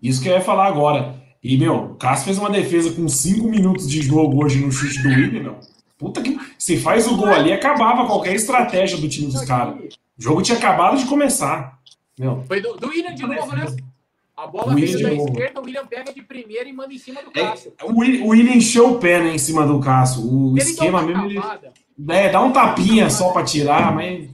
Isso 0.00 0.22
que 0.22 0.28
eu 0.28 0.34
ia 0.34 0.40
falar 0.40 0.66
agora. 0.66 1.23
E, 1.44 1.58
meu, 1.58 1.74
o 1.74 1.94
Cássio 1.96 2.24
fez 2.24 2.38
uma 2.38 2.48
defesa 2.48 2.90
com 2.90 3.06
5 3.06 3.46
minutos 3.46 3.86
de 3.86 4.00
jogo 4.00 4.42
hoje 4.42 4.58
no 4.58 4.72
chute 4.72 5.02
do 5.02 5.10
Willian, 5.10 5.42
meu. 5.42 5.56
Puta 5.98 6.22
que. 6.22 6.38
Se 6.58 6.78
faz 6.78 7.06
o 7.06 7.16
gol 7.18 7.28
ali, 7.28 7.52
acabava 7.52 8.06
qualquer 8.06 8.34
estratégia 8.34 8.96
do 8.96 9.06
time 9.06 9.30
dos 9.30 9.44
caras. 9.44 9.74
O 10.18 10.22
jogo 10.22 10.40
tinha 10.40 10.56
acabado 10.56 10.96
de 10.96 11.04
começar. 11.04 11.78
Meu, 12.18 12.42
Foi 12.48 12.62
do, 12.62 12.74
do 12.76 12.88
William 12.88 13.14
de 13.14 13.26
novo, 13.26 13.54
né? 13.54 13.66
A 14.34 14.46
bola 14.46 14.74
veio 14.74 14.86
William 14.88 15.10
da 15.10 15.14
novo. 15.16 15.28
esquerda, 15.28 15.60
o 15.60 15.64
William 15.64 15.86
pega 15.86 16.12
de 16.14 16.22
primeira 16.22 16.68
e 16.68 16.72
manda 16.72 16.94
em 16.94 16.98
cima 16.98 17.20
do 17.22 17.30
é, 17.38 17.42
Cássio. 17.42 17.72
o 17.82 18.00
Willian 18.00 18.24
o 18.24 18.28
Willian 18.28 18.54
encheu 18.54 18.92
o 18.92 18.98
pé, 18.98 19.22
né, 19.22 19.34
em 19.34 19.38
cima 19.38 19.66
do 19.66 19.78
Cássio. 19.80 20.22
O 20.22 20.52
Ele 20.56 20.60
esquema 20.60 21.02
mesmo, 21.02 21.26
ele. 21.26 21.40
É, 22.08 22.30
dá 22.30 22.42
um 22.42 22.52
tapinha 22.52 23.10
só 23.10 23.32
pra 23.32 23.44
tirar, 23.44 23.94
mas. 23.94 24.28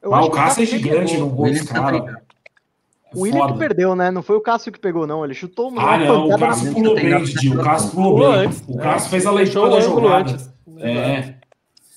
eu 0.00 0.10
mas 0.10 0.20
acho 0.20 0.28
o 0.28 0.30
Cássio 0.30 0.62
é 0.62 0.66
gigante 0.66 1.16
no 1.18 1.28
gol 1.28 1.50
dos 1.50 1.62
caras. 1.62 2.15
O 3.16 3.22
William 3.22 3.46
que 3.52 3.58
perdeu, 3.58 3.94
né? 3.96 4.10
Não 4.10 4.22
foi 4.22 4.36
o 4.36 4.40
Cássio 4.40 4.70
que 4.72 4.78
pegou, 4.78 5.06
não. 5.06 5.24
Ele 5.24 5.34
chutou 5.34 5.68
uma 5.68 5.82
Ah, 5.82 5.98
não, 5.98 6.28
o 6.28 6.38
Cássio 6.38 6.72
pulou 6.72 6.94
bem, 6.94 7.22
Didi. 7.24 7.56
O 7.56 7.62
Cássio 7.62 7.90
pulou 7.90 8.18
bem. 8.18 8.26
antes, 8.46 8.64
O 8.68 8.76
né? 8.76 8.82
Cássio 8.82 9.10
fez 9.10 9.26
a 9.26 9.30
leitura 9.32 9.70
da 9.70 9.80
jogada. 9.80 10.30
antes. 10.32 10.50
É. 10.78 11.34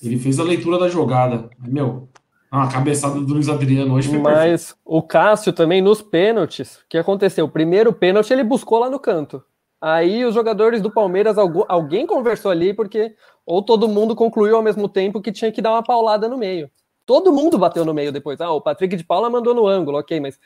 Ele 0.02 0.18
fez 0.18 0.38
a 0.40 0.42
leitura 0.44 0.78
da 0.78 0.88
jogada. 0.88 1.50
Meu, 1.58 2.08
ah, 2.50 2.64
a 2.64 2.68
cabeçada 2.68 3.20
do 3.20 3.34
Luiz 3.34 3.48
Adriano 3.48 3.94
hoje 3.94 4.08
foi. 4.08 4.18
Mas 4.18 4.74
o 4.84 5.02
Cássio 5.02 5.52
também 5.52 5.82
nos 5.82 6.00
pênaltis, 6.02 6.76
o 6.76 6.80
que 6.88 6.96
aconteceu? 6.98 7.44
O 7.44 7.50
primeiro 7.50 7.92
pênalti 7.92 8.32
ele 8.32 8.42
buscou 8.42 8.78
lá 8.78 8.88
no 8.88 8.98
canto. 8.98 9.42
Aí 9.80 10.24
os 10.24 10.34
jogadores 10.34 10.82
do 10.82 10.90
Palmeiras, 10.90 11.38
algu- 11.38 11.64
alguém 11.68 12.06
conversou 12.06 12.50
ali, 12.50 12.74
porque 12.74 13.14
ou 13.46 13.62
todo 13.62 13.88
mundo 13.88 14.14
concluiu 14.14 14.56
ao 14.56 14.62
mesmo 14.62 14.88
tempo 14.88 15.20
que 15.22 15.32
tinha 15.32 15.50
que 15.50 15.62
dar 15.62 15.70
uma 15.72 15.82
paulada 15.82 16.28
no 16.28 16.36
meio. 16.36 16.70
Todo 17.06 17.32
mundo 17.32 17.58
bateu 17.58 17.84
no 17.84 17.92
meio 17.94 18.12
depois. 18.12 18.40
Ah, 18.40 18.52
o 18.52 18.60
Patrick 18.60 18.94
de 18.94 19.02
Paula 19.04 19.28
mandou 19.30 19.54
no 19.54 19.66
ângulo, 19.66 19.98
ok, 19.98 20.20
mas 20.20 20.38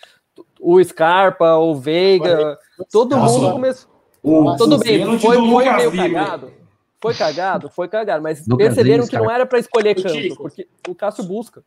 o 0.61 0.83
Scarpa, 0.83 1.57
o 1.57 1.75
Veiga, 1.75 2.59
todo 2.91 3.17
Nossa, 3.17 3.39
mundo 3.39 3.53
começou. 3.53 3.95
O, 4.23 4.57
Tudo 4.57 4.79
bem, 4.79 5.05
foi, 5.19 5.37
foi 5.37 5.65
meio 5.65 5.93
cagado. 5.93 6.53
Foi 7.01 7.15
cagado, 7.15 7.69
foi 7.69 7.87
cagado, 7.89 8.23
mas 8.23 8.47
Lucas 8.47 8.69
perceberam 8.69 9.07
que 9.07 9.19
não 9.19 9.31
era 9.31 9.45
para 9.45 9.59
escolher 9.59 9.95
canto, 10.03 10.37
porque 10.37 10.67
o 10.89 10.95
Cássio 10.95 11.25
busca. 11.25 11.63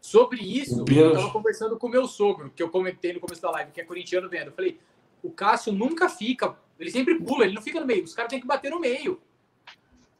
Sobre 0.00 0.40
isso, 0.40 0.84
eu 0.88 1.12
tava 1.12 1.30
conversando 1.30 1.76
com 1.76 1.88
o 1.88 1.90
meu 1.90 2.06
sogro, 2.06 2.50
que 2.54 2.62
eu 2.62 2.70
comentei 2.70 3.12
no 3.12 3.18
começo 3.20 3.42
da 3.42 3.50
live, 3.50 3.72
que 3.72 3.80
é 3.80 3.84
corintiano 3.84 4.28
vendo. 4.28 4.46
Eu 4.46 4.52
falei, 4.52 4.78
o 5.22 5.30
Cássio 5.30 5.72
nunca 5.72 6.08
fica, 6.08 6.54
ele 6.78 6.90
sempre 6.90 7.16
pula, 7.18 7.44
ele 7.44 7.54
não 7.54 7.60
fica 7.60 7.80
no 7.80 7.86
meio. 7.86 8.04
Os 8.04 8.14
caras 8.14 8.30
têm 8.30 8.40
que 8.40 8.46
bater 8.46 8.70
no 8.70 8.78
meio. 8.80 9.20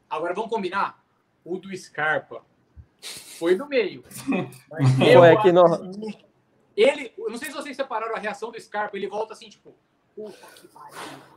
Agora 0.09 0.33
vamos 0.33 0.49
combinar? 0.49 1.01
O 1.43 1.57
do 1.57 1.75
Scarpa 1.75 2.43
foi 3.39 3.55
no 3.55 3.67
meio. 3.67 4.03
Mas 4.69 4.99
eu 4.99 5.23
aqui 5.23 5.51
no- 5.53 5.65
acho- 5.65 6.21
Ele, 6.83 7.11
eu 7.17 7.29
não 7.29 7.37
sei 7.37 7.49
se 7.49 7.55
vocês 7.55 7.75
separaram 7.75 8.15
a 8.15 8.19
reação 8.19 8.51
do 8.51 8.59
Scarpa, 8.59 8.97
ele 8.97 9.07
volta 9.07 9.33
assim, 9.33 9.49
tipo, 9.49 9.73
puta 10.15 10.37
que 10.55 10.67
pariu. 10.67 11.31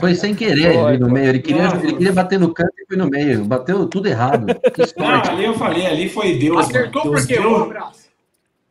Foi 0.00 0.14
sem 0.14 0.34
querer 0.34 0.74
Foi, 0.74 0.94
ele 0.94 0.98
no 0.98 1.10
meio. 1.10 1.28
Ele 1.28 1.38
queria, 1.38 1.68
Não, 1.68 1.80
ele 1.80 1.92
queria 1.92 2.12
bater 2.12 2.38
no 2.40 2.52
canto 2.52 2.74
e 2.76 2.86
foi 2.86 2.96
no 2.96 3.08
meio. 3.08 3.44
Bateu 3.44 3.86
tudo 3.88 4.08
errado. 4.08 4.46
Que 4.46 4.82
Não, 4.98 5.22
ali 5.22 5.44
eu 5.44 5.54
falei, 5.54 5.86
ali 5.86 6.08
foi 6.08 6.38
Deus. 6.38 6.66
Acertou 6.66 7.04
mano. 7.04 7.16
Porque 7.16 7.34
errou. 7.34 7.72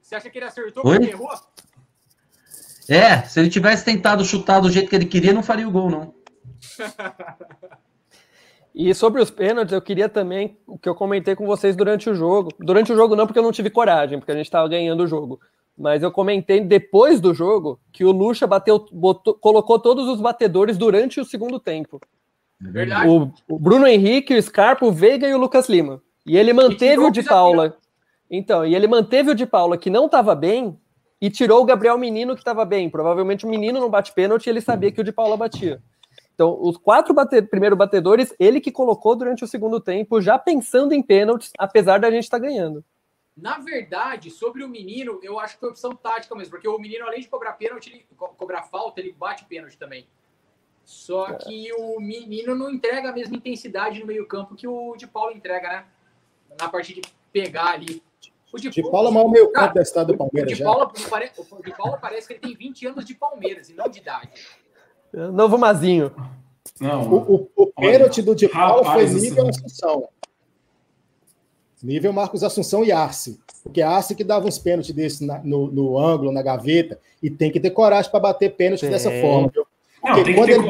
Você 0.01 0.15
acha 0.15 0.29
que 0.29 0.37
ele 0.37 0.45
acertou 0.45 0.85
Oi? 0.85 0.99
porque 0.99 1.13
errou? 1.13 1.29
É, 2.89 3.23
se 3.23 3.39
ele 3.39 3.49
tivesse 3.49 3.83
tentado 3.83 4.23
chutar 4.23 4.59
do 4.59 4.69
jeito 4.69 4.89
que 4.89 4.95
ele 4.95 5.05
queria, 5.05 5.33
não 5.33 5.43
faria 5.43 5.67
o 5.67 5.71
gol, 5.71 5.89
não. 5.89 6.13
E 8.79 8.93
sobre 8.93 9.19
os 9.19 9.31
pênaltis, 9.31 9.73
eu 9.73 9.81
queria 9.81 10.07
também 10.07 10.55
o 10.67 10.77
que 10.77 10.87
eu 10.87 10.93
comentei 10.93 11.35
com 11.35 11.47
vocês 11.47 11.75
durante 11.75 12.11
o 12.11 12.13
jogo. 12.13 12.51
Durante 12.59 12.93
o 12.93 12.95
jogo, 12.95 13.15
não, 13.15 13.25
porque 13.25 13.39
eu 13.39 13.43
não 13.43 13.51
tive 13.51 13.71
coragem, 13.71 14.19
porque 14.19 14.31
a 14.31 14.35
gente 14.35 14.45
estava 14.45 14.69
ganhando 14.69 15.03
o 15.03 15.07
jogo. 15.07 15.39
Mas 15.77 16.01
eu 16.01 16.11
comentei 16.11 16.59
depois 16.59 17.21
do 17.21 17.33
jogo 17.33 17.79
que 17.91 18.03
o 18.03 18.11
Lucha 18.11 18.47
bateu, 18.47 18.83
botou- 18.91 19.35
colocou 19.35 19.77
todos 19.77 20.07
os 20.07 20.19
batedores 20.19 20.77
durante 20.77 21.19
o 21.19 21.25
segundo 21.25 21.59
tempo. 21.59 22.01
Verdade. 22.59 23.07
O, 23.07 23.31
o 23.47 23.59
Bruno 23.59 23.85
Henrique, 23.85 24.33
o 24.33 24.41
Scarpa, 24.41 24.85
o 24.85 24.91
Veiga 24.91 25.27
e 25.27 25.33
o 25.35 25.37
Lucas 25.37 25.69
Lima. 25.69 26.01
E 26.25 26.35
ele 26.35 26.51
manteve 26.51 26.93
tirou 26.93 27.07
o 27.07 27.11
de. 27.11 27.21
Paula. 27.21 27.77
Então, 28.29 28.65
e 28.65 28.75
ele 28.75 28.87
manteve 28.87 29.31
o 29.31 29.35
de 29.35 29.45
Paula 29.45 29.77
que 29.77 29.89
não 29.89 30.07
estava 30.07 30.33
bem 30.33 30.77
e 31.21 31.29
tirou 31.29 31.61
o 31.61 31.65
Gabriel 31.65 31.97
Menino 31.97 32.33
que 32.33 32.41
estava 32.41 32.65
bem. 32.65 32.89
Provavelmente 32.89 33.45
o 33.45 33.49
menino 33.49 33.79
não 33.79 33.89
bate 33.89 34.13
pênalti 34.13 34.47
e 34.47 34.49
ele 34.49 34.61
sabia 34.61 34.91
que 34.91 34.99
o 34.99 35.03
de 35.03 35.11
Paula 35.11 35.37
batia. 35.37 35.81
Então, 36.33 36.57
os 36.61 36.77
quatro 36.77 37.13
bate 37.13 37.41
primeiros 37.43 37.77
batedores, 37.77 38.33
ele 38.39 38.59
que 38.59 38.71
colocou 38.71 39.15
durante 39.15 39.43
o 39.43 39.47
segundo 39.47 39.79
tempo, 39.79 40.21
já 40.21 40.37
pensando 40.37 40.93
em 40.93 41.01
pênaltis, 41.01 41.51
apesar 41.57 41.99
da 41.99 42.11
gente 42.11 42.23
estar 42.23 42.39
tá 42.39 42.45
ganhando. 42.45 42.83
Na 43.37 43.59
verdade, 43.59 44.31
sobre 44.31 44.63
o 44.63 44.67
menino, 44.67 45.19
eu 45.21 45.39
acho 45.39 45.53
que 45.53 45.59
foi 45.59 45.69
opção 45.69 45.95
tática 45.95 46.33
mesmo, 46.33 46.49
porque 46.49 46.67
o 46.67 46.79
menino, 46.79 47.05
além 47.05 47.21
de 47.21 47.27
cobrar 47.27 47.53
pênalti, 47.53 47.91
ele, 47.91 48.05
co 48.17 48.29
cobrar 48.29 48.63
falta, 48.63 48.99
ele 48.99 49.13
bate 49.13 49.45
pênalti 49.45 49.77
também. 49.77 50.07
Só 50.83 51.33
que 51.33 51.71
o 51.73 51.99
menino 51.99 52.55
não 52.55 52.71
entrega 52.71 53.09
a 53.09 53.11
mesma 53.11 53.35
intensidade 53.35 53.99
no 53.99 54.07
meio-campo 54.07 54.55
que 54.55 54.67
o 54.67 54.95
de 54.95 55.05
Paulo 55.05 55.33
entrega, 55.35 55.69
né? 55.69 55.85
Na 56.59 56.67
parte 56.67 56.95
de 56.95 57.01
pegar 57.31 57.73
ali. 57.73 58.01
O 58.51 58.57
de, 58.57 58.69
de 58.69 58.81
Paulo 58.81 59.09
é 59.09 59.11
o 59.11 59.13
maior 59.13 59.29
meio-campo 59.29 59.75
da 59.75 59.81
estado 59.81 60.13
do 60.13 60.17
Palmeiras. 60.17 60.53
O 60.53 60.55
de, 60.55 60.63
Paulo, 60.63 60.91
o 61.51 61.61
de 61.63 61.75
Paulo 61.75 61.97
parece 62.01 62.25
que 62.25 62.33
ele 62.33 62.39
tem 62.39 62.55
20 62.55 62.87
anos 62.87 63.05
de 63.05 63.13
Palmeiras 63.13 63.69
e 63.69 63.73
não 63.73 63.87
de 63.87 63.99
idade. 63.99 64.31
Novo 65.13 65.57
Mazinho. 65.57 66.11
Não, 66.79 67.07
o, 67.07 67.35
o, 67.35 67.49
o 67.55 67.67
pênalti 67.73 68.21
do 68.21 68.33
de 68.33 68.47
Paulo 68.47 68.83
foi 68.85 69.05
nível 69.07 69.47
Assunção. 69.47 70.09
Nível 71.83 72.11
Marcos 72.11 72.43
Assunção 72.43 72.83
e 72.83 72.91
Arce. 72.91 73.39
Porque 73.63 73.81
Arce 73.81 74.15
que 74.15 74.23
dava 74.23 74.47
uns 74.47 74.57
pênaltis 74.57 74.93
desse 74.93 75.25
na, 75.25 75.39
no, 75.39 75.71
no, 75.71 75.97
ângulo, 75.97 76.31
na 76.31 76.41
gaveta, 76.41 76.99
e 77.21 77.29
tem 77.29 77.51
que 77.51 77.59
ter 77.59 77.71
coragem 77.71 78.09
para 78.09 78.19
bater 78.19 78.55
pênalti 78.55 78.87
dessa 78.87 79.11
forma. 79.21 79.51
Porque 80.01 80.31
Não, 80.31 80.35
quando, 80.35 80.49
ele, 80.49 80.63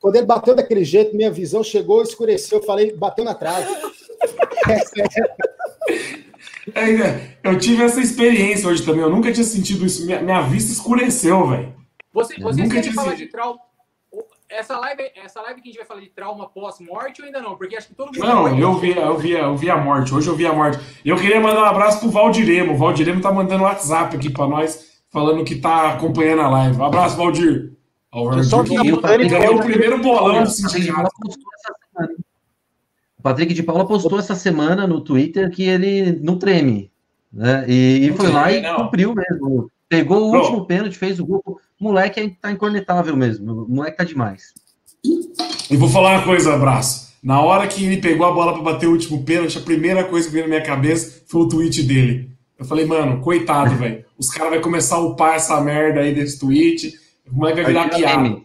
quando 0.00 0.16
ele 0.16 0.26
bateu 0.26 0.54
daquele 0.54 0.84
jeito, 0.84 1.16
minha 1.16 1.30
visão 1.30 1.62
chegou, 1.62 2.02
escureceu, 2.02 2.58
eu 2.58 2.64
falei, 2.64 2.94
bateu 2.96 3.24
na 3.24 3.34
trave. 3.34 3.66
é, 6.74 7.36
eu 7.44 7.58
tive 7.58 7.82
essa 7.84 8.00
experiência 8.00 8.68
hoje 8.68 8.84
também, 8.84 9.02
eu 9.02 9.10
nunca 9.10 9.32
tinha 9.32 9.44
sentido 9.44 9.84
isso. 9.86 10.04
Minha, 10.06 10.20
minha 10.20 10.40
vista 10.42 10.72
escureceu, 10.72 11.48
velho. 11.48 11.74
Você, 12.12 12.40
você 12.40 12.62
nunca 12.62 12.80
tinha 12.80 12.94
falar 12.94 13.14
de 13.14 13.26
trauma. 13.26 13.60
Essa 14.48 14.78
live, 14.78 15.10
essa 15.16 15.42
live 15.42 15.60
que 15.60 15.68
a 15.68 15.72
gente 15.72 15.78
vai 15.78 15.86
falar 15.86 16.00
de 16.00 16.10
trauma 16.10 16.48
pós-morte 16.48 17.20
ou 17.20 17.26
ainda 17.26 17.40
não? 17.40 17.56
Porque 17.56 17.76
acho 17.76 17.88
que 17.88 17.94
todo 17.94 18.06
mundo. 18.06 18.18
Não, 18.18 18.58
eu 18.58 18.74
vi, 18.74 18.96
eu, 18.96 19.16
vi, 19.18 19.32
eu 19.32 19.56
vi 19.56 19.68
a 19.68 19.76
morte. 19.76 20.14
Hoje 20.14 20.28
eu 20.28 20.36
vi 20.36 20.46
a 20.46 20.52
morte. 20.52 20.78
Eu 21.04 21.16
queria 21.16 21.40
mandar 21.40 21.62
um 21.62 21.66
abraço 21.66 22.00
pro 22.00 22.10
Valdiremo. 22.10 22.74
O 22.74 22.76
Valdiremo 22.76 23.20
tá 23.20 23.32
mandando 23.32 23.64
WhatsApp 23.64 24.16
aqui 24.16 24.30
pra 24.30 24.46
nós, 24.46 25.02
falando 25.10 25.44
que 25.44 25.56
tá 25.56 25.94
acompanhando 25.94 26.42
a 26.42 26.48
live. 26.48 26.76
Um 26.76 26.84
abraço, 26.84 27.16
Valdir. 27.16 27.72
O 28.12 28.30
Valdir 28.30 29.28
ganhou 29.28 29.56
o 29.56 29.62
primeiro 29.62 29.98
bolão. 30.00 30.44
O 33.18 33.22
Patrick 33.22 33.52
de 33.52 33.62
Paula 33.64 33.84
postou 33.84 34.18
essa 34.18 34.36
semana 34.36 34.86
no 34.86 35.00
Twitter 35.00 35.50
que 35.50 35.64
ele 35.64 36.12
não 36.22 36.38
treme. 36.38 36.92
Né? 37.32 37.64
E, 37.68 38.06
e 38.06 38.12
foi 38.12 38.30
lá 38.30 38.52
e 38.52 38.62
não. 38.62 38.76
cumpriu 38.76 39.12
mesmo. 39.12 39.70
Pegou 39.88 40.28
o 40.28 40.32
Bom, 40.32 40.38
último 40.38 40.66
pênalti, 40.66 40.96
fez 40.96 41.18
o 41.18 41.26
gol. 41.26 41.60
Moleque 41.78 42.36
tá 42.40 42.50
incornetável 42.50 43.16
mesmo. 43.16 43.64
O 43.64 43.68
moleque 43.68 43.98
tá 43.98 44.04
demais. 44.04 44.54
E 45.70 45.76
vou 45.76 45.88
falar 45.88 46.18
uma 46.18 46.24
coisa, 46.24 46.54
abraço. 46.54 47.14
Na 47.22 47.40
hora 47.40 47.66
que 47.66 47.84
ele 47.84 47.98
pegou 47.98 48.26
a 48.26 48.32
bola 48.32 48.52
para 48.52 48.62
bater 48.62 48.86
o 48.86 48.92
último 48.92 49.24
pênalti, 49.24 49.58
a 49.58 49.62
primeira 49.62 50.04
coisa 50.04 50.26
que 50.26 50.32
veio 50.32 50.44
na 50.44 50.50
minha 50.50 50.62
cabeça 50.62 51.22
foi 51.26 51.42
o 51.42 51.48
tweet 51.48 51.82
dele. 51.82 52.30
Eu 52.58 52.64
falei, 52.64 52.86
mano, 52.86 53.20
coitado, 53.20 53.74
velho. 53.76 54.04
Os 54.16 54.30
caras 54.30 54.54
vão 54.54 54.62
começar 54.62 54.96
a 54.96 55.00
upar 55.00 55.34
essa 55.34 55.60
merda 55.60 56.00
aí 56.00 56.14
desse 56.14 56.38
tweet. 56.38 56.94
O 57.30 57.34
moleque 57.34 57.62
vai 57.62 57.66
virar 57.66 57.88
piada. 57.90 58.40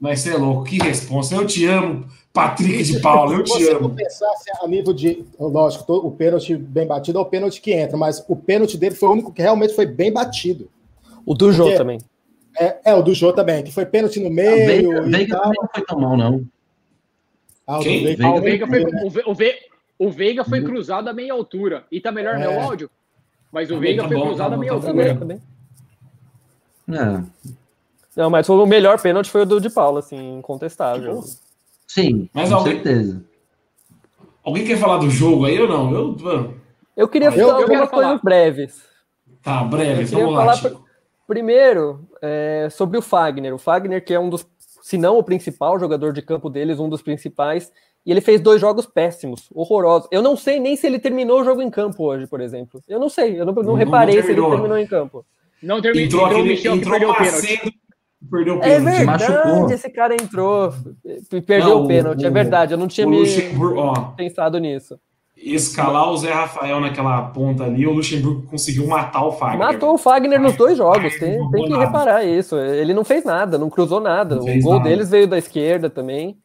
Mas 0.00 0.20
você 0.20 0.30
é 0.30 0.36
louco, 0.36 0.64
que 0.64 0.78
resposta. 0.78 1.34
Eu 1.34 1.46
te 1.46 1.64
amo, 1.64 2.06
Patrick 2.32 2.84
de 2.84 3.00
Paula, 3.00 3.34
eu 3.34 3.42
te 3.42 3.68
amo. 3.68 3.88
Se 3.88 3.96
pensar 3.96 4.26
a 4.62 4.68
nível 4.68 4.92
de. 4.92 5.24
Lógico, 5.38 5.92
o 5.92 6.10
pênalti 6.12 6.56
bem 6.56 6.86
batido 6.86 7.18
é 7.18 7.20
o 7.20 7.24
pênalti 7.24 7.60
que 7.60 7.72
entra, 7.72 7.96
mas 7.96 8.24
o 8.28 8.36
pênalti 8.36 8.76
dele 8.76 8.94
foi 8.94 9.08
o 9.08 9.12
único 9.12 9.32
que 9.32 9.42
realmente 9.42 9.74
foi 9.74 9.86
bem 9.86 10.12
batido. 10.12 10.70
O 11.26 11.34
do 11.34 11.52
Jô 11.52 11.74
também. 11.74 11.98
É, 12.58 12.80
é, 12.86 12.94
o 12.94 13.02
do 13.02 13.14
Jô 13.14 13.32
também, 13.32 13.62
que 13.62 13.72
foi 13.72 13.86
pênalti 13.86 14.20
no 14.20 14.30
meio. 14.30 14.66
Veiga, 14.66 15.02
Veiga 15.02 15.38
também 15.38 15.58
não 15.60 15.68
foi 15.72 15.84
tão 15.84 16.00
mal, 16.00 16.16
não. 16.16 16.44
Ah, 17.66 17.78
o, 17.78 17.82
Veiga, 17.82 18.26
ah, 18.26 18.34
o 18.34 18.40
Veiga 18.40 18.66
foi, 18.66 18.84
o, 19.26 19.34
Veiga, 19.34 19.58
o 19.98 20.10
Veiga 20.10 20.44
foi 20.44 20.62
cruzado 20.62 21.08
a 21.08 21.12
meia 21.12 21.32
altura. 21.32 21.84
E 21.92 22.00
tá 22.00 22.10
melhor 22.10 22.34
é. 22.34 22.38
meu 22.38 22.60
áudio? 22.60 22.90
Mas 23.52 23.70
o 23.70 23.74
tá 23.74 23.80
Veiga 23.80 24.02
tá 24.02 24.08
foi 24.08 24.20
cruzado 24.20 24.50
tá 24.50 24.54
a 24.54 24.58
meia 24.58 24.70
tá 24.70 24.74
altura. 24.74 25.14
Também. 25.14 25.42
É. 26.90 27.22
Não, 28.16 28.30
mas 28.30 28.48
o 28.48 28.66
melhor 28.66 29.00
pênalti 29.00 29.30
foi 29.30 29.42
o 29.42 29.46
do 29.46 29.60
de 29.60 29.70
Paulo, 29.70 29.98
assim, 29.98 30.38
incontestável. 30.38 31.22
Sim, 31.86 32.28
mas 32.32 32.48
com 32.48 32.56
alguém... 32.56 32.74
certeza. 32.74 33.24
Alguém 34.42 34.64
quer 34.64 34.78
falar 34.78 34.98
do 34.98 35.10
jogo 35.10 35.44
aí 35.44 35.60
ou 35.60 35.68
não? 35.68 35.92
Eu, 35.92 36.16
eu 36.96 37.08
queria 37.08 37.30
falar 37.30 37.62
algumas 37.62 37.90
coisas 37.90 38.20
breves. 38.20 38.82
Tá, 39.42 39.62
breve, 39.62 40.04
vamos 40.06 40.34
lá. 40.34 40.56
Falar, 40.56 40.80
primeiro, 41.28 42.08
é, 42.22 42.68
sobre 42.70 42.98
o 42.98 43.02
Fagner. 43.02 43.54
O 43.54 43.58
Fagner, 43.58 44.02
que 44.02 44.14
é 44.14 44.18
um 44.18 44.30
dos, 44.30 44.46
se 44.58 44.96
não 44.96 45.18
o 45.18 45.22
principal 45.22 45.78
jogador 45.78 46.12
de 46.12 46.22
campo 46.22 46.48
deles, 46.48 46.80
um 46.80 46.88
dos 46.88 47.02
principais, 47.02 47.70
e 48.04 48.10
ele 48.10 48.22
fez 48.22 48.40
dois 48.40 48.58
jogos 48.58 48.86
péssimos, 48.86 49.50
horrorosos. 49.54 50.08
Eu 50.10 50.22
não 50.22 50.34
sei 50.34 50.58
nem 50.58 50.74
se 50.74 50.86
ele 50.86 50.98
terminou 50.98 51.42
o 51.42 51.44
jogo 51.44 51.60
em 51.60 51.70
campo 51.70 52.02
hoje, 52.04 52.26
por 52.26 52.40
exemplo. 52.40 52.82
Eu 52.88 52.98
não 52.98 53.10
sei, 53.10 53.38
eu 53.38 53.44
não, 53.44 53.52
não, 53.52 53.62
não 53.62 53.74
reparei 53.74 54.16
não 54.16 54.22
se 54.22 54.30
ele 54.32 54.40
terminou 54.40 54.78
em 54.78 54.86
campo. 54.86 55.26
Não 55.62 55.82
terminou, 55.82 56.06
entrou, 56.06 56.22
entrou 56.22 56.40
aquele, 56.40 56.48
Michel 56.48 56.76
entrou 56.76 56.94
que 56.94 56.98
perdeu 56.98 57.10
o 57.10 57.16
pênalti. 57.16 57.80
Perdeu 58.30 58.54
o 58.54 58.58
é 58.58 58.60
pênalti. 58.62 58.72
É 58.72 58.80
verdade, 58.80 59.32
machucou. 59.32 59.70
esse 59.70 59.90
cara 59.90 60.14
entrou 60.14 60.74
e 61.04 61.42
perdeu 61.42 61.68
não, 61.68 61.84
o 61.84 61.88
pênalti. 61.88 62.24
É 62.24 62.26
o, 62.26 62.28
é 62.28 62.30
verdade, 62.30 62.72
eu 62.72 62.78
não 62.78 62.88
tinha 62.88 63.06
me 63.06 63.22
pensado 64.16 64.58
nisso 64.58 64.98
escalar 65.42 66.10
o 66.10 66.16
Zé 66.16 66.32
Rafael 66.32 66.80
naquela 66.80 67.22
ponta 67.22 67.64
ali, 67.64 67.86
o 67.86 67.92
Luxemburgo 67.92 68.42
conseguiu 68.46 68.86
matar 68.86 69.24
o 69.24 69.32
Fagner. 69.32 69.58
Matou 69.58 69.94
o 69.94 69.98
Fagner 69.98 70.40
nos 70.40 70.56
dois 70.56 70.76
jogos, 70.76 71.18
tem, 71.18 71.50
tem 71.50 71.64
que 71.64 71.76
reparar 71.76 72.24
isso. 72.24 72.56
Ele 72.56 72.92
não 72.92 73.04
fez 73.04 73.24
nada, 73.24 73.56
não 73.56 73.70
cruzou 73.70 74.00
nada. 74.00 74.36
Não 74.36 74.44
o 74.44 74.60
gol 74.60 74.76
nada. 74.78 74.88
deles 74.88 75.10
veio 75.10 75.26
da 75.26 75.38
esquerda 75.38 75.88
também. 75.88 76.36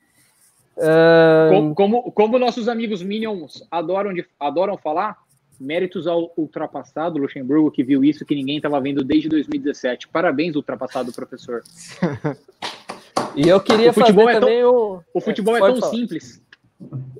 Como, 1.49 1.75
como, 1.75 2.11
como, 2.11 2.39
nossos 2.39 2.67
amigos 2.67 3.03
Minions 3.03 3.65
adoram, 3.69 4.13
de, 4.13 4.25
adoram 4.39 4.77
falar, 4.77 5.17
méritos 5.59 6.07
ao 6.07 6.31
ultrapassado 6.35 7.19
Luxemburgo, 7.19 7.71
que 7.71 7.83
viu 7.83 8.03
isso 8.03 8.25
que 8.25 8.33
ninguém 8.33 8.57
estava 8.57 8.79
vendo 8.81 9.03
desde 9.03 9.29
2017. 9.29 10.07
Parabéns, 10.07 10.55
ultrapassado 10.55 11.13
professor. 11.13 11.61
e 13.35 13.47
eu 13.47 13.59
queria 13.59 13.91
o 13.91 13.93
fazer 13.93 14.19
é 14.19 14.39
também 14.39 14.61
tão, 14.61 14.75
o... 14.75 15.01
O 15.13 15.21
futebol 15.21 15.55
é, 15.55 15.59
é 15.59 15.61
tão 15.61 15.79
falar. 15.79 15.91
simples 15.91 16.43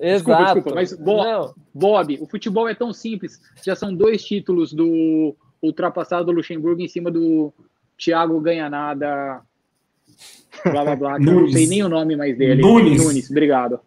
Desculpa, 0.00 0.44
desculpa, 0.44 0.74
mas 0.74 0.92
Bob, 0.92 1.54
Bob, 1.72 2.18
o 2.20 2.26
futebol 2.26 2.68
é 2.68 2.74
tão 2.74 2.92
simples. 2.92 3.40
Já 3.64 3.74
são 3.74 3.94
dois 3.94 4.24
títulos 4.24 4.72
do 4.72 5.34
ultrapassado 5.62 6.30
Luxemburgo 6.30 6.80
em 6.80 6.88
cima 6.88 7.10
do 7.10 7.52
Thiago 7.98 8.40
Ganha 8.40 8.68
Nada. 8.68 9.40
Blá 10.64 10.84
blá 10.84 10.96
blá. 10.96 11.18
não 11.18 11.48
sei 11.48 11.66
nem 11.66 11.82
o 11.82 11.88
nome 11.88 12.16
mais 12.16 12.36
dele. 12.36 12.60
Nunes. 12.60 13.02
Nunes, 13.02 13.30
obrigado. 13.30 13.80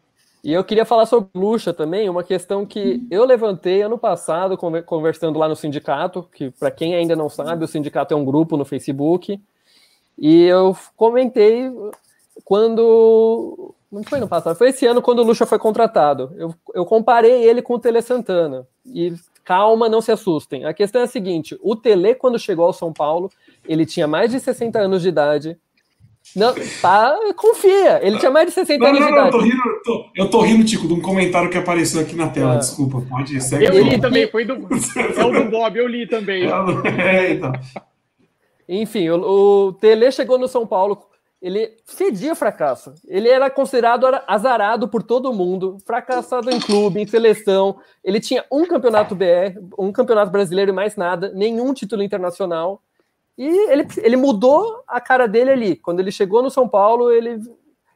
E 0.44 0.54
eu 0.54 0.64
queria 0.64 0.86
falar 0.86 1.06
sobre 1.06 1.30
Luxa 1.36 1.74
também, 1.74 2.10
uma 2.10 2.24
questão 2.24 2.66
que 2.66 3.06
eu 3.12 3.26
levantei 3.26 3.82
ano 3.82 3.98
passado, 3.98 4.58
conversando 4.86 5.38
lá 5.38 5.48
no 5.48 5.56
sindicato, 5.56 6.28
que 6.34 6.52
para 6.52 6.72
quem 6.72 6.96
ainda 6.96 7.16
não 7.16 7.28
sabe, 7.28 7.66
o 7.66 7.68
sindicato 7.68 8.14
é 8.14 8.18
um 8.18 8.24
grupo 8.24 8.56
no 8.56 8.64
Facebook, 8.64 9.42
e 10.18 10.44
eu 10.44 10.76
comentei 10.96 11.70
quando 12.46 13.76
não 13.92 14.04
foi 14.04 14.20
no 14.20 14.28
passado, 14.28 14.58
foi 14.58 14.70
esse 14.70 14.86
ano 14.86 15.02
quando 15.02 15.20
o 15.20 15.24
Lucha 15.24 15.46
foi 15.46 15.58
contratado. 15.58 16.34
Eu, 16.38 16.54
eu 16.74 16.86
comparei 16.86 17.44
ele 17.44 17.62
com 17.62 17.76
o 17.76 17.80
Tele 17.80 18.02
Santana. 18.02 18.68
E 18.86 19.14
calma, 19.46 19.88
não 19.88 20.02
se 20.02 20.12
assustem. 20.12 20.66
A 20.66 20.74
questão 20.74 21.02
é 21.02 21.06
a 21.06 21.08
seguinte: 21.08 21.58
o 21.62 21.76
Tele, 21.76 22.14
quando 22.14 22.38
chegou 22.38 22.66
ao 22.66 22.74
São 22.74 22.92
Paulo, 22.92 23.32
ele 23.66 23.86
tinha 23.86 24.06
mais 24.06 24.32
de 24.32 24.40
60 24.40 24.78
anos 24.78 25.02
de 25.02 25.10
idade. 25.10 25.58
Não, 26.36 26.54
tá, 26.82 27.18
confia. 27.38 28.06
Ele 28.06 28.20
tinha 28.20 28.30
mais 28.30 28.48
de 28.48 28.52
60 28.52 28.80
não, 28.80 28.88
anos 28.88 29.00
não, 29.00 29.08
de 29.08 29.14
idade. 29.14 29.28
Eu 29.28 29.32
tô, 29.32 29.40
rindo, 29.40 29.62
eu, 29.66 29.84
tô, 29.84 30.06
eu 30.16 30.30
tô 30.30 30.42
rindo, 30.42 30.66
Tico, 30.66 30.88
de 30.88 30.94
um 30.94 31.02
comentário 31.02 31.50
que 31.50 31.58
apareceu 31.58 32.02
aqui 32.02 32.16
na 32.16 32.28
tela. 32.28 32.56
Ah. 32.56 32.58
Desculpa, 32.58 33.02
pode 33.10 33.40
ser. 33.40 33.62
Eu 33.62 33.82
li 33.82 34.02
também, 34.02 34.28
foi 34.30 34.44
do. 34.44 34.56
É 34.56 35.24
o 35.24 35.32
do 35.32 35.46
Bob, 35.50 35.78
eu 35.78 35.88
li 35.88 36.06
também. 36.06 36.44
É, 37.00 37.32
então. 37.32 37.54
Enfim, 38.68 39.08
o, 39.10 39.68
o 39.68 39.74
Tele 39.74 40.12
chegou 40.12 40.38
no 40.38 40.50
São 40.50 40.68
Paulo 40.68 41.07
ele 41.42 41.78
cedia 41.86 42.36
fracasso. 42.36 42.94
Ele 43.08 43.30
era 43.30 43.50
considerado 43.50 44.06
azarado 44.28 44.88
por 44.88 45.04
todo 45.04 45.34
mundo, 45.34 45.78
fracassado 45.86 46.50
em 46.50 46.60
clube, 46.60 47.02
em 47.02 47.08
seleção. 47.08 47.80
Ele 48.04 48.20
tinha 48.20 48.44
um 48.52 48.66
campeonato 48.66 49.16
BR, 49.16 49.60
um 49.78 49.92
campeonato 49.92 50.32
brasileiro 50.32 50.72
e 50.72 50.74
mais 50.74 50.96
nada, 50.96 51.32
nenhum 51.34 51.74
título 51.74 52.02
internacional. 52.02 52.82
E 53.38 53.72
ele, 53.72 53.88
ele 53.98 54.18
mudou 54.18 54.84
a 54.88 55.00
cara 55.00 55.28
dele 55.28 55.52
ali. 55.52 55.76
Quando 55.76 56.00
ele 56.00 56.12
chegou 56.12 56.42
no 56.42 56.50
São 56.50 56.68
Paulo, 56.68 57.12
ele 57.12 57.40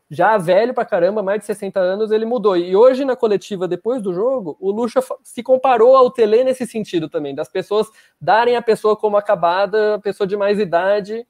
já 0.08 0.38
velho 0.38 0.74
pra 0.74 0.86
caramba, 0.86 1.24
mais 1.24 1.40
de 1.40 1.46
60 1.46 1.80
anos, 1.80 2.12
ele 2.12 2.26
mudou. 2.26 2.56
E 2.56 2.76
hoje, 2.76 3.04
na 3.04 3.16
coletiva, 3.16 3.68
depois 3.68 4.04
do 4.04 4.14
jogo, 4.14 4.56
o 4.60 4.70
Lucha 4.70 5.02
se 5.24 5.42
comparou 5.42 5.96
ao 5.96 6.12
Tele 6.12 6.44
nesse 6.44 6.68
sentido 6.68 7.10
também, 7.10 7.34
das 7.34 7.48
pessoas 7.48 7.88
darem 8.20 8.56
a 8.56 8.62
pessoa 8.62 8.96
como 8.96 9.18
acabada, 9.18 9.96
a 9.96 10.00
pessoa 10.00 10.28
de 10.28 10.38
mais 10.38 10.60
idade 10.60 11.26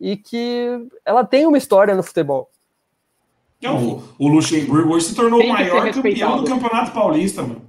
e 0.00 0.16
que 0.16 0.86
ela 1.04 1.24
tem 1.24 1.46
uma 1.46 1.58
história 1.58 1.94
no 1.94 2.02
futebol. 2.02 2.50
Não, 3.62 4.02
o 4.18 4.28
Luxemburgo 4.28 4.94
hoje 4.94 5.06
se 5.06 5.14
tornou 5.14 5.40
o 5.40 5.48
maior 5.48 5.90
campeão 5.90 6.36
do 6.36 6.44
Campeonato 6.44 6.92
Paulista, 6.92 7.42
mano. 7.42 7.62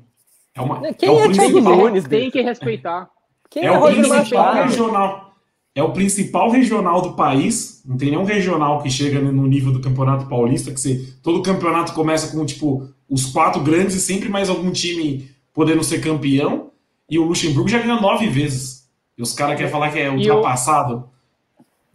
É 0.53 0.61
uma, 0.61 0.93
Quem 0.93 1.09
é, 1.09 1.23
é 1.23 1.27
o 1.27 1.31
Thiago 1.31 1.61
Nunes? 1.61 2.03
Tem 2.05 2.29
que 2.29 2.41
respeitar. 2.41 3.09
Quem 3.49 3.63
é, 3.63 3.67
é 3.67 3.71
o 3.71 3.81
principal 3.85 4.53
regional. 4.53 5.33
é 5.73 5.83
o 5.83 5.93
principal 5.93 6.49
regional 6.49 7.01
do 7.01 7.13
país. 7.13 7.81
Não 7.85 7.95
tem 7.95 8.09
nenhum 8.09 8.25
regional 8.25 8.81
que 8.81 8.89
chega 8.89 9.21
no 9.21 9.47
nível 9.47 9.71
do 9.71 9.79
Campeonato 9.79 10.27
Paulista, 10.27 10.71
que 10.71 10.79
você, 10.79 11.13
todo 11.23 11.41
campeonato 11.41 11.93
começa 11.93 12.35
com 12.35 12.45
tipo 12.45 12.89
os 13.09 13.27
quatro 13.27 13.61
grandes 13.61 13.95
e 13.95 14.01
sempre 14.01 14.27
mais 14.27 14.49
algum 14.49 14.71
time 14.71 15.29
podendo 15.53 15.83
ser 15.83 16.01
campeão. 16.01 16.71
E 17.09 17.17
o 17.17 17.23
Luxemburgo 17.23 17.69
já 17.69 17.79
ganhou 17.79 18.01
nove 18.01 18.27
vezes. 18.27 18.89
E 19.17 19.21
os 19.21 19.33
caras 19.33 19.55
querem 19.55 19.71
falar 19.71 19.91
que 19.91 19.99
é 19.99 20.09
ultrapassado. 20.09 21.09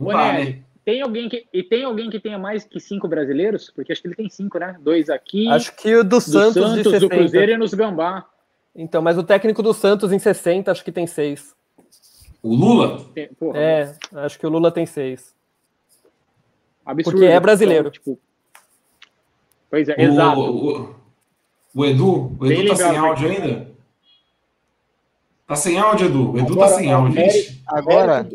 Dá, 0.05 0.33
né? 0.33 0.63
Tem 0.85 1.01
alguém 1.01 1.29
que 1.29 1.47
e 1.53 1.63
tem 1.63 1.85
alguém 1.85 2.11
que 2.11 2.19
tenha 2.19 2.39
mais 2.39 2.65
que 2.65 2.81
cinco 2.81 3.07
brasileiros? 3.07 3.71
Porque 3.71 3.93
acho 3.93 4.03
que 4.03 4.09
ele 4.09 4.17
tem 4.17 4.29
cinco, 4.29 4.59
né? 4.59 4.77
Dois 4.81 5.09
aqui. 5.09 5.49
Acho 5.49 5.75
que 5.77 5.95
o 5.95 6.03
do, 6.03 6.17
do 6.17 6.21
Santos, 6.21 6.55
Santos 6.55 7.01
do 7.01 7.09
Cruzeiro 7.09 7.53
e 7.53 7.57
nos 7.57 7.73
Gambá. 7.73 8.27
Então, 8.75 9.03
mas 9.03 9.17
o 9.17 9.23
técnico 9.23 9.63
do 9.63 9.73
Santos 9.73 10.13
em 10.13 10.19
60 10.19 10.73
acho 10.73 10.85
que 10.85 10.91
tem 10.91 11.07
seis. 11.07 11.55
O 12.43 12.55
Lula? 12.55 13.07
É, 13.55 13.95
acho 14.15 14.39
que 14.39 14.47
o 14.47 14.51
Lula 14.51 14.73
tem 14.73 14.85
seis. 14.85 15.35
Absurdo. 16.85 17.19
Porque 17.19 17.31
é 17.31 17.39
brasileiro. 17.39 17.89
Então, 17.89 17.93
tipo... 17.93 18.19
Pois 19.71 19.89
é, 19.89 19.95
o, 19.97 20.01
exato. 20.01 20.41
O, 20.41 20.95
o, 21.75 21.85
Edu, 21.85 22.37
o 22.39 22.47
Edu 22.47 22.69
tá 22.69 22.77
sem 22.77 22.97
áudio 22.97 23.31
ainda? 23.31 23.73
Tá 25.47 25.55
sem 25.55 25.79
áudio, 25.79 26.07
Edu. 26.07 26.33
O 26.33 26.39
Edu 26.39 26.53
agora, 26.55 26.71
tá 26.71 26.77
sem 26.77 26.93
áudio. 26.93 27.15
Mérito, 27.15 27.53
agora. 27.67 28.29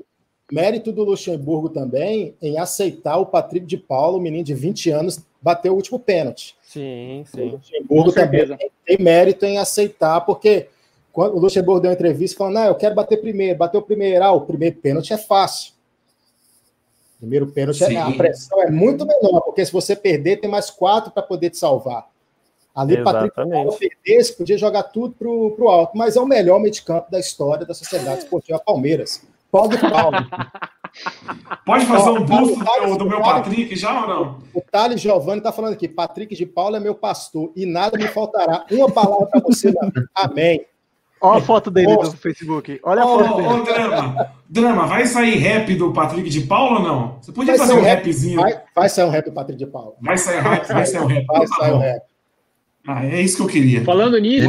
Mérito, 0.52 0.94
do 0.94 1.04
Luxemburgo 1.04 1.70
também 1.70 2.34
em 2.42 2.58
aceitar 2.58 3.18
o 3.18 3.26
Patrick 3.26 3.66
de 3.66 3.78
Paulo, 3.78 4.20
menino 4.20 4.44
de 4.44 4.54
20 4.54 4.90
anos, 4.92 5.20
bater 5.42 5.70
o 5.70 5.76
último 5.76 6.00
pênalti. 6.00 6.56
Sim, 6.62 7.26
sim. 7.26 7.50
O 7.50 7.52
Luxemburgo 7.58 8.12
também 8.14 8.58
tem 8.86 8.98
mérito 8.98 9.46
em 9.46 9.58
aceitar, 9.58 10.22
porque 10.22 10.68
quando 11.12 11.36
o 11.36 11.40
Luxemburgo 11.40 11.82
deu 11.82 11.90
uma 11.92 11.96
entrevista 11.96 12.38
falando, 12.38 12.58
ah, 12.58 12.68
eu 12.68 12.76
quero 12.76 12.96
bater 12.96 13.20
primeiro, 13.20 13.58
bateu 13.58 13.82
primeiro, 13.82 14.24
ah, 14.24 14.32
o 14.32 14.42
primeiro 14.42 14.78
pênalti 14.78 15.12
é 15.12 15.18
fácil. 15.18 15.74
O 17.16 17.20
primeiro 17.22 17.48
pênalti, 17.48 17.84
é, 17.84 17.98
a 17.98 18.12
pressão 18.12 18.62
é 18.62 18.70
muito 18.70 19.06
menor, 19.06 19.42
porque 19.42 19.66
se 19.66 19.72
você 19.72 19.96
perder, 19.96 20.40
tem 20.40 20.50
mais 20.50 20.70
quatro 20.70 21.12
para 21.12 21.24
poder 21.24 21.50
te 21.50 21.58
salvar. 21.58 22.08
Ali, 22.74 22.94
Exatamente. 22.94 23.34
Patrick 23.34 23.52
Paulo 23.52 23.78
perdesse, 23.80 24.38
podia 24.38 24.58
jogar 24.58 24.84
tudo 24.84 25.16
para 25.16 25.28
o 25.28 25.68
alto, 25.68 25.98
mas 25.98 26.16
é 26.16 26.22
o 26.22 26.28
melhor 26.28 26.60
meio 26.60 26.72
de 26.72 26.84
campo 26.84 27.10
da 27.10 27.20
história 27.20 27.66
da 27.66 27.74
Sociedade 27.74 28.20
Esportiva 28.20 28.60
Palmeiras. 28.60 29.26
Paulo 29.52 29.78
Paulo. 29.78 30.18
Pode 31.66 31.86
fazer 31.86 32.10
um 32.10 32.24
busto 32.24 32.64
do, 32.64 32.98
do, 32.98 33.06
meu 33.06 33.22
Patrick 33.22 33.76
já 33.76 34.02
ou 34.02 34.08
não? 34.08 34.40
O 34.54 34.62
Thales 34.62 35.02
Giovanni 35.02 35.40
está 35.40 35.52
falando 35.52 35.74
aqui, 35.74 35.88
Patrick 35.88 36.36
de 36.36 36.46
Paula 36.46 36.78
é 36.78 36.80
meu 36.80 36.96
pastor 36.96 37.52
e 37.56 37.66
nada 37.66 37.98
me 37.98 38.08
faltará. 38.08 38.66
Uma 38.72 38.90
palavra 38.90 39.28
para 39.28 39.42
você, 39.42 39.74
amém. 40.16 40.66
Olha 41.20 41.40
a 41.40 41.42
foto 41.42 41.72
dele 41.72 41.94
Nossa. 41.96 42.12
no 42.12 42.18
Facebook. 42.18 42.80
Olha 42.84 43.02
a 43.02 43.06
oh, 43.06 43.20
foto 43.20 43.36
dele. 43.38 43.48
Ô, 43.48 43.64
Drama, 43.64 44.34
Drama, 44.48 44.88
vai 44.88 45.06
sair 45.06 45.36
rap 45.38 45.76
do 45.76 45.92
Patrick 45.92 46.30
de 46.30 46.42
Paula 46.42 46.80
ou 46.80 46.86
não? 46.86 47.18
Você 47.22 47.32
podia 47.32 47.58
vai 47.58 47.68
fazer 47.68 47.80
um 47.80 47.84
rap, 47.84 48.06
rapzinho. 48.06 48.40
Vai, 48.40 48.62
vai, 48.76 48.90
sair 48.90 49.06
um 49.06 49.10
rap 49.10 49.26
do 49.26 49.32
Patrick 49.32 49.58
de 49.58 49.66
Paula. 49.66 49.96
Vai 50.00 50.18
sair, 50.18 50.42
rap, 50.42 50.68
vai 50.68 50.86
sair 50.86 51.02
um 51.02 51.08
rap. 51.08 51.26
Vai 51.26 51.48
sair 51.48 51.74
um 51.74 51.80
rap. 51.80 52.04
Ah, 52.88 53.06
é 53.06 53.22
isso 53.22 53.38
que 53.38 53.44
eu 53.44 53.48
queria. 53.48 53.84
Falando 53.84 54.18
nisso, 54.18 54.48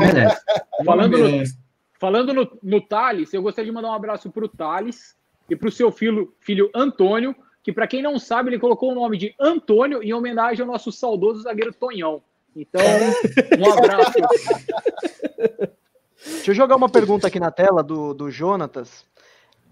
falando, 0.85 1.19
no, 1.19 1.43
falando 1.99 2.33
no, 2.33 2.59
no 2.63 2.81
Thales, 2.81 3.33
eu 3.33 3.43
gostaria 3.43 3.71
de 3.71 3.75
mandar 3.75 3.91
um 3.91 3.95
abraço 3.95 4.31
para 4.31 4.45
o 4.45 4.49
Thales 4.49 5.17
e 5.51 5.57
para 5.57 5.69
o 5.69 5.73
seu 5.73 5.91
filho, 5.91 6.35
filho 6.41 6.71
Antônio, 6.75 7.35
que 7.63 7.73
para 7.73 7.87
quem 7.87 8.03
não 8.03 8.19
sabe, 8.19 8.51
ele 8.51 8.59
colocou 8.59 8.93
o 8.93 8.95
nome 8.95 9.19
de 9.19 9.35
Antônio 9.39 10.03
em 10.03 10.13
homenagem 10.13 10.63
ao 10.63 10.71
nosso 10.71 10.91
saudoso 10.91 11.43
zagueiro 11.43 11.73
Tonhão. 11.73 12.23
Então, 12.55 12.81
um 13.59 13.73
abraço. 13.77 14.13
Deixa 16.25 16.51
eu 16.51 16.55
jogar 16.55 16.77
uma 16.77 16.89
pergunta 16.89 17.27
aqui 17.27 17.39
na 17.39 17.51
tela 17.51 17.83
do, 17.83 18.15
do 18.15 18.31
Jonatas. 18.31 19.05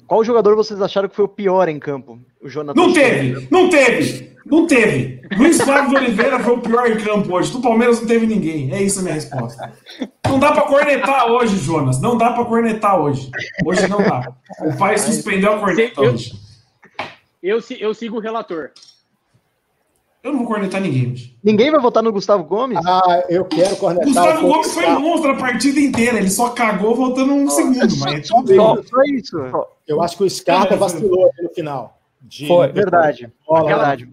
Qual 0.06 0.22
jogador 0.24 0.54
vocês 0.54 0.80
acharam 0.80 1.08
que 1.08 1.16
foi 1.16 1.24
o 1.24 1.28
pior 1.28 1.68
em 1.68 1.78
campo? 1.78 2.18
O 2.40 2.48
Jonatas. 2.48 2.80
Não 2.80 2.92
teve! 2.92 3.48
Não 3.50 3.68
teve! 3.68 4.36
Não 4.46 4.66
teve! 4.66 5.20
Luiz 5.36 5.60
Flávio 5.60 5.90
de 5.90 5.96
Oliveira 5.96 6.38
foi 6.38 6.54
o 6.54 6.60
pior 6.60 6.88
em 6.88 6.96
campo 6.96 7.34
hoje. 7.34 7.50
Do 7.50 7.60
Palmeiras 7.60 8.00
não 8.00 8.06
teve 8.06 8.26
ninguém. 8.26 8.72
É 8.72 8.80
isso 8.80 9.00
a 9.00 9.02
minha 9.02 9.14
resposta. 9.14 9.72
Não 10.28 10.38
dá 10.38 10.52
para 10.52 10.62
cornetar 10.62 11.26
hoje, 11.26 11.56
Jonas. 11.58 12.00
Não 12.00 12.16
dá 12.16 12.32
para 12.32 12.44
cornetar 12.44 13.00
hoje. 13.00 13.30
Hoje 13.64 13.88
não 13.88 13.98
dá. 13.98 14.32
O 14.60 14.76
pai 14.76 14.96
suspendeu 14.96 15.54
a 15.54 15.58
corneta 15.58 16.00
eu, 16.00 16.12
hoje. 16.12 16.32
Eu, 17.42 17.58
eu 17.80 17.92
sigo 17.92 18.16
o 18.16 18.20
relator. 18.20 18.70
Eu 20.26 20.32
não 20.32 20.40
vou 20.40 20.48
cornetar 20.48 20.80
ninguém. 20.80 21.14
Ninguém 21.40 21.70
vai 21.70 21.80
votar 21.80 22.02
no 22.02 22.10
Gustavo 22.10 22.42
Gomes? 22.42 22.84
Ah, 22.84 23.24
eu 23.28 23.44
quero 23.44 23.76
cornetar. 23.76 24.06
Gustavo 24.06 24.44
o 24.44 24.48
Gomes 24.48 24.74
foi 24.74 24.88
monstro 24.88 25.30
a 25.30 25.36
partida 25.36 25.78
inteira. 25.78 26.18
Ele 26.18 26.28
só 26.28 26.48
cagou 26.48 26.96
voltando 26.96 27.32
um 27.32 27.48
segundo. 27.48 27.96
Mas 28.00 28.26
só, 28.26 28.44
só, 28.44 28.82
só 28.82 29.02
isso. 29.04 29.36
Eu 29.86 30.02
acho 30.02 30.16
que 30.16 30.24
o 30.24 30.28
Scarpa 30.28 30.74
é, 30.74 30.76
vacilou 30.76 31.30
no 31.40 31.48
final. 31.50 32.00
De, 32.20 32.48
foi, 32.48 32.66
verdade. 32.72 33.32
Bola, 33.46 33.66
verdade. 33.66 34.10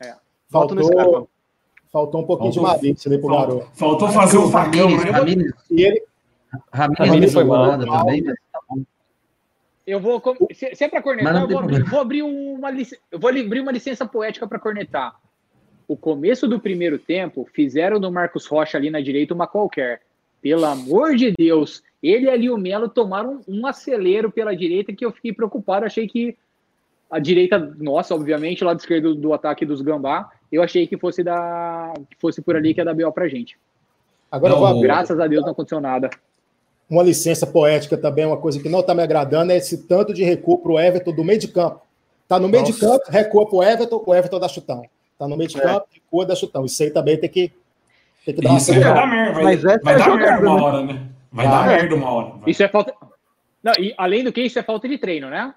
É. 0.00 0.14
Faltou, 0.48 1.28
faltou 1.92 2.20
um 2.20 2.24
pouquinho 2.24 2.52
faltou, 2.52 2.78
de 2.78 2.80
malícia 2.80 3.08
ali 3.08 3.18
pro 3.20 3.28
faltou, 3.28 3.56
garoto. 3.56 3.70
Faltou 3.76 4.08
fazer 4.10 4.38
o 4.38 4.48
facão, 4.48 4.90
né? 4.90 5.10
Ramírez, 5.10 5.52
e 5.72 5.82
ele... 5.82 6.02
Ramírez 6.72 7.32
foi 7.32 7.42
mal 7.42 7.76
também, 7.76 8.22
mas 8.22 8.36
tá 8.52 8.60
bom. 8.70 8.82
Eu 9.84 9.98
vou. 9.98 10.22
Se, 10.54 10.72
se 10.76 10.84
é 10.84 10.88
para 10.88 11.02
cornetar, 11.02 11.42
eu 11.42 11.48
vou 11.48 11.58
abrir, 11.58 11.82
vou 11.82 12.00
abrir, 12.00 12.22
uma, 12.22 12.70
eu 13.10 13.18
vou 13.18 13.28
abrir 13.28 13.60
uma 13.60 13.72
licença 13.72 14.06
poética 14.06 14.46
para 14.46 14.60
cornetar 14.60 15.16
o 15.88 15.96
começo 15.96 16.46
do 16.46 16.60
primeiro 16.60 16.98
tempo, 16.98 17.48
fizeram 17.54 17.98
do 17.98 18.12
Marcos 18.12 18.46
Rocha 18.46 18.76
ali 18.76 18.90
na 18.90 19.00
direita 19.00 19.32
uma 19.32 19.46
qualquer. 19.46 20.02
Pelo 20.42 20.66
amor 20.66 21.16
de 21.16 21.32
Deus, 21.32 21.82
ele 22.02 22.28
ali 22.28 22.44
e 22.44 22.50
o 22.50 22.58
Melo 22.58 22.90
tomaram 22.90 23.40
um 23.48 23.66
acelero 23.66 24.30
pela 24.30 24.54
direita 24.54 24.92
que 24.92 25.04
eu 25.04 25.10
fiquei 25.10 25.32
preocupado. 25.32 25.86
Achei 25.86 26.06
que 26.06 26.36
a 27.10 27.18
direita, 27.18 27.58
nossa, 27.78 28.14
obviamente, 28.14 28.62
lado 28.62 28.78
esquerdo 28.78 29.14
do 29.14 29.32
ataque 29.32 29.64
dos 29.64 29.80
Gambá, 29.80 30.30
eu 30.52 30.62
achei 30.62 30.86
que 30.86 30.98
fosse 30.98 31.24
da 31.24 31.94
que 32.10 32.16
fosse 32.20 32.42
por 32.42 32.54
ali 32.54 32.74
que 32.74 32.80
ia 32.80 32.84
dar 32.84 32.94
BO 32.94 33.10
pra 33.10 33.26
gente. 33.26 33.58
Agora 34.30 34.52
não, 34.52 34.60
vou, 34.60 34.82
graças 34.82 35.18
a 35.18 35.26
Deus 35.26 35.42
não 35.42 35.52
aconteceu 35.52 35.80
nada. 35.80 36.10
Uma 36.88 37.02
licença 37.02 37.46
poética 37.46 37.96
também, 37.96 38.26
uma 38.26 38.36
coisa 38.36 38.60
que 38.60 38.68
não 38.68 38.80
está 38.80 38.94
me 38.94 39.02
agradando, 39.02 39.52
é 39.52 39.56
esse 39.56 39.86
tanto 39.86 40.12
de 40.12 40.22
recuo 40.22 40.58
pro 40.58 40.78
Everton 40.78 41.12
do 41.12 41.24
meio 41.24 41.38
de 41.38 41.48
campo. 41.48 41.80
Tá 42.28 42.38
no 42.38 42.46
meio 42.46 42.62
nossa. 42.62 42.74
de 42.74 42.80
campo, 42.80 43.04
recua 43.08 43.48
pro 43.48 43.62
Everton, 43.62 44.02
o 44.06 44.14
Everton 44.14 44.38
dá 44.38 44.48
chutão. 44.48 44.82
Tá 45.18 45.26
no 45.26 45.36
meio 45.36 45.48
de 45.48 45.58
é. 45.58 45.60
campo, 45.60 45.86
recua, 45.90 46.24
dá 46.24 46.36
chutão. 46.36 46.64
Isso 46.64 46.82
aí 46.82 46.90
também 46.90 47.18
tem 47.18 47.28
que, 47.28 47.52
tem 48.24 48.34
que 48.34 48.40
dar 48.40 48.56
Isso 48.56 48.72
uma 48.72 48.80
vai 48.80 48.94
dar 48.94 49.06
merda, 49.06 49.32
vai, 49.32 49.44
Mas 49.44 49.62
vai 49.82 49.98
dar 49.98 50.16
merda 50.16 50.48
uma 50.48 50.62
hora, 50.62 50.82
né? 50.84 51.08
Vai 51.32 51.48
dar 51.48 51.66
merda 51.66 51.94
uma 51.96 52.10
hora. 52.10 52.26
Vai. 52.36 52.50
Isso 52.50 52.62
é 52.62 52.68
falta. 52.68 52.94
Não, 53.62 53.72
e 53.78 53.92
além 53.98 54.22
do 54.22 54.32
que, 54.32 54.40
isso 54.40 54.58
é 54.58 54.62
falta 54.62 54.88
de 54.88 54.96
treino, 54.96 55.28
né? 55.28 55.52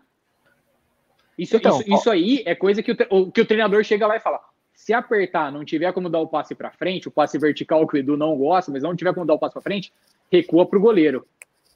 Isso, 1.38 1.56
então, 1.56 1.80
isso, 1.80 1.94
isso, 1.94 2.12
aí 2.12 2.44
é 2.46 2.56
coisa 2.56 2.84
que 2.84 2.92
o, 3.10 3.32
que 3.32 3.42
o 3.42 3.46
treinador 3.46 3.84
chega 3.84 4.08
lá 4.08 4.16
e 4.16 4.20
fala: 4.20 4.40
se 4.74 4.94
apertar, 4.94 5.52
não 5.52 5.64
tiver 5.64 5.94
como 5.94 6.10
dar 6.10 6.20
o 6.20 6.28
passe 6.28 6.56
para 6.56 6.72
frente, 6.72 7.08
o 7.08 7.12
passe 7.12 7.38
vertical 7.38 7.88
que 7.88 7.96
o 7.96 8.00
Edu 8.00 8.18
não 8.18 8.36
gosta, 8.36 8.72
mas 8.72 8.82
não 8.82 8.96
tiver 8.96 9.14
como 9.14 9.26
dar 9.26 9.36
o 9.36 9.40
passe 9.40 9.54
para 9.54 9.62
frente, 9.62 9.94
recua 10.32 10.66
para 10.66 10.78
o 10.78 10.82
goleiro. 10.82 11.26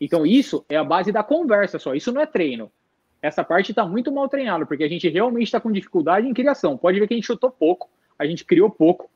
Então, 0.02 0.26
isso 0.26 0.66
é 0.68 0.76
a 0.76 0.84
base 0.84 1.12
da 1.12 1.24
conversa 1.24 1.80
só. 1.80 1.94
Isso 1.94 2.12
não 2.12 2.22
é 2.22 2.26
treino 2.26 2.70
essa 3.26 3.44
parte 3.44 3.72
está 3.72 3.84
muito 3.86 4.12
mal 4.12 4.30
treinada, 4.30 4.66
porque 4.68 4.84
a 4.84 4.88
gente 4.88 5.10
realmente 5.10 5.48
está 5.48 5.60
com 5.60 5.72
dificuldade 5.72 6.28
em 6.28 6.34
criação. 6.34 6.78
Pode 6.78 7.00
ver 7.00 7.08
que 7.08 7.14
a 7.16 7.18
gente 7.18 7.26
chutou 7.26 7.50
pouco, 7.50 7.90
a 8.20 8.26
gente 8.26 8.46
criou 8.46 8.70
pouco, 8.70 9.10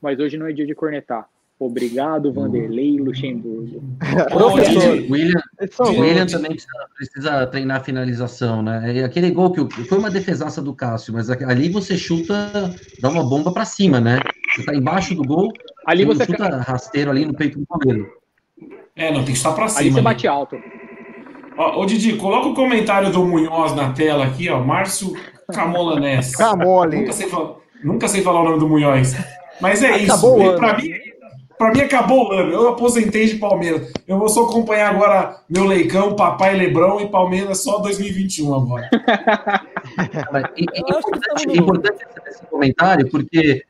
mas 0.00 0.20
hoje 0.20 0.36
não 0.36 0.46
é 0.46 0.52
dia 0.52 0.64
de 0.64 0.74
cornetar. 0.74 1.28
Obrigado, 1.58 2.32
Vanderlei 2.32 2.98
Luxemburgo. 2.98 3.82
Professor. 4.30 4.92
William, 5.10 5.40
William 5.80 6.26
também 6.26 6.52
precisa, 6.52 6.88
precisa, 6.94 7.46
treinar 7.46 7.78
a 7.78 7.82
finalização, 7.82 8.62
né? 8.62 9.02
Aquele 9.02 9.30
gol 9.30 9.50
que 9.50 9.84
foi 9.84 9.98
uma 9.98 10.10
defesaça 10.10 10.62
do 10.62 10.74
Cássio, 10.74 11.14
mas 11.14 11.28
ali 11.28 11.68
você 11.68 11.96
chuta, 11.96 12.52
dá 13.00 13.08
uma 13.08 13.24
bomba 13.24 13.52
para 13.52 13.64
cima, 13.64 13.98
né? 14.00 14.20
Você 14.54 14.60
está 14.60 14.74
embaixo 14.74 15.14
do 15.14 15.24
gol, 15.24 15.50
ali 15.86 16.04
você 16.04 16.24
chuta 16.24 16.58
rasteiro 16.58 17.10
ali 17.10 17.24
no 17.24 17.34
peito 17.34 17.58
do 17.58 17.66
goleiro. 17.66 18.12
É, 18.94 19.10
não 19.10 19.24
tem 19.24 19.32
que 19.32 19.38
estar 19.38 19.52
para 19.52 19.66
cima. 19.68 19.80
Ali 19.80 19.90
você 19.90 20.02
bate 20.02 20.28
alto. 20.28 20.56
Ó, 21.56 21.80
ô 21.80 21.86
Didi, 21.86 22.16
coloca 22.16 22.48
o 22.48 22.54
comentário 22.54 23.10
do 23.10 23.24
Munhoz 23.24 23.74
na 23.74 23.92
tela 23.92 24.26
aqui, 24.26 24.48
ó. 24.48 24.62
Márcio 24.62 25.14
Camolanés. 25.52 26.34
Camole. 26.34 27.00
Nunca 27.00 27.12
sei, 27.12 27.28
falar, 27.28 27.54
nunca 27.82 28.08
sei 28.08 28.22
falar 28.22 28.40
o 28.40 28.44
nome 28.44 28.58
do 28.58 28.68
Munhoz. 28.68 29.14
Mas 29.60 29.82
é 29.82 29.94
acabou 29.94 30.42
isso. 30.42 30.56
Para 30.56 30.76
mim, 30.76 30.90
pra 31.56 31.72
mim 31.72 31.80
acabou 31.80 32.28
o 32.28 32.32
ano. 32.32 32.52
Eu 32.52 32.68
aposentei 32.68 33.26
de 33.26 33.36
Palmeiras. 33.36 33.92
Eu 34.06 34.18
vou 34.18 34.28
só 34.28 34.44
acompanhar 34.44 34.90
agora 34.90 35.38
meu 35.48 35.64
Leicão, 35.64 36.14
Papai 36.14 36.56
Lebrão 36.56 37.00
e 37.00 37.08
Palmeiras 37.08 37.62
só 37.62 37.78
2021 37.78 38.54
agora. 38.54 38.90
é, 38.92 40.80
importante, 40.80 41.48
é 41.48 41.56
importante 41.56 42.04
esse 42.26 42.46
comentário, 42.46 43.10
porque 43.10 43.64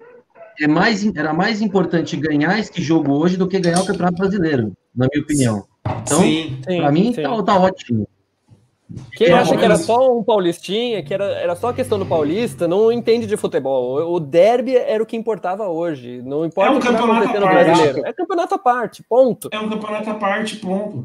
é 0.61 0.67
mais, 0.67 1.07
era 1.15 1.33
mais 1.33 1.61
importante 1.61 2.17
ganhar 2.17 2.59
esse 2.59 2.83
jogo 2.83 3.13
hoje 3.13 3.37
do 3.37 3.47
que 3.47 3.61
ganhar 3.61 3.81
o 3.81 3.87
Campeonato 3.87 4.17
Brasileiro, 4.17 4.73
na 4.95 5.07
minha 5.13 5.23
opinião. 5.23 5.65
Então, 6.03 6.79
para 6.79 6.93
mim, 6.93 7.13
tá, 7.13 7.43
tá, 7.43 7.61
ótimo. 7.61 8.09
Quem 9.17 9.33
acha 9.33 9.57
que 9.57 9.65
era 9.65 9.77
só 9.77 10.17
um 10.17 10.23
paulistinha, 10.23 11.03
que 11.03 11.13
era, 11.13 11.25
era 11.25 11.57
só 11.57 11.73
questão 11.73 11.99
do 11.99 12.07
paulista, 12.07 12.69
não 12.69 12.93
entende 12.93 13.27
de 13.27 13.37
futebol. 13.37 14.13
O 14.15 14.21
derby 14.21 14.77
era 14.77 15.03
o 15.03 15.07
que 15.07 15.17
importava 15.17 15.69
hoje. 15.69 16.23
Não 16.23 16.45
importa 16.45 16.71
é 16.71 16.75
um 16.75 16.79
o 16.79 16.81
que 16.81 16.87
campeonato 16.87 17.33
tá 17.33 17.41
no 17.41 17.47
brasileiro. 17.49 18.07
É 18.07 18.13
campeonato 18.13 18.55
à 18.55 18.59
parte, 18.59 19.03
ponto. 19.03 19.49
É 19.51 19.59
um 19.59 19.69
campeonato 19.69 20.11
à 20.11 20.15
parte, 20.15 20.57
ponto. 20.57 21.05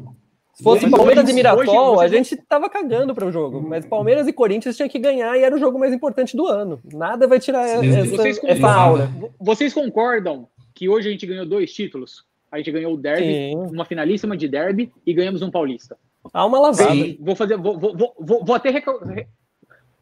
Se 0.54 0.62
fosse 0.62 0.88
Palmeiras 0.88 1.24
hoje- 1.24 1.32
e 1.32 1.34
Mirassol, 1.34 1.96
hoje- 1.96 2.04
a 2.04 2.08
gente 2.08 2.36
tava 2.36 2.68
cagando 2.68 3.14
para 3.14 3.26
o 3.26 3.32
jogo. 3.32 3.60
Mas 3.60 3.84
Palmeiras 3.86 4.28
e 4.28 4.32
Corinthians 4.32 4.76
tinha 4.76 4.88
que 4.88 4.98
ganhar 4.98 5.36
e 5.36 5.42
era 5.42 5.54
o 5.54 5.58
jogo 5.58 5.78
mais 5.78 5.92
importante 5.92 6.36
do 6.36 6.46
ano. 6.46 6.78
Nada 6.92 7.26
vai 7.26 7.40
tirar 7.40 7.66
Sim. 7.66 7.88
essa, 7.88 8.10
Vocês 8.16 8.40
essa 8.44 8.70
aura. 8.70 9.10
Vocês 9.40 9.72
concordam 9.72 10.46
que 10.74 10.88
hoje 10.88 11.08
a 11.08 11.10
gente 11.10 11.26
ganhou 11.26 11.46
dois 11.46 11.72
títulos? 11.72 12.24
A 12.52 12.58
gente 12.58 12.70
ganhou 12.70 12.92
o 12.92 12.96
Derby, 12.98 13.24
Sim. 13.24 13.56
uma 13.56 13.84
finalíssima 13.86 14.36
de 14.36 14.46
Derby 14.46 14.92
e 15.06 15.14
ganhamos 15.14 15.40
um 15.40 15.50
Paulista. 15.50 15.96
Há 16.32 16.44
uma 16.46 16.60
lavada. 16.60 16.90
Sim. 16.92 17.16
Vou 17.18 17.34
fazer, 17.34 17.56
vou, 17.56 17.78
vou, 17.78 17.96
vou, 17.96 18.44
vou- 18.44 18.54
até 18.54 18.68
recal- 18.70 19.00
re- 19.04 19.26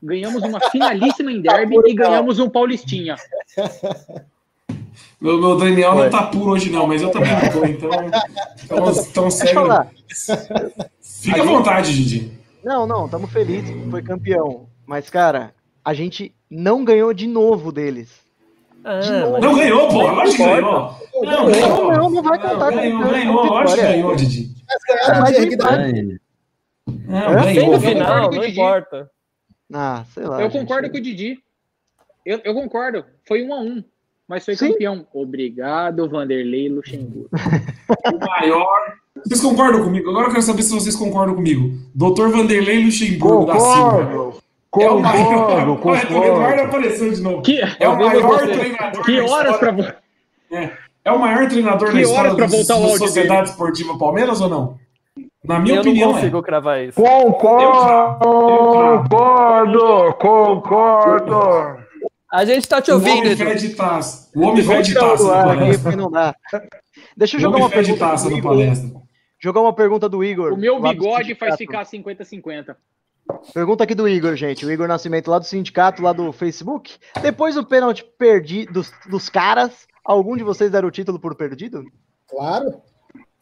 ganhamos 0.03 0.43
uma 0.43 0.59
finalíssima 0.71 1.31
em 1.31 1.41
Derby 1.41 1.77
e 1.87 1.95
ganhamos 1.95 2.41
um 2.41 2.51
Paulistinha. 2.51 3.15
Meu, 5.21 5.39
meu 5.39 5.57
Daniel 5.57 5.95
não 5.95 6.11
tá 6.11 6.27
puro 6.27 6.51
hoje, 6.53 6.71
não, 6.71 6.87
mas 6.87 7.03
eu 7.03 7.11
também 7.11 7.31
não 7.33 7.41
tô, 7.53 7.65
então. 7.65 7.91
Então, 8.65 9.29
então 9.29 9.31
falar. 9.55 9.89
Fica 11.01 11.43
à 11.43 11.45
vontade, 11.45 11.95
Didi. 11.95 12.33
Não, 12.65 12.87
não, 12.87 13.05
estamos 13.05 13.31
felizes 13.31 13.71
que 13.71 13.91
foi 13.91 14.03
campeão. 14.03 14.67
Mas, 14.87 15.09
cara, 15.09 15.55
a 15.85 15.95
gente 15.95 16.35
não 16.51 16.85
ganhou 16.85 17.13
de 17.15 17.27
novo 17.27 17.71
deles. 17.71 18.11
Ah, 18.85 19.01
Não 19.41 19.55
ganhou, 19.55 19.89
pô, 19.89 20.03
lógico 20.11 20.37
que 20.37 20.45
ganhou. 20.45 20.63
Não, 20.63 21.23
Não, 21.23 21.47
ganhou. 21.47 21.93
não, 21.93 22.11
não 22.11 22.23
vai 22.23 22.39
contar 22.39 22.71
Ganhou, 22.71 23.11
ganhou, 23.11 23.45
lógico 23.47 23.77
que 23.81 23.83
ganhou, 23.87 24.17
Didi. 24.17 24.51
Mas 24.67 24.83
ganharam 24.89 25.21
Mas 25.21 25.37
de 25.37 25.41
não 26.87 27.43
ganhou. 27.43 27.73
no 27.73 27.81
final, 27.81 28.07
concordo 28.31 28.37
não 28.37 28.45
importa. 28.45 29.11
Ah, 29.73 30.05
sei 30.13 30.25
lá. 30.25 30.41
Eu 30.41 30.51
gente. 30.51 30.61
concordo 30.61 30.91
com 30.91 30.97
o 30.97 31.01
Didi. 31.01 31.39
Eu, 32.25 32.41
eu 32.45 32.55
concordo. 32.55 33.05
Foi 33.27 33.43
um 33.43 33.55
a 33.55 33.61
um. 33.61 33.85
Mas 34.27 34.45
foi 34.45 34.57
Sim. 34.57 34.73
campeão. 34.73 35.07
Obrigado, 35.13 36.09
Vanderlei 36.09 36.69
Luxemburgo. 36.69 37.29
O 37.33 38.19
maior. 38.27 38.95
Vocês 39.25 39.41
concordam 39.41 39.83
comigo? 39.83 40.09
Agora 40.09 40.29
eu 40.29 40.31
quero 40.31 40.43
saber 40.43 40.63
se 40.63 40.73
vocês 40.73 40.95
concordam 40.97 41.35
comigo. 41.35 41.77
Doutor 41.95 42.31
Vanderlei 42.31 42.85
Luxemburgo 42.85 43.47
da 43.47 43.59
Silva. 43.59 44.35
Concordo, 44.71 44.99
É 44.99 44.99
o 44.99 45.01
maior. 45.03 45.67
concordo, 45.77 46.15
o 46.21 46.25
Eduardo 46.25 46.63
apareceu 46.63 47.11
de 47.13 47.21
novo. 47.21 47.43
Que, 47.43 47.61
É 47.81 47.89
o 47.89 47.97
maior 47.99 48.23
você. 48.23 48.47
treinador 48.53 49.05
que 49.05 49.17
da 49.17 49.25
horas 49.33 49.61
vo- 49.61 49.93
É. 50.53 50.71
É 51.05 51.11
o 51.13 51.19
maior 51.19 51.49
treinador 51.49 51.89
Que 51.89 51.95
da 51.95 52.01
história 52.03 52.21
horas 52.21 52.35
pra 52.37 52.47
do- 52.47 52.53
voltar 52.53 52.75
o 52.77 52.79
do 52.79 52.85
áudio 52.85 52.99
Sociedade 52.99 53.49
Esportiva 53.51 53.99
Palmeiras 53.99 54.41
ou 54.41 54.49
não? 54.49 54.79
Na 55.43 55.59
minha 55.59 55.77
eu 55.77 55.81
opinião, 55.81 56.11
não 56.11 56.19
é. 56.19 56.21
consigo 56.21 56.43
cravar 56.43 56.85
isso. 56.85 57.01
Concordo, 57.01 58.19
concordo, 59.09 60.15
concordo. 60.19 61.81
A 62.33 62.45
gente 62.45 62.69
tá 62.69 62.81
te 62.81 62.91
O 62.91 62.95
ouvindo, 62.95 63.19
homem 63.21 63.33
Edu. 63.33 63.45
fede 63.45 63.71
taça. 63.71 64.31
O 64.37 64.43
homem 64.43 64.63
Vamos 64.63 64.87
fede 64.87 64.97
o 64.97 65.01
taça 65.01 65.25
do 65.25 65.31
na 65.31 65.43
palestra. 65.45 65.83
porque 65.83 65.97
não 65.97 66.11
dá. 66.11 66.35
Deixa 67.17 67.37
eu 67.37 67.39
O 67.39 67.41
jogar 67.43 67.57
homem 67.57 67.65
uma 67.67 67.71
pergunta. 67.71 67.99
taça 67.99 68.25
do 68.25 68.31
na 68.31 68.39
Igor. 68.39 68.51
palestra. 68.53 68.91
Jogar 69.43 69.61
uma 69.63 69.73
pergunta 69.73 70.09
do 70.09 70.23
Igor. 70.23 70.53
O 70.53 70.57
meu 70.57 70.81
bigode 70.81 71.35
faz 71.35 71.57
ficar 71.57 71.85
50-50. 71.85 72.77
Pergunta 73.53 73.85
aqui 73.85 73.95
do 73.95 74.09
Igor, 74.09 74.35
gente. 74.37 74.65
O 74.65 74.71
Igor 74.71 74.89
Nascimento 74.89 75.31
lá 75.31 75.39
do 75.39 75.45
sindicato, 75.45 76.03
lá 76.03 76.13
do 76.13 76.33
Facebook. 76.33 76.97
Depois 77.23 77.55
do 77.55 77.65
pênalti 77.65 78.05
perdi 78.19 78.67
dos, 78.67 78.93
dos 79.09 79.29
caras, 79.29 79.87
algum 80.05 80.37
de 80.37 80.45
vocês 80.45 80.71
deram 80.71 80.89
o 80.89 80.91
título 80.91 81.19
por 81.19 81.35
perdido? 81.35 81.85
Claro. 82.29 82.81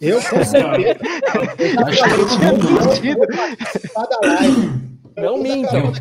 Eu, 0.00 0.20
com 0.22 0.44
certeza. 0.44 0.98
Acho 1.86 2.04
que 2.04 2.10
todo 2.10 2.38
mundo. 2.40 2.88
Perdido? 2.88 3.26
Cada 3.94 4.18
live. 4.22 4.88
Não 5.16 5.38
mintam. 5.38 5.92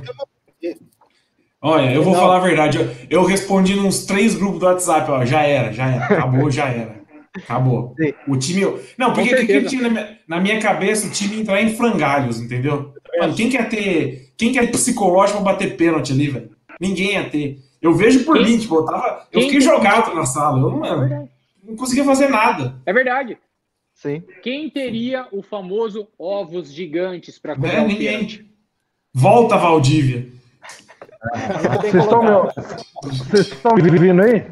Olha, 1.59 1.91
eu 1.91 2.03
vou 2.03 2.13
Não. 2.13 2.19
falar 2.19 2.37
a 2.37 2.41
verdade. 2.41 2.77
Eu, 2.77 2.89
eu 3.09 3.25
respondi 3.25 3.75
nos 3.75 4.05
três 4.05 4.35
grupos 4.35 4.59
do 4.59 4.65
WhatsApp, 4.67 5.09
ó. 5.09 5.25
Já 5.25 5.41
era, 5.41 5.73
já 5.73 5.87
era. 5.87 6.05
Acabou, 6.05 6.51
já 6.51 6.67
era. 6.69 6.97
Acabou. 7.35 7.95
Sim. 7.99 8.13
O 8.27 8.37
time. 8.37 8.79
Não, 8.97 9.13
porque 9.13 9.35
que, 9.35 9.45
que 9.45 9.61
tinha 9.63 9.81
na 9.83 9.89
minha, 9.89 10.19
na 10.27 10.39
minha 10.39 10.61
cabeça? 10.61 11.07
O 11.07 11.09
time 11.09 11.41
entrar 11.41 11.61
em 11.61 11.75
frangalhos, 11.75 12.39
entendeu? 12.39 12.93
Mano, 13.19 13.35
quem 13.35 13.49
quer 13.49 13.67
ter. 13.69 14.33
Quem 14.37 14.51
quer 14.51 14.69
psicológico 14.71 15.41
pra 15.41 15.53
bater 15.53 15.75
pênalti 15.77 16.11
ali, 16.13 16.29
velho? 16.29 16.51
Ninguém 16.79 17.13
ia 17.13 17.29
ter. 17.29 17.59
Eu 17.81 17.93
vejo 17.93 18.23
por 18.25 18.37
Quem- 18.37 18.45
mim, 18.45 18.57
tipo, 18.59 18.75
eu 18.75 18.85
tava. 18.85 19.27
Eu 19.31 19.41
fiquei 19.41 19.59
tem- 19.59 19.61
jogado 19.61 20.13
na 20.15 20.25
sala. 20.25 20.59
Eu 20.59 20.69
não, 20.71 20.79
mano, 20.79 21.29
não 21.63 21.75
conseguia 21.75 22.03
fazer 22.05 22.27
nada. 22.29 22.75
É 22.85 22.93
verdade. 22.93 23.37
Sim. 23.95 24.21
Quem 24.43 24.69
teria 24.69 25.25
o 25.31 25.41
famoso 25.41 26.07
ovos 26.19 26.71
gigantes 26.71 27.39
pra 27.39 27.55
cobrar 27.55 27.73
Né? 27.73 27.81
o 27.83 27.87
Ninguém. 27.87 28.07
pênalti? 28.17 28.45
Volta, 29.13 29.57
Valdívia. 29.57 30.27
Vocês 31.81 31.95
estão 31.95 32.23
me- 32.23 32.51
vocês 33.03 33.47
estão 33.47 33.73
me 33.75 33.81
ouvindo 33.89 34.21
aí? 34.21 34.45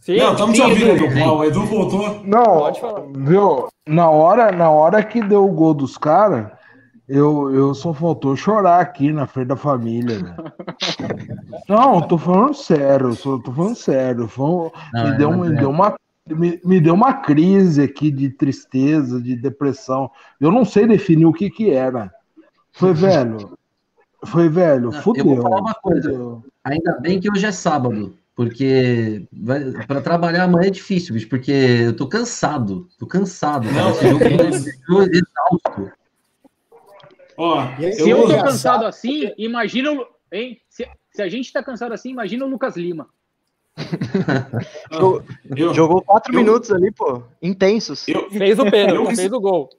Sim, 0.00 0.16
não, 0.16 0.32
estamos 0.32 0.56
te 0.56 0.62
ouvindo. 0.62 1.04
Edu. 1.04 1.32
O 1.32 1.44
Edu 1.44 1.64
voltou. 1.66 2.20
Não, 2.24 2.44
Pode 2.44 2.80
falar. 2.80 3.02
viu? 3.16 3.68
Na 3.86 4.10
hora, 4.10 4.50
na 4.50 4.68
hora 4.70 5.02
que 5.02 5.22
deu 5.22 5.44
o 5.44 5.52
gol 5.52 5.72
dos 5.74 5.96
caras, 5.96 6.48
eu, 7.08 7.50
eu 7.52 7.74
só 7.74 7.92
faltou 7.92 8.36
chorar 8.36 8.80
aqui 8.80 9.12
na 9.12 9.26
frente 9.26 9.48
da 9.48 9.56
família, 9.56 10.18
velho. 10.18 10.34
Não, 11.68 11.96
eu 11.96 12.02
tô 12.02 12.16
falando 12.16 12.54
sério, 12.54 13.08
eu 13.08 13.14
só 13.14 13.38
tô 13.38 13.52
falando 13.52 13.76
sério. 13.76 14.28
Foi 14.28 14.70
Não, 14.92 15.04
me, 15.04 15.10
é, 15.10 15.16
deu, 15.16 15.32
me, 15.32 15.48
é. 15.48 15.52
deu 15.52 15.70
uma, 15.70 15.96
me, 16.28 16.60
me 16.64 16.80
deu 16.80 16.94
uma 16.94 17.14
crise 17.14 17.82
aqui 17.82 18.10
de 18.10 18.30
tristeza, 18.30 19.20
de 19.20 19.34
depressão. 19.36 20.10
Eu 20.40 20.50
não 20.52 20.64
sei 20.64 20.86
definir 20.86 21.26
o 21.26 21.32
que 21.32 21.50
que 21.50 21.70
era. 21.70 22.10
Foi, 22.72 22.94
velho. 22.94 23.58
Foi, 24.24 24.48
velho. 24.48 24.90
Não, 24.90 24.96
eu 24.96 25.02
Fudeu. 25.02 25.24
vou 25.24 25.42
falar 25.42 25.60
uma 25.60 25.74
coisa. 25.74 26.10
fudeu. 26.10 26.44
Ainda 26.64 26.98
bem 27.00 27.18
que 27.18 27.30
hoje 27.30 27.44
é 27.44 27.52
sábado, 27.52 28.16
porque 28.36 29.26
para 29.88 30.00
trabalhar 30.00 30.44
amanhã 30.44 30.68
é 30.68 30.70
difícil, 30.70 31.14
bicho, 31.14 31.28
porque 31.28 31.50
eu 31.50 31.96
tô 31.96 32.06
cansado, 32.06 32.86
tô 32.98 33.06
cansado. 33.06 33.68
Cara. 33.68 33.82
Não, 33.82 33.90
Esse 33.90 34.08
jogo 34.08 34.24
me 34.24 34.36
deixou 34.36 35.02
exausto. 35.02 36.01
Ó, 37.36 37.66
Se 37.92 38.08
eu 38.10 38.16
tô 38.18 38.24
engraçado, 38.24 38.44
cansado 38.44 38.86
assim, 38.86 39.30
imagina 39.38 39.92
o. 39.92 40.06
Hein? 40.30 40.60
Se, 40.68 40.86
se 41.10 41.22
a 41.22 41.28
gente 41.28 41.52
tá 41.52 41.62
cansado 41.62 41.92
assim, 41.92 42.10
imagina 42.10 42.44
o 42.44 42.48
Lucas 42.48 42.76
Lima. 42.76 43.08
ó, 44.92 45.20
eu, 45.56 45.74
Jogou 45.74 46.02
quatro 46.02 46.32
eu- 46.32 46.38
minutos 46.38 46.70
ali, 46.70 46.90
pô. 46.90 47.22
Intensos. 47.40 48.06
eu, 48.08 48.30
Fez 48.30 48.58
o 48.58 48.66
Eu 48.66 48.70
pênalti, 48.70 49.16
fez 49.16 49.32
o 49.32 49.40
gol. 49.40 49.70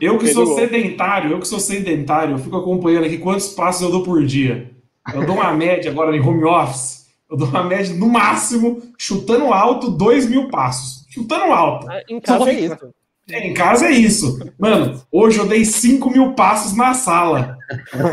Eu 0.00 0.18
que 0.18 0.28
sou 0.28 0.46
sedentário, 0.54 1.32
eu 1.32 1.40
que 1.40 1.48
sou 1.48 1.58
sedentário, 1.58 2.34
eu 2.34 2.38
fico 2.38 2.56
acompanhando 2.56 3.04
aqui 3.04 3.18
quantos 3.18 3.48
passos 3.48 3.82
eu 3.82 3.90
dou 3.90 4.02
por 4.02 4.24
dia. 4.24 4.70
Eu 5.12 5.26
dou 5.26 5.34
uma 5.36 5.52
média 5.52 5.90
agora 5.90 6.16
em 6.16 6.20
home 6.20 6.44
office. 6.44 7.08
Eu 7.30 7.36
dou 7.36 7.48
uma 7.48 7.62
média, 7.62 7.94
no 7.94 8.08
máximo, 8.08 8.80
chutando 8.96 9.52
alto, 9.52 9.90
2 9.90 10.28
mil 10.30 10.48
passos. 10.48 11.04
Chutando 11.10 11.52
alto. 11.52 11.86
Ah, 11.90 12.00
Em 12.08 12.20
casa 12.20 12.48
é 12.50 12.60
isso. 12.60 12.94
É, 13.30 13.46
em 13.46 13.54
casa 13.54 13.86
é 13.86 13.90
isso. 13.92 14.38
Mano, 14.58 15.00
hoje 15.12 15.38
eu 15.38 15.46
dei 15.46 15.64
5 15.64 16.10
mil 16.10 16.32
passos 16.34 16.74
na 16.76 16.94
sala. 16.94 17.56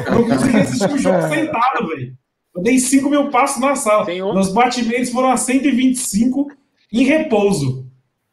Eu 0.05 0.13
não 0.19 0.27
consegui 0.29 0.57
assistir 0.57 0.91
o 0.93 0.97
jogo 0.97 1.21
sentado, 1.29 1.87
velho. 1.87 2.13
Eu 2.55 2.61
dei 2.61 2.77
5 2.79 3.09
mil 3.09 3.29
passos 3.29 3.61
na 3.61 3.75
sala. 3.75 4.05
Senhor. 4.05 4.33
Meus 4.33 4.51
batimentos 4.51 5.09
foram 5.09 5.31
a 5.31 5.37
125 5.37 6.47
em 6.91 7.03
repouso. 7.03 7.85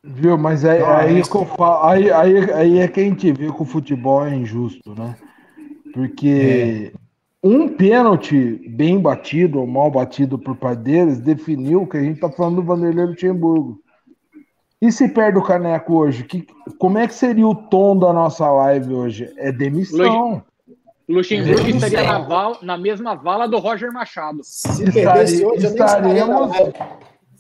Viu, 0.05 0.37
mas 0.37 0.65
aí, 0.65 0.83
aí, 0.83 1.21
é 1.21 1.23
que 1.23 1.35
eu 1.35 1.47
falo- 1.47 1.87
aí, 1.89 2.11
aí, 2.11 2.53
aí 2.53 2.79
é 2.81 2.89
que 2.89 2.99
a 3.01 3.05
gente 3.05 3.31
vê 3.33 3.47
que 3.53 3.63
o 3.63 3.65
futebol 3.65 4.27
é 4.27 4.35
injusto, 4.35 4.93
né? 4.99 5.15
Porque 5.93 6.93
um 7.43 7.69
pênalti 7.69 8.61
bem 8.69 8.99
batido 8.99 9.61
ou 9.61 9.67
mal 9.67 9.91
batido 9.91 10.39
por 10.39 10.57
parte 10.57 10.81
deles 10.83 11.21
definiu 11.21 11.83
o 11.83 11.87
que 11.87 11.97
a 11.97 12.03
gente 12.03 12.19
tá 12.21 12.31
falando 12.31 12.57
do 12.57 12.63
Vanderlei 12.63 13.07
Luxemburgo. 13.07 13.81
E 14.83 14.91
se 14.91 15.09
perde 15.09 15.39
o 15.39 15.43
caneco 15.43 15.95
hoje? 15.95 16.25
Que, 16.25 16.45
como 16.77 16.99
é 16.99 17.07
que 17.07 17.15
seria 17.15 17.47
o 17.47 17.55
tom 17.55 17.97
da 17.97 18.13
nossa 18.13 18.51
live 18.51 18.93
hoje? 18.93 19.33
É 19.37 19.53
demissão. 19.53 20.43
Luxemburgo 21.09 21.69
estaria 21.69 22.03
na, 22.03 22.19
val- 22.19 22.59
na 22.63 22.77
mesma 22.77 23.15
vala 23.15 23.47
do 23.47 23.59
Roger 23.59 23.93
Machado. 23.93 24.41
Se 24.43 24.91
perdesse 24.91 25.47
hoje, 25.47 25.67
estaria 25.67 26.13
estaremos, 26.15 26.51
live. 26.51 26.73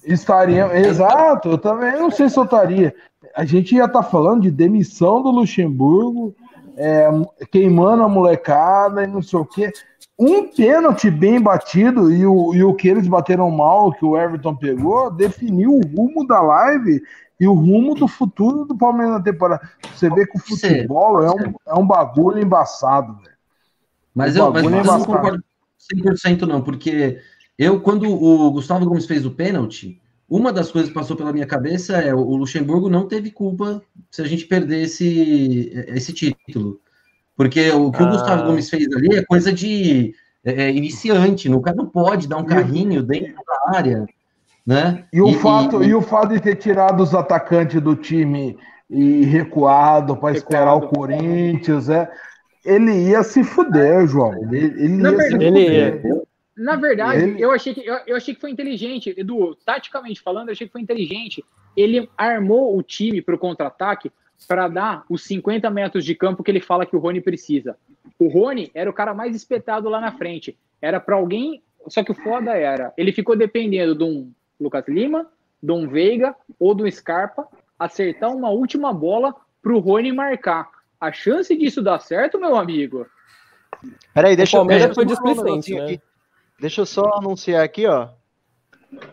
estaremos. 0.04 0.72
Exato, 0.74 1.48
eu 1.48 1.58
também 1.58 1.92
não 1.92 2.12
sei 2.12 2.28
se 2.28 2.38
eu 2.38 2.44
estaria. 2.44 2.94
A 3.34 3.44
gente 3.44 3.74
ia 3.74 3.86
estar 3.86 4.04
falando 4.04 4.42
de 4.42 4.50
demissão 4.50 5.20
do 5.20 5.30
Luxemburgo, 5.30 6.34
é, 6.76 7.08
queimando 7.50 8.04
a 8.04 8.08
molecada 8.08 9.02
e 9.02 9.06
não 9.08 9.20
sei 9.20 9.40
o 9.40 9.44
quê. 9.44 9.72
Um 10.18 10.46
pênalti 10.46 11.10
bem 11.10 11.40
batido 11.40 12.12
e 12.12 12.24
o, 12.24 12.54
e 12.54 12.62
o 12.62 12.74
que 12.74 12.86
eles 12.86 13.08
bateram 13.08 13.50
mal, 13.50 13.90
que 13.92 14.04
o 14.04 14.16
Everton 14.16 14.54
pegou, 14.54 15.10
definiu 15.10 15.72
o 15.72 15.80
rumo 15.80 16.26
da 16.26 16.40
live 16.40 17.02
e 17.42 17.48
o 17.48 17.54
rumo 17.54 17.96
do 17.96 18.06
futuro 18.06 18.64
do 18.64 18.78
Palmeiras 18.78 19.14
na 19.14 19.20
temporada. 19.20 19.68
Você 19.92 20.08
vê 20.08 20.24
que 20.24 20.38
o 20.38 20.40
futebol 20.40 21.20
é 21.20 21.28
um, 21.28 21.54
é 21.66 21.74
um 21.74 21.84
bagulho 21.84 22.40
embaçado, 22.40 23.16
velho. 23.16 23.36
Mas 24.14 24.36
O 24.36 24.38
eu, 24.38 24.52
mas 24.52 24.62
é 24.62 24.66
eu 24.66 24.84
não 24.84 25.04
concordo 25.04 25.44
100% 25.92 26.42
não, 26.42 26.62
porque 26.62 27.18
eu, 27.58 27.80
quando 27.80 28.08
o 28.08 28.48
Gustavo 28.52 28.86
Gomes 28.86 29.06
fez 29.06 29.26
o 29.26 29.32
pênalti, 29.32 30.00
uma 30.28 30.52
das 30.52 30.70
coisas 30.70 30.88
que 30.88 30.94
passou 30.94 31.16
pela 31.16 31.32
minha 31.32 31.44
cabeça 31.44 31.96
é 31.96 32.14
o 32.14 32.36
Luxemburgo 32.36 32.88
não 32.88 33.08
teve 33.08 33.32
culpa 33.32 33.82
se 34.08 34.22
a 34.22 34.24
gente 34.24 34.46
perder 34.46 34.82
esse, 34.82 35.72
esse 35.88 36.12
título. 36.12 36.80
Porque 37.34 37.72
o 37.72 37.90
que 37.90 38.04
o 38.04 38.06
Ah. 38.06 38.10
Gustavo 38.12 38.44
Gomes 38.44 38.70
fez 38.70 38.86
ali 38.94 39.16
é 39.16 39.24
coisa 39.24 39.52
de 39.52 40.14
é, 40.44 40.62
é, 40.62 40.70
iniciante, 40.70 41.50
o 41.50 41.60
cara 41.60 41.76
não 41.76 41.86
pode 41.86 42.28
dar 42.28 42.36
um 42.36 42.44
carrinho 42.44 43.02
dentro 43.02 43.42
da 43.44 43.76
área, 43.76 44.06
né? 44.66 45.04
E 45.12 45.20
o, 45.20 45.32
fato, 45.34 45.82
e... 45.82 45.94
o 45.94 46.00
fato 46.00 46.32
de 46.32 46.40
ter 46.40 46.56
tirado 46.56 47.02
os 47.02 47.14
atacantes 47.14 47.80
do 47.80 47.96
time 47.96 48.56
e 48.88 49.24
recuado 49.24 50.16
para 50.16 50.34
esperar 50.36 50.74
o 50.74 50.88
Corinthians, 50.88 51.88
é. 51.88 52.10
Ele 52.64 52.92
ia 53.08 53.22
se 53.24 53.42
fuder, 53.42 54.06
João. 54.06 54.34
Ele, 54.44 54.66
ele 54.66 54.88
Na 54.88 55.10
ia 55.10 55.16
verdade- 55.16 55.42
se 55.42 55.48
Ele 55.48 55.66
fuder. 55.66 56.22
Na 56.56 56.76
verdade, 56.76 57.22
Ele- 57.24 57.42
eu, 57.42 57.50
achei 57.50 57.74
que, 57.74 57.84
eu, 57.84 57.96
eu 58.06 58.16
achei 58.16 58.34
que 58.34 58.40
foi 58.40 58.50
inteligente, 58.50 59.12
Edu, 59.16 59.56
taticamente 59.64 60.20
falando, 60.20 60.48
eu 60.48 60.52
achei 60.52 60.66
que 60.66 60.72
foi 60.72 60.82
inteligente. 60.82 61.42
Ele 61.76 62.08
armou 62.16 62.76
o 62.76 62.82
time 62.82 63.22
para 63.22 63.34
o 63.34 63.38
contra-ataque 63.38 64.12
para 64.46 64.68
dar 64.68 65.04
os 65.08 65.24
50 65.24 65.70
metros 65.70 66.04
de 66.04 66.14
campo 66.14 66.42
que 66.42 66.50
ele 66.50 66.60
fala 66.60 66.84
que 66.84 66.94
o 66.94 66.98
Rony 66.98 67.20
precisa. 67.20 67.76
O 68.18 68.28
Rony 68.28 68.70
era 68.74 68.88
o 68.90 68.92
cara 68.92 69.14
mais 69.14 69.34
espetado 69.34 69.88
lá 69.88 70.00
na 70.00 70.12
frente. 70.12 70.56
Era 70.80 71.00
para 71.00 71.16
alguém. 71.16 71.62
Só 71.88 72.04
que 72.04 72.12
o 72.12 72.14
foda 72.14 72.52
era, 72.52 72.92
ele 72.96 73.12
ficou 73.12 73.34
dependendo 73.34 73.94
de 73.96 74.04
um 74.04 74.30
Lucas 74.62 74.84
Lima, 74.88 75.26
de 75.62 75.72
um 75.72 75.88
Veiga 75.88 76.34
ou 76.58 76.74
do 76.74 76.90
Scarpa 76.90 77.46
acertar 77.78 78.30
uma 78.34 78.50
última 78.50 78.92
bola 78.92 79.34
para 79.62 79.72
o 79.72 79.78
Rony 79.78 80.12
marcar. 80.12 80.68
A 81.00 81.10
chance 81.12 81.56
disso 81.56 81.82
dar 81.82 81.98
certo, 82.00 82.38
meu 82.38 82.56
amigo, 82.56 83.06
Peraí, 84.14 84.36
deixa, 84.36 84.56
Palmeiras 84.58 84.86
deixa 84.86 84.90
eu 84.90 84.94
foi 84.94 85.04
um 85.04 85.06
displicente, 85.58 85.74
né? 85.74 85.84
aqui. 85.84 86.00
Deixa 86.60 86.80
eu 86.82 86.86
só 86.86 87.14
anunciar 87.16 87.64
aqui, 87.64 87.86
ó. 87.86 88.08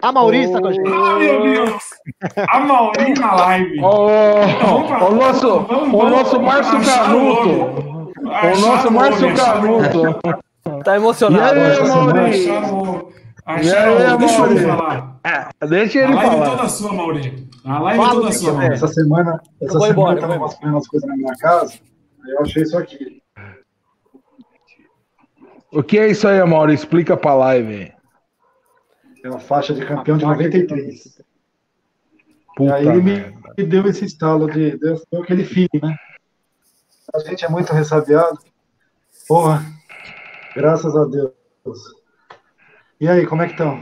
A 0.01 0.11
Maurício 0.11 0.51
tá 0.53 0.61
com 0.61 0.67
a 0.67 0.73
gente. 0.73 0.87
Ah, 0.89 1.17
meu 1.17 1.41
Deus! 1.41 1.83
A 2.49 2.59
Mauri 2.59 3.13
na 3.17 3.33
live. 3.35 3.79
Pra- 3.79 5.07
o 5.09 5.15
nosso, 5.15 5.59
vamos- 5.61 5.93
o 6.03 6.09
nosso 6.09 6.39
Márcio 6.41 6.79
Canuto. 6.85 8.11
O 8.19 8.59
nosso 8.61 8.91
Márcio. 8.91 9.33
Canuto. 9.35 10.83
Tá 10.83 10.95
emocionado. 10.97 11.57
E 11.57 11.61
aí, 11.61 11.81
né? 11.81 11.87
Mauri? 11.87 13.18
Acharam- 13.53 13.99
E 13.99 14.03
aí, 14.03 14.17
Deixa 14.17 14.35
eu 14.35 14.39
Mauri? 14.41 14.59
falar. 14.63 15.19
Deixa 15.69 15.99
A 15.99 16.03
ele 16.03 16.13
live 16.15 16.27
é 16.27 16.31
falar. 16.37 16.55
toda 16.57 16.69
sua, 16.69 16.93
Mauri. 16.93 17.49
A 17.65 17.79
live 17.79 17.99
é 18.01 18.05
Fala, 18.05 18.19
toda 18.21 18.31
sua, 18.31 18.49
que 18.51 18.55
é? 18.55 18.59
Mauri. 18.59 18.73
Essa 18.75 18.87
semana, 18.87 19.41
essa 19.61 19.73
vou 19.73 19.81
semana 19.87 19.89
embora, 19.91 20.15
eu 20.17 20.21
tava 20.21 20.33
eu 20.35 20.39
vasculhando 20.39 20.77
as 20.77 20.87
coisas 20.87 21.09
na 21.09 21.15
minha 21.17 21.35
casa, 21.37 21.73
aí 22.23 22.31
eu 22.31 22.41
achei 22.41 22.63
isso 22.63 22.77
aqui. 22.77 23.23
O 25.71 25.83
que 25.83 25.97
é 25.99 26.07
isso 26.09 26.27
aí, 26.27 26.43
Mauro? 26.45 26.71
Explica 26.71 27.15
pra 27.17 27.33
live. 27.35 27.91
É 29.23 29.29
uma 29.29 29.39
faixa 29.39 29.73
de 29.73 29.85
campeão 29.85 30.17
de 30.17 30.25
93. 30.25 31.05
E 31.17 31.23
Puta 32.55 32.75
aí 32.75 32.87
ele 32.87 33.01
me, 33.01 33.37
me 33.57 33.63
deu 33.65 33.85
esse 33.87 34.05
estalo 34.05 34.49
de. 34.51 34.77
Deu, 34.77 35.01
deu 35.11 35.21
aquele 35.23 35.43
feeling, 35.43 35.69
né? 35.81 35.95
A 37.13 37.19
gente 37.19 37.43
é 37.45 37.49
muito 37.49 37.71
ressabiado. 37.73 38.37
Porra, 39.27 39.63
graças 40.55 40.95
a 40.95 41.05
Deus. 41.05 41.31
E 42.99 43.07
aí, 43.07 43.25
como 43.25 43.41
é 43.41 43.45
que 43.45 43.53
estão? 43.53 43.79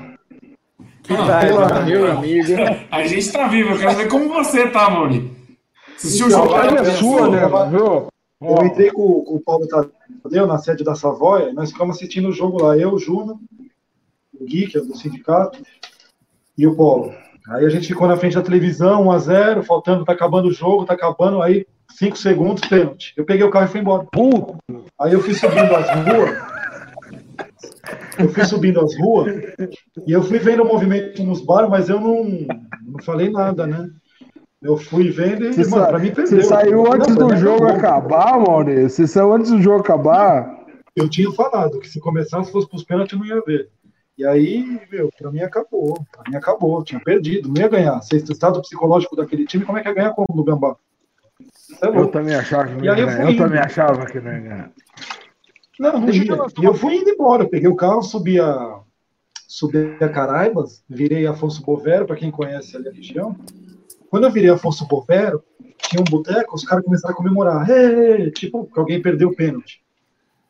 Ah, 1.10 1.40
Pela- 1.40 1.82
meu 1.86 2.12
amigo. 2.12 2.48
A 2.92 3.04
gente 3.08 3.32
tá 3.32 3.48
vivo, 3.48 3.72
eu 3.72 3.80
quero 3.80 3.96
ver 3.96 4.08
como 4.10 4.30
você 4.30 4.68
tá, 4.70 4.90
Mauri. 4.90 5.32
Assistiu 5.96 6.26
o 6.26 6.30
A 6.30 6.32
jogo? 6.32 6.52
live 6.52 6.78
é 6.78 6.84
sua, 6.92 7.30
né? 7.30 7.44
eu- 7.44 7.70
Viu? 7.70 8.08
Eu 8.40 8.66
entrei 8.66 8.92
com, 8.92 9.22
com 9.24 9.36
o 9.36 9.42
Paulo 9.42 9.68
Tadeu 9.68 10.46
na 10.46 10.60
sede 10.60 10.84
da 10.84 10.94
Savoia, 10.94 11.52
nós 11.54 11.72
ficamos 11.72 11.96
assistindo 11.96 12.28
o 12.30 12.32
jogo 12.34 12.62
lá, 12.64 12.78
eu, 12.78 12.94
o 12.94 13.00
Juno, 13.00 13.40
o 14.40 14.46
Gui, 14.46 14.68
que 14.68 14.78
é 14.78 14.82
do 14.82 14.96
sindicato, 14.96 15.60
e 16.56 16.68
o 16.68 16.76
Paulo. 16.76 17.12
Aí 17.50 17.66
a 17.66 17.70
gente 17.70 17.88
ficou 17.88 18.08
na 18.08 18.16
frente 18.16 18.36
da 18.36 18.44
televisão, 18.44 19.06
1x0, 19.06 19.64
faltando, 19.64 20.06
tá 20.06 20.12
acabando 20.12 20.50
o 20.50 20.54
jogo, 20.54 20.86
tá 20.86 20.94
acabando, 20.94 21.42
aí 21.42 21.66
5 21.98 22.16
segundos, 22.16 22.62
pênalti. 22.70 23.14
Eu 23.18 23.26
peguei 23.26 23.44
o 23.44 23.50
carro 23.50 23.66
e 23.66 23.70
fui 23.70 23.80
embora. 23.80 24.06
Aí 25.02 25.14
eu 25.14 25.20
fui 25.24 25.34
subindo 25.34 25.76
as 25.76 25.90
ruas, 25.90 26.38
eu 28.20 28.30
fui 28.30 28.46
subindo 28.46 28.80
as 28.82 28.98
ruas, 28.98 29.34
e 30.06 30.12
eu 30.12 30.24
fui 30.24 30.40
vendo 30.40 30.64
o 30.64 30.68
movimento 30.68 31.24
nos 31.24 31.44
bares, 31.46 31.70
mas 31.70 31.90
eu 31.90 32.00
não, 32.00 32.24
não 32.24 33.02
falei 33.04 33.30
nada, 33.30 33.66
né? 33.68 33.90
Eu 34.62 34.76
fui 34.78 35.10
vendo 35.12 35.46
e, 35.46 35.54
Você, 35.54 35.70
mano, 35.70 35.84
sa- 35.84 35.88
pra 35.90 36.00
mim 36.00 36.10
você 36.10 36.22
perdeu. 36.24 36.44
saiu 36.44 36.84
Não, 36.84 36.94
antes 36.94 37.16
pra 37.16 37.26
do 37.28 37.36
jogo 37.36 37.68
acabou. 37.68 38.18
acabar, 38.18 38.40
Maurício? 38.40 38.90
Você 38.90 39.08
saiu 39.08 39.34
antes 39.34 39.52
do 39.52 39.62
jogo 39.62 39.80
acabar? 39.82 40.58
eu 40.96 41.08
tinha 41.08 41.32
falado 41.32 41.80
que 41.80 41.88
se 41.88 42.00
começasse 42.00 42.52
fosse 42.52 42.68
pros 42.68 42.84
pênaltis 42.84 43.14
eu 43.14 43.20
não 43.20 43.26
ia 43.28 43.40
ver. 43.46 43.70
E 44.18 44.26
aí, 44.26 44.82
meu, 44.92 45.12
pra 45.16 45.30
mim 45.32 45.42
acabou. 45.42 45.94
Pra 46.12 46.24
mim 46.28 46.36
acabou. 46.36 46.84
Tinha 46.84 47.00
perdido, 47.00 47.48
não 47.50 47.62
ia 47.62 47.68
ganhar. 47.68 48.00
Esse 48.12 48.32
estado 48.32 48.60
psicológico 48.64 49.16
daquele 49.16 49.46
time, 49.46 49.64
como 49.64 49.78
é 49.78 49.84
que 49.84 49.90
ia 49.90 49.94
ganhar 49.94 50.14
como 50.16 50.26
no 50.36 50.44
Gambá? 50.44 50.76
É 51.84 51.88
Eu 51.88 52.08
também 52.08 52.34
achava 52.34 52.66
que 52.68 52.74
não 52.74 52.84
ia 52.84 52.92
eu 52.98 53.06
ganhar. 53.06 53.32
Eu 53.32 53.38
também 53.38 53.60
achava 53.60 54.06
que 54.08 54.20
não 54.20 54.32
ia 54.34 54.40
ganhar. 54.40 54.72
Não, 55.80 56.00
não 56.00 56.08
eu 56.08 56.14
ia. 56.14 56.38
E 56.62 56.66
eu 56.66 56.74
fui 56.74 56.96
indo 56.96 57.10
embora. 57.10 57.44
Eu 57.44 57.50
peguei 57.50 57.70
o 57.70 57.76
carro, 57.76 58.02
subi 58.02 58.40
a, 58.40 58.80
subi 59.48 59.98
a 60.02 60.10
Caraibas, 60.10 60.84
virei 60.90 61.26
Afonso 61.28 61.64
Bovero, 61.64 62.06
para 62.06 62.16
quem 62.16 62.32
conhece 62.32 62.76
ali 62.76 62.90
a 62.90 62.92
região. 62.92 63.36
Quando 64.10 64.26
eu 64.26 64.32
virei 64.32 64.50
Afonso 64.50 64.88
Bovero, 64.88 65.44
tinha 65.78 66.02
um 66.02 66.06
boteco, 66.06 66.56
os 66.56 66.64
caras 66.64 66.84
começaram 66.84 67.14
a 67.14 67.18
comemorar. 67.18 67.70
"Ê!" 67.70 68.32
tipo, 68.32 68.66
que 68.66 68.80
alguém 68.80 69.02
perdeu 69.02 69.30
o 69.30 69.36
pênalti. 69.36 69.82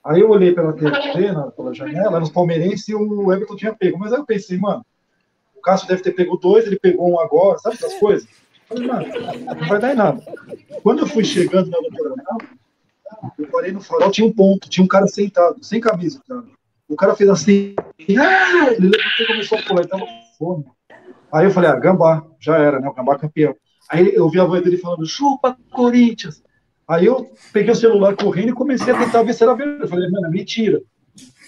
Aí 0.03 0.21
eu 0.21 0.29
olhei 0.29 0.53
pela 0.53 0.71
TV, 0.71 1.33
pela 1.55 1.73
janela, 1.73 2.15
eram 2.15 2.23
os 2.23 2.29
palmeirenses 2.29 2.87
e 2.87 2.95
o 2.95 3.33
Everton 3.33 3.57
tinha 3.57 3.75
pego. 3.75 3.99
Mas 3.99 4.13
aí 4.13 4.19
eu 4.19 4.25
pensei, 4.25 4.57
mano, 4.57 4.85
o 5.53 5.61
Cássio 5.61 5.87
deve 5.87 6.01
ter 6.01 6.13
pego 6.13 6.37
dois, 6.37 6.65
ele 6.65 6.79
pegou 6.79 7.11
um 7.11 7.19
agora, 7.19 7.59
sabe 7.59 7.75
essas 7.75 7.95
coisas? 7.95 8.25
Falei, 8.69 8.87
mano, 8.87 9.05
não 9.45 9.67
vai 9.67 9.79
dar 9.79 9.91
em 9.91 9.97
nada. 9.97 10.21
Quando 10.81 10.99
eu 10.99 11.07
fui 11.07 11.25
chegando 11.25 11.69
na 11.69 11.77
doutora 11.79 12.15
Mel, 12.15 12.49
eu 13.37 13.47
parei 13.47 13.71
no 13.71 13.81
farol, 13.81 14.11
tinha 14.11 14.27
um 14.27 14.33
ponto, 14.33 14.69
tinha 14.69 14.83
um 14.83 14.87
cara 14.87 15.07
sentado, 15.07 15.63
sem 15.63 15.79
camisa, 15.79 16.21
cara. 16.27 16.43
O 16.87 16.95
cara 16.95 17.15
fez 17.15 17.29
assim, 17.29 17.75
ah! 17.79 18.71
ele 18.71 18.89
levantou 18.89 19.19
e 19.19 19.27
começou 19.27 19.57
a 19.57 19.61
pular, 19.61 19.81
ele 19.81 19.89
tava 19.89 20.05
com 20.05 20.23
fome. 20.37 20.65
Aí 21.31 21.45
eu 21.45 21.51
falei, 21.51 21.69
ah, 21.69 21.75
Gambá, 21.75 22.23
já 22.39 22.57
era, 22.57 22.79
né? 22.79 22.87
O 22.87 22.93
Gambá 22.93 23.17
campeão. 23.17 23.53
Aí 23.89 24.13
eu 24.13 24.29
vi 24.29 24.39
a 24.39 24.45
voz 24.45 24.63
dele 24.63 24.77
falando, 24.77 25.05
chupa, 25.05 25.57
Corinthians. 25.71 26.41
Aí 26.87 27.05
eu 27.05 27.29
peguei 27.51 27.71
o 27.71 27.75
celular 27.75 28.15
correndo 28.15 28.49
e 28.49 28.53
comecei 28.53 28.93
a 28.93 28.97
tentar 28.97 29.23
ver 29.23 29.33
se 29.33 29.43
era 29.43 29.53
verdade. 29.53 29.83
Eu 29.83 29.87
falei, 29.89 30.09
mano, 30.09 30.27
é 30.27 30.29
mentira. 30.29 30.81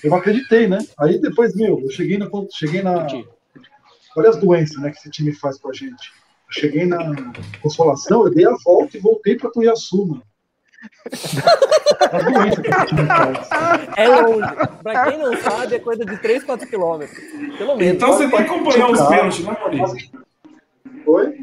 Eu 0.04 0.14
acreditei, 0.14 0.68
né? 0.68 0.80
Aí 1.00 1.20
depois, 1.20 1.56
meu, 1.56 1.80
eu 1.80 1.90
cheguei 1.90 2.18
na. 2.18 2.30
Cheguei 2.52 2.82
na 2.82 3.08
olha 4.16 4.30
as 4.30 4.38
doenças 4.38 4.78
né, 4.78 4.92
que 4.92 4.98
esse 4.98 5.10
time 5.10 5.34
faz 5.34 5.58
com 5.58 5.70
a 5.70 5.74
gente. 5.74 6.12
Eu 6.48 6.62
cheguei 6.62 6.86
na 6.86 6.98
Consolação, 7.62 8.24
eu 8.26 8.34
dei 8.34 8.46
a 8.46 8.56
volta 8.64 8.98
e 8.98 9.00
voltei 9.00 9.38
para 9.38 9.52
Tuiaçu, 9.52 10.06
mano. 10.06 10.24
É 13.98 14.08
longe. 14.08 14.42
Pra 14.84 15.10
quem 15.10 15.18
não 15.18 15.36
sabe, 15.38 15.76
é 15.76 15.80
coisa 15.80 16.06
de 16.06 16.18
3, 16.18 16.44
4 16.44 16.68
quilômetros. 16.68 17.20
Pelo 17.58 17.76
menos. 17.76 17.96
Então 17.96 18.14
você 18.14 18.28
nem 18.28 18.40
acompanhou 18.40 18.92
os 18.92 19.02
pênaltis, 19.02 19.46
né, 19.46 19.58
Mauri? 19.60 20.12
Foi? 21.04 21.38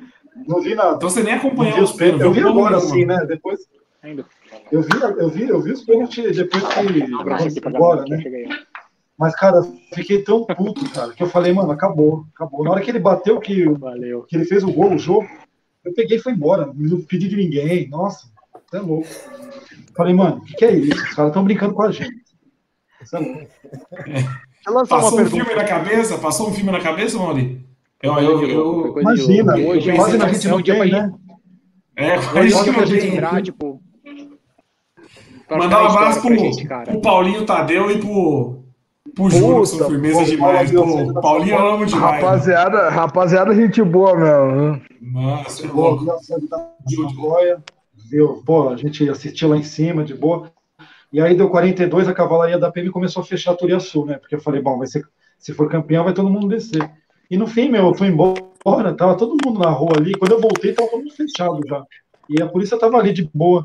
Não 0.47 0.61
vi 0.61 0.75
nada. 0.75 0.97
Então 0.97 1.11
você 1.11 1.23
nem 1.23 1.35
acompanhou 1.35 1.83
os 1.83 1.93
pênaltis. 1.93 2.25
Eu 2.25 2.33
vi 2.33 2.41
agora, 2.41 2.77
assim, 2.77 3.05
né? 3.05 3.25
Depois. 3.27 3.61
Ainda. 4.03 4.25
Eu 4.71 4.83
vi, 4.83 4.91
eu 5.01 5.29
vi, 5.29 5.49
eu 5.49 5.61
vi 5.61 5.73
os 5.73 5.85
pênaltis 5.85 6.37
depois 6.37 6.63
que. 6.69 7.03
Agora, 7.65 8.05
galera 8.05 8.23
que 8.23 8.29
né? 8.29 8.49
Mas, 9.19 9.35
cara, 9.35 9.63
fiquei 9.95 10.23
tão 10.23 10.45
puto, 10.45 10.89
cara, 10.91 11.13
que 11.13 11.23
eu 11.23 11.29
falei, 11.29 11.51
mano, 11.51 11.71
acabou, 11.73 12.27
acabou. 12.35 12.63
Na 12.63 12.71
hora 12.71 12.83
que 12.83 12.91
ele 12.91 12.99
bateu, 12.99 13.41
que, 13.41 13.67
Valeu. 13.67 14.25
que 14.25 14.37
ele 14.37 14.45
fez 14.45 14.63
o 14.63 14.71
gol, 14.71 14.93
o 14.93 14.99
jogo, 14.99 15.27
eu 15.83 15.95
peguei 15.95 16.19
e 16.19 16.21
fui 16.21 16.35
embora. 16.35 16.71
Não 16.75 17.01
pedi 17.01 17.27
de 17.29 17.37
ninguém. 17.37 17.89
Nossa, 17.89 18.29
você 18.71 18.77
é 18.77 18.81
louco. 18.81 19.07
Falei, 19.97 20.15
mano, 20.15 20.37
o 20.37 20.41
que, 20.45 20.55
que 20.55 20.65
é 20.65 20.73
isso? 20.73 20.95
Os 21.05 21.15
caras 21.15 21.31
estão 21.31 21.45
brincando 21.45 21.75
com 21.75 21.83
a 21.83 21.91
gente. 21.93 22.15
Você 23.03 23.17
é 23.17 23.21
louco. 23.21 23.47
Eu 24.67 24.87
Passou 24.87 25.13
um 25.13 25.17
pergunta. 25.17 25.45
filme 25.45 25.55
na 25.55 25.65
cabeça? 25.65 26.19
Passou 26.19 26.49
um 26.49 26.53
filme 26.53 26.73
na 26.73 26.81
cabeça, 26.81 27.17
Mauri? 27.19 27.65
Eu, 28.03 28.13
eu, 28.19 28.43
eu, 28.49 28.95
de 28.95 29.01
Imagina. 29.01 29.57
Hoje 29.57 29.91
é 29.91 29.97
quase 29.97 30.17
um- 30.19 30.23
a 30.23 30.29
gente 30.29 30.47
é 30.47 30.51
não 30.51 30.59
um 30.59 30.63
dia 30.63 30.75
tem, 30.81 30.91
né? 30.93 31.13
é, 31.97 32.19
Hoje 32.19 32.55
é 32.55 32.63
dia 32.63 32.73
pra 32.73 32.83
não 32.83 33.31
tem. 33.31 33.43
tipo. 33.43 33.81
Mandar 35.49 35.83
um 35.83 35.87
abraço 35.87 36.21
pro, 36.23 36.37
gente, 36.37 36.67
pro 36.67 37.01
Paulinho 37.01 37.47
Tadeu 37.47 37.89
e 37.91 37.99
pro, 37.99 38.65
pro 39.15 39.29
que 39.29 39.37
são 39.39 39.63
Puta, 39.63 39.85
firmeza 39.89 40.25
demais. 40.25 40.73
Pô, 40.73 41.21
Paulinho 41.21 41.55
eu 41.57 41.69
amo 41.69 41.87
demais. 41.87 42.13
né? 42.15 42.21
Rapaziada, 42.21 42.91
rapaziada, 42.91 43.55
gente 43.55 43.81
boa 43.85 44.17
mesmo. 44.17 44.73
né? 44.73 44.83
Nossa, 45.01 45.65
é 45.65 45.69
Boa, 45.69 45.91
louco. 45.91 46.05
viu 46.89 47.09
a 48.07 48.15
série 48.15 48.23
da 48.23 48.27
Goia, 48.27 48.35
viu? 48.35 48.43
Pô, 48.45 48.69
a 48.69 48.77
gente 48.77 49.09
assistiu 49.09 49.49
lá 49.49 49.57
em 49.57 49.63
cima, 49.63 50.05
de 50.05 50.15
boa. 50.15 50.53
E 51.13 51.21
aí 51.21 51.37
deu 51.37 51.49
42, 51.49 52.09
a 52.09 52.15
cavalaria 52.15 52.59
da 52.59 52.71
PM 52.71 52.91
começou 52.91 53.23
a 53.23 53.27
fechar 53.27 53.53
a 53.53 53.55
Turiaçu, 53.55 54.05
né? 54.05 54.19
Porque 54.19 54.35
eu 54.35 54.41
falei, 54.41 54.61
bom, 54.61 54.79
vai 54.79 54.87
ser, 54.87 55.07
se 55.39 55.53
for 55.55 55.71
campeão, 55.71 56.05
vai 56.05 56.13
todo 56.13 56.31
mundo 56.31 56.49
descer. 56.49 56.91
E 57.31 57.37
no 57.37 57.47
fim, 57.47 57.69
meu, 57.69 57.87
eu 57.87 57.95
fui 57.95 58.09
embora, 58.09 58.95
tava 58.95 59.17
todo 59.17 59.37
mundo 59.45 59.61
na 59.61 59.71
rua 59.71 59.93
ali. 59.97 60.13
Quando 60.15 60.33
eu 60.33 60.41
voltei, 60.41 60.73
tava 60.73 60.89
todo 60.91 61.01
mundo 61.01 61.15
fechado 61.15 61.61
já. 61.67 61.85
E 62.29 62.43
a 62.43 62.49
polícia 62.49 62.77
tava 62.79 62.99
ali 62.99 63.13
de 63.13 63.31
boa. 63.33 63.65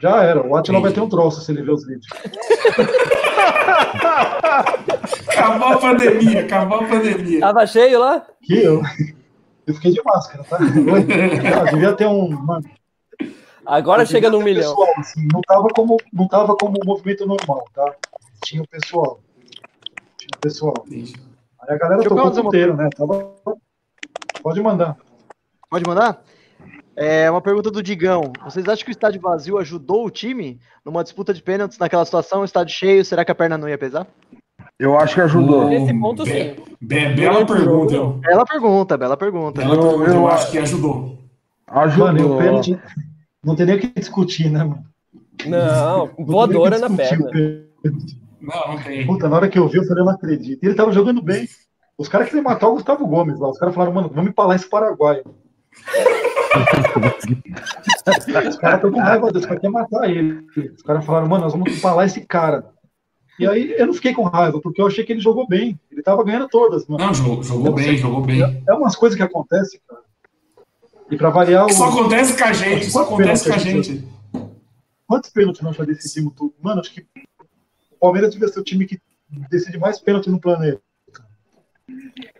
Já 0.00 0.22
era. 0.22 0.46
O 0.46 0.54
Atila 0.56 0.80
vai 0.80 0.92
ter 0.92 1.00
um 1.00 1.08
troço 1.08 1.40
se 1.40 1.50
ele 1.50 1.62
ver 1.62 1.72
os 1.72 1.84
vídeos. 1.84 2.06
Acabou 5.28 5.68
a 5.68 5.78
pandemia, 5.78 6.40
acabou 6.42 6.78
a 6.80 6.84
pandemia. 6.84 7.40
Tava 7.40 7.66
cheio 7.66 7.98
lá? 7.98 8.26
Que 8.42 8.62
eu. 8.62 8.82
Eu 9.66 9.74
fiquei 9.74 9.92
de 9.92 10.02
máscara, 10.04 10.44
tá? 10.44 10.58
Ah, 11.60 11.64
devia 11.70 11.92
ter 11.94 12.06
um. 12.06 12.28
Mano, 12.28 12.64
Agora 13.70 14.04
chega 14.04 14.30
ter 14.30 14.42
milhão. 14.42 14.74
Pessoal, 14.74 14.88
assim, 14.98 15.28
não 15.32 15.40
tava 15.42 15.68
como 15.68 15.96
não 16.12 16.26
tava 16.26 16.56
como 16.56 16.76
um 16.82 16.86
movimento 16.86 17.26
normal, 17.26 17.64
tá? 17.72 17.94
Tinha 18.44 18.62
o 18.62 18.68
pessoal. 18.68 19.20
Tinha 20.18 20.28
o 20.36 20.40
pessoal. 20.40 20.74
Aí 20.90 21.74
a 21.74 21.78
galera 21.78 21.96
Deixa 22.00 22.08
tocou 22.08 22.24
uma 22.32 22.42
puteiro, 22.42 22.76
né? 22.76 22.88
Tava... 22.96 23.32
Pode 24.42 24.60
mandar. 24.62 24.96
Pode 25.70 25.84
mandar? 25.86 26.22
É 26.96 27.30
uma 27.30 27.40
pergunta 27.40 27.70
do 27.70 27.82
Digão. 27.82 28.32
Vocês 28.44 28.66
acham 28.68 28.84
que 28.84 28.90
o 28.90 28.92
estádio 28.92 29.20
vazio 29.20 29.56
ajudou 29.58 30.04
o 30.04 30.10
time 30.10 30.58
numa 30.84 31.02
disputa 31.04 31.32
de 31.32 31.42
pênaltis 31.42 31.78
naquela 31.78 32.04
situação? 32.04 32.44
Estádio 32.44 32.74
cheio, 32.74 33.04
será 33.04 33.24
que 33.24 33.30
a 33.30 33.34
perna 33.34 33.56
não 33.56 33.68
ia 33.68 33.78
pesar? 33.78 34.06
Eu 34.78 34.98
acho 34.98 35.14
que 35.14 35.20
ajudou. 35.20 35.68
Nesse 35.68 35.92
ponto, 35.98 36.24
Be- 36.24 36.30
sim. 36.30 36.56
be- 36.80 37.14
bela 37.14 37.46
pergunta. 37.46 37.94
Eu, 37.94 38.08
Bela 38.14 38.44
pergunta, 38.44 38.96
bela 38.96 39.16
pergunta. 39.16 39.60
bela 39.60 39.74
Eu- 39.74 39.80
pergunta. 39.80 40.10
eu 40.10 40.14
Eu 40.16 40.26
acho- 40.28 40.36
acho 40.42 40.50
que 40.50 40.58
ajudou. 40.58 40.96
Mano, 40.98 41.18
e 41.68 41.78
Ajudou. 41.84 42.34
o 42.34 42.38
pênalti. 42.38 42.80
Não 43.42 43.56
tem 43.56 43.66
nem 43.66 43.76
o 43.76 43.80
que 43.80 43.88
discutir, 43.88 44.50
né, 44.50 44.64
mano? 44.64 44.84
Não, 45.46 46.10
voadora 46.18 46.78
na 46.78 46.90
perna. 46.90 47.30
pênalti. 47.30 48.20
Não, 48.40 48.68
não 48.68 48.82
tem. 48.82 49.06
Puta, 49.06 49.28
na 49.28 49.36
hora 49.36 49.48
que 49.48 49.58
eu 49.58 49.68
vi, 49.68 49.78
eu 49.78 49.84
falei, 49.84 50.02
eu 50.02 50.06
não 50.06 50.12
acredito. 50.12 50.62
Ele 50.62 50.74
tava 50.74 50.92
jogando 50.92 51.22
bem. 51.22 51.48
Os 51.96 52.08
caras 52.08 52.28
queriam 52.28 52.44
matar 52.44 52.68
o 52.68 52.74
Gustavo 52.74 53.06
Gomes 53.06 53.38
lá. 53.38 53.50
Os 53.50 53.58
caras 53.58 53.74
falaram, 53.74 53.92
mano, 53.92 54.10
vamos 54.12 54.30
empalar 54.30 54.56
esse 54.56 54.68
Paraguai. 54.68 55.22
Os 58.48 58.56
caras 58.56 58.76
estão 58.76 58.90
com 58.90 59.00
raiva 59.00 59.26
dele, 59.26 59.38
os 59.38 59.46
caras 59.46 59.60
querem 59.60 59.72
matar 59.72 60.10
ele. 60.10 60.46
Os 60.74 60.82
caras 60.82 61.04
falaram, 61.04 61.28
mano, 61.28 61.44
nós 61.44 61.52
vamos 61.52 61.76
empalar 61.76 62.06
esse 62.06 62.22
cara. 62.22 62.70
E 63.38 63.46
aí 63.46 63.74
eu 63.78 63.86
não 63.86 63.94
fiquei 63.94 64.12
com 64.12 64.24
raiva, 64.24 64.60
porque 64.60 64.82
eu 64.82 64.86
achei 64.86 65.04
que 65.04 65.12
ele 65.12 65.20
jogou 65.20 65.46
bem. 65.46 65.78
Ele 65.90 66.02
tava 66.02 66.24
ganhando 66.24 66.48
todas, 66.48 66.86
mano. 66.86 67.04
Não, 67.04 67.14
jogou, 67.14 67.42
jogou 67.42 67.72
bem, 67.72 67.96
jogou 67.96 68.22
bem. 68.22 68.62
É 68.68 68.74
umas 68.74 68.96
coisas 68.96 69.16
que 69.16 69.22
acontecem, 69.22 69.80
cara. 69.88 69.99
E 71.10 71.16
pra 71.16 71.30
variar, 71.30 71.66
o... 71.66 71.72
Só 71.72 71.88
acontece 71.88 72.36
com 72.38 72.44
a 72.44 72.52
gente, 72.52 72.90
só 72.90 73.02
acontece 73.02 73.48
com 73.48 73.54
a 73.54 73.58
gente. 73.58 74.08
quantos 75.06 75.30
pênaltis 75.30 75.60
nós 75.62 75.76
já 75.76 75.84
decidimos 75.84 76.32
tudo? 76.34 76.54
Mano, 76.62 76.80
acho 76.80 76.92
que 76.92 77.00
o 77.00 77.96
Palmeiras 78.00 78.32
devia 78.32 78.48
ser 78.48 78.60
o 78.60 78.64
time 78.64 78.86
que 78.86 78.98
decide 79.50 79.78
mais 79.78 79.98
pênaltis 80.00 80.32
no 80.32 80.40
planeta. 80.40 80.80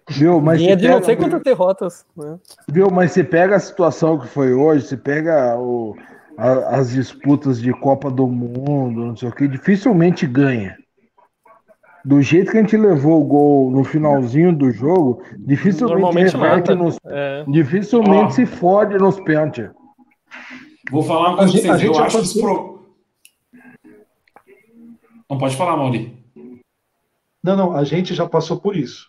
Viu? 0.08 0.40
Mas 0.40 0.58
Vinha 0.58 0.70
você 0.70 0.76
de 0.76 0.88
não 0.88 0.94
pega- 0.94 1.06
sei 1.06 1.16
quantas 1.16 1.42
derrotas. 1.42 2.06
Né? 2.16 2.38
Viu? 2.68 2.90
Mas 2.90 3.12
você 3.12 3.24
pega 3.24 3.56
a 3.56 3.60
situação 3.60 4.18
que 4.18 4.26
foi 4.28 4.52
hoje, 4.52 4.86
você 4.86 4.96
pega 4.96 5.56
o- 5.58 5.96
a- 6.36 6.76
as 6.78 6.90
disputas 6.90 7.60
de 7.60 7.72
Copa 7.72 8.10
do 8.10 8.26
Mundo, 8.26 9.04
não 9.06 9.16
sei 9.16 9.28
o 9.28 9.32
que, 9.32 9.46
dificilmente 9.48 10.26
ganha. 10.26 10.76
Do 12.04 12.22
jeito 12.22 12.50
que 12.50 12.56
a 12.58 12.60
gente 12.60 12.76
levou 12.76 13.20
o 13.20 13.24
gol 13.24 13.70
no 13.70 13.84
finalzinho 13.84 14.54
do 14.56 14.70
jogo, 14.70 15.22
dificilmente 15.38 16.34
Normalmente 16.34 16.74
nos, 16.74 16.96
É. 17.06 17.44
dificilmente 17.46 18.24
Ó. 18.24 18.30
se 18.30 18.46
fode 18.46 18.96
nos 18.98 19.20
pênaltis. 19.20 19.68
Vou 20.90 21.02
falar 21.02 21.28
uma 21.28 21.34
A 21.34 21.36
coisa 21.38 21.52
gente- 21.52 21.62
pra 21.66 21.74
a 21.74 21.76
vocês. 21.78 21.96
Eu 21.96 22.02
acho 22.04 22.32
que 22.34 22.40
pro... 22.40 22.80
Não 25.28 25.38
pode 25.38 25.56
falar, 25.56 25.76
Mauri. 25.76 26.18
Não, 27.42 27.56
não, 27.56 27.72
a 27.76 27.84
gente 27.84 28.14
já 28.14 28.28
passou 28.28 28.58
por 28.60 28.76
isso. 28.76 29.08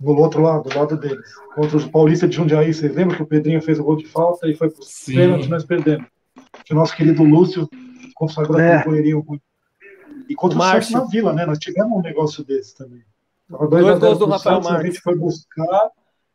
No 0.00 0.16
outro 0.18 0.42
lado, 0.42 0.68
do 0.68 0.78
lado 0.78 0.96
deles. 0.96 1.18
Contra 1.54 1.76
os 1.76 1.84
paulistas 1.86 2.28
de 2.30 2.36
Jundiaí, 2.36 2.72
vocês 2.72 2.94
lembram 2.94 3.16
que 3.16 3.22
o 3.22 3.26
Pedrinho 3.26 3.60
fez 3.62 3.78
o 3.78 3.84
gol 3.84 3.96
de 3.96 4.06
falta 4.06 4.48
e 4.48 4.54
foi 4.54 4.70
pro 4.70 4.80
pênalti 5.06 5.48
nós 5.48 5.64
perdemos. 5.64 6.06
Que 6.64 6.72
o 6.72 6.76
nosso 6.76 6.94
querido 6.96 7.22
Lúcio 7.22 7.68
consagrou 8.14 8.58
É. 8.60 8.82
goleirinho 8.84 9.20
ruim. 9.20 9.40
E 10.32 10.34
contra 10.34 10.58
O 10.58 10.60
o, 10.60 10.64
Santos 10.64 10.90
na 10.90 11.04
Vila, 11.04 11.32
né? 11.32 11.46
Nós 11.46 11.58
tivemos 11.58 11.92
um 11.98 12.02
negócio 12.02 12.44
desse 12.44 12.76
também. 12.76 13.00
Tava 13.50 13.68
Dois 13.68 13.84
2 13.84 13.96
a 13.96 13.98
0 13.98 14.00
gols 14.00 14.18
do 14.18 14.26
Rafael 14.26 14.54
Santos, 14.56 14.68
a 14.70 14.72
Marques. 14.72 14.92
gente 14.94 15.02
foi 15.02 15.16
buscar 15.16 15.88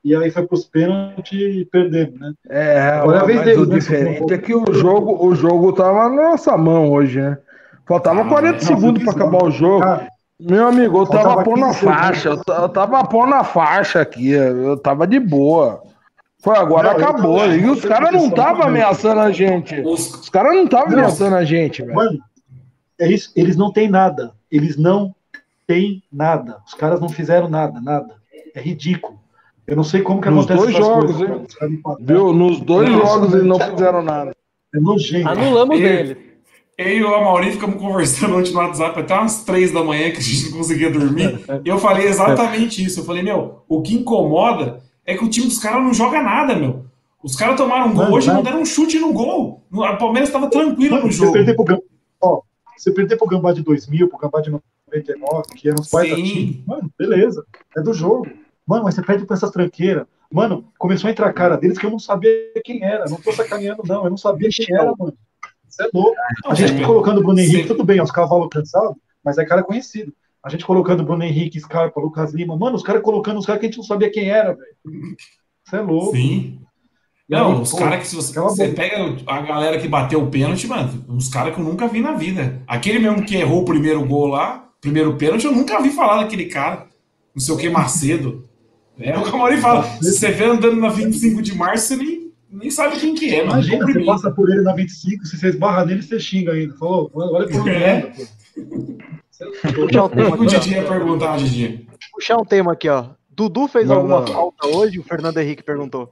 e 0.03 0.15
aí 0.15 0.29
foi 0.31 0.45
pros 0.47 0.65
pênaltis 0.65 1.31
e 1.39 1.65
perdemos, 1.65 2.19
né? 2.19 2.33
É, 2.49 2.89
Agora 2.89 3.17
é 3.17 3.21
a 3.21 3.25
vez 3.25 3.37
mas 3.39 3.45
deles, 3.45 3.61
o 3.61 3.65
né? 3.65 3.75
diferente 3.75 4.33
é 4.33 4.37
que 4.37 4.55
o 4.55 4.73
jogo, 4.73 5.25
o 5.25 5.35
jogo 5.35 5.73
tava 5.73 6.09
na 6.09 6.29
nossa 6.31 6.55
mão 6.57 6.91
hoje, 6.91 7.19
né? 7.21 7.37
Faltava 7.85 8.21
Ah, 8.21 8.25
40 8.25 8.53
não, 8.53 8.59
segundos 8.59 9.03
para 9.03 9.13
acabar 9.13 9.43
o 9.43 9.51
jogo. 9.51 9.79
Cara, 9.81 10.07
Meu 10.39 10.67
amigo, 10.67 10.99
eu 10.99 11.07
tava 11.07 11.43
pondo 11.43 11.61
na 11.61 11.67
15 11.67 11.79
segundos. 11.79 11.99
faixa, 12.01 12.29
eu 12.29 12.35
eu 12.55 12.69
tava 12.69 13.03
pondo 13.05 13.29
na 13.29 13.43
faixa 13.43 14.01
aqui, 14.01 14.29
eu 14.29 14.77
tava 14.77 15.07
de 15.07 15.19
boa. 15.19 15.81
Foi 16.39 16.55
agora, 16.55 16.93
Não, 16.93 16.97
acabou. 16.99 17.45
E 17.47 17.67
os 17.67 17.83
caras 17.83 18.11
não 18.13 18.27
estavam 18.27 18.63
ameaçando 18.67 19.19
a 19.21 19.31
gente. 19.31 19.79
Os... 19.81 20.13
Os 20.13 20.29
caras 20.29 20.53
não 20.53 20.65
estavam 20.65 20.93
ameaçando 20.93 21.35
a 21.35 21.43
gente, 21.43 21.81
velho. 21.81 21.95
Mano, 21.95 22.19
é 22.99 23.11
isso. 23.11 23.31
Eles 23.35 23.55
não 23.55 23.71
têm 23.71 23.89
nada. 23.89 24.33
Eles 24.51 24.77
não 24.77 25.13
têm 25.65 26.03
nada. 26.11 26.57
Os 26.65 26.73
caras 26.73 26.99
não 26.99 27.09
fizeram 27.09 27.49
nada, 27.49 27.79
nada. 27.81 28.15
É 28.55 28.61
ridículo. 28.61 29.19
Eu 29.65 29.75
não 29.75 29.83
sei 29.83 30.01
como 30.01 30.21
que 30.21 30.29
Nos 30.29 30.45
acontece 30.45 30.59
dois 30.61 30.75
essas 30.75 30.87
jogos, 30.87 31.15
coisas. 31.17 31.61
hein? 31.61 31.81
Viu? 31.99 32.33
Nos 32.33 32.59
dois 32.61 32.89
Não, 32.89 32.99
jogos 33.01 33.33
eles 33.33 33.45
não 33.45 33.59
fizeram 33.59 34.01
nada. 34.01 34.33
É 34.73 34.79
nojento. 34.79 35.27
Anulamos 35.29 35.77
E- 35.77 35.81
dele. 35.81 36.27
Eu 36.77 36.89
e 36.91 37.03
o 37.03 37.13
Amaury 37.15 37.51
ficamos 37.53 37.81
conversando 37.81 38.37
ontem 38.37 38.51
no 38.53 38.59
WhatsApp 38.59 38.99
até 38.99 39.13
umas 39.15 39.43
três 39.43 39.71
da 39.71 39.83
manhã 39.83 40.11
que 40.11 40.17
a 40.19 40.21
gente 40.21 40.51
não 40.51 40.59
conseguia 40.59 40.91
dormir. 40.91 41.43
E 41.65 41.67
eu 41.69 41.79
falei 41.79 42.05
exatamente 42.07 42.83
isso. 42.85 42.99
Eu 42.99 43.03
falei, 43.03 43.23
meu, 43.23 43.63
o 43.67 43.81
que 43.81 43.95
incomoda 43.95 44.79
é 45.03 45.17
que 45.17 45.23
o 45.25 45.27
time 45.29 45.47
dos 45.47 45.57
caras 45.57 45.81
não 45.83 45.91
joga 45.93 46.21
nada, 46.21 46.55
meu. 46.55 46.85
Os 47.23 47.35
caras 47.35 47.57
tomaram 47.57 47.87
um 47.87 47.95
gol 47.95 48.05
Não, 48.05 48.13
hoje 48.13 48.27
e 48.27 48.29
não. 48.29 48.35
não 48.37 48.43
deram 48.43 48.61
um 48.61 48.65
chute 48.65 48.99
no 48.99 49.11
gol. 49.11 49.63
A 49.83 49.95
Palmeiras 49.95 50.29
estava 50.29 50.49
tranquilo 50.51 50.95
Mano, 50.97 51.07
no 51.07 51.11
jogo. 51.11 51.33
perder 51.33 51.55
pro 51.55 51.83
ó, 52.21 52.41
você 52.77 52.91
perder 52.91 53.17
pro 53.17 53.27
Gambá 53.27 53.53
de 53.53 53.61
2000, 53.61 54.07
pro 54.07 54.17
Gambá 54.17 54.41
de 54.41 54.49
99, 54.49 55.43
que 55.55 55.67
eram 55.67 55.81
os 55.81 55.89
pais 55.89 56.09
da 56.09 56.15
time, 56.15 56.63
mano, 56.65 56.91
beleza, 56.97 57.45
é 57.75 57.81
do 57.81 57.93
jogo. 57.93 58.27
Mano, 58.65 58.83
mas 58.83 58.95
você 58.95 59.01
perde 59.01 59.25
pra 59.25 59.35
essas 59.35 59.51
tranqueiras. 59.51 60.05
Mano, 60.31 60.69
começou 60.77 61.07
a 61.07 61.11
entrar 61.11 61.27
a 61.27 61.33
cara 61.33 61.55
deles 61.55 61.77
que 61.77 61.85
eu 61.85 61.89
não 61.89 61.99
sabia 61.99 62.51
quem 62.63 62.83
era. 62.83 63.05
Não 63.05 63.15
tô 63.15 63.31
sacaneando, 63.31 63.81
não. 63.85 64.03
Eu 64.03 64.09
não 64.09 64.17
sabia 64.17 64.49
quem 64.51 64.75
era, 64.75 64.93
mano. 64.97 65.17
Você 65.67 65.83
é 65.83 65.89
louco. 65.93 66.15
A 66.45 66.53
gente 66.53 66.83
colocando 66.83 67.19
o 67.19 67.23
Bruno 67.23 67.39
Henrique, 67.39 67.61
Sim. 67.61 67.67
tudo 67.67 67.85
bem, 67.85 68.01
os 68.01 68.11
cavalos 68.11 68.49
cansados, 68.51 68.95
mas 69.23 69.37
é 69.37 69.45
cara 69.45 69.63
conhecido. 69.63 70.13
A 70.43 70.49
gente 70.49 70.65
colocando 70.65 71.01
o 71.01 71.05
Bruno 71.05 71.23
Henrique, 71.23 71.59
Scarpa, 71.59 71.99
Lucas 71.99 72.33
Lima. 72.33 72.57
Mano, 72.57 72.75
os 72.75 72.83
caras 72.83 73.01
colocando 73.01 73.39
os 73.39 73.45
caras 73.45 73.59
que 73.59 73.67
a 73.67 73.69
gente 73.69 73.77
não 73.77 73.85
sabia 73.85 74.11
quem 74.11 74.29
era, 74.29 74.53
velho. 74.53 74.75
Você 75.63 75.75
é 75.75 75.81
louco. 75.81 76.15
Sim. 76.15 76.59
E 77.29 77.35
aí, 77.35 77.41
Não, 77.41 77.61
os 77.61 77.73
caras 77.73 77.99
que 77.99 78.07
se 78.07 78.15
você, 78.15 78.39
você 78.39 78.69
pega 78.69 79.17
a 79.27 79.41
galera 79.41 79.77
que 79.77 79.87
bateu 79.87 80.21
o 80.23 80.27
pênalti, 80.27 80.65
mano, 80.65 81.03
uns 81.09 81.27
caras 81.27 81.53
que 81.53 81.59
eu 81.59 81.65
nunca 81.65 81.87
vi 81.87 81.99
na 81.99 82.13
vida. 82.13 82.61
Aquele 82.65 82.99
mesmo 82.99 83.25
que 83.25 83.35
errou 83.35 83.61
o 83.61 83.65
primeiro 83.65 84.05
gol 84.05 84.27
lá, 84.27 84.69
primeiro 84.79 85.15
pênalti, 85.15 85.45
eu 85.45 85.51
nunca 85.51 85.81
vi 85.81 85.89
falar 85.89 86.23
daquele 86.23 86.45
cara. 86.45 86.87
Não 87.35 87.41
sei 87.41 87.53
o 87.53 87.57
que, 87.57 87.69
Macedo. 87.69 88.47
É 88.99 89.15
o 89.17 89.23
que 89.23 89.29
o 89.29 89.37
Mauri 89.37 89.57
fala. 89.57 89.83
Se 89.83 90.13
você 90.13 90.31
vê 90.31 90.45
andando 90.45 90.77
na 90.77 90.89
25 90.89 91.41
de 91.41 91.53
março, 91.53 91.87
você 91.87 91.95
nem, 91.97 92.31
nem 92.49 92.71
sabe 92.71 92.97
quem 92.97 93.13
que 93.13 93.29
é, 93.35 93.43
mano. 93.43 93.61
Imagina, 93.61 93.85
você 93.85 94.05
passa 94.05 94.31
por 94.31 94.49
ele 94.49 94.61
na 94.61 94.73
25, 94.73 95.25
se 95.25 95.37
você 95.37 95.49
esbarra 95.49 95.85
nele, 95.85 96.01
você 96.01 96.19
xinga 96.19 96.53
ainda. 96.53 96.73
Falou, 96.77 97.11
olha 97.13 97.47
por 97.47 97.67
É. 97.69 98.09
é. 98.09 98.11
Puxar 99.73 100.05
um 100.05 100.09
tema 100.09 100.35
aqui, 100.35 100.55
ó. 100.55 100.59
Puxar 102.13 102.37
um 102.37 102.45
tema 102.45 102.71
aqui, 102.73 102.89
ó. 102.89 103.05
Dudu 103.37 103.67
fez 103.67 103.87
Não, 103.87 103.97
alguma 103.97 104.21
não. 104.21 104.27
falta 104.27 104.67
hoje? 104.67 104.99
O 104.99 105.03
Fernando 105.03 105.37
Henrique 105.37 105.61
perguntou. 105.61 106.09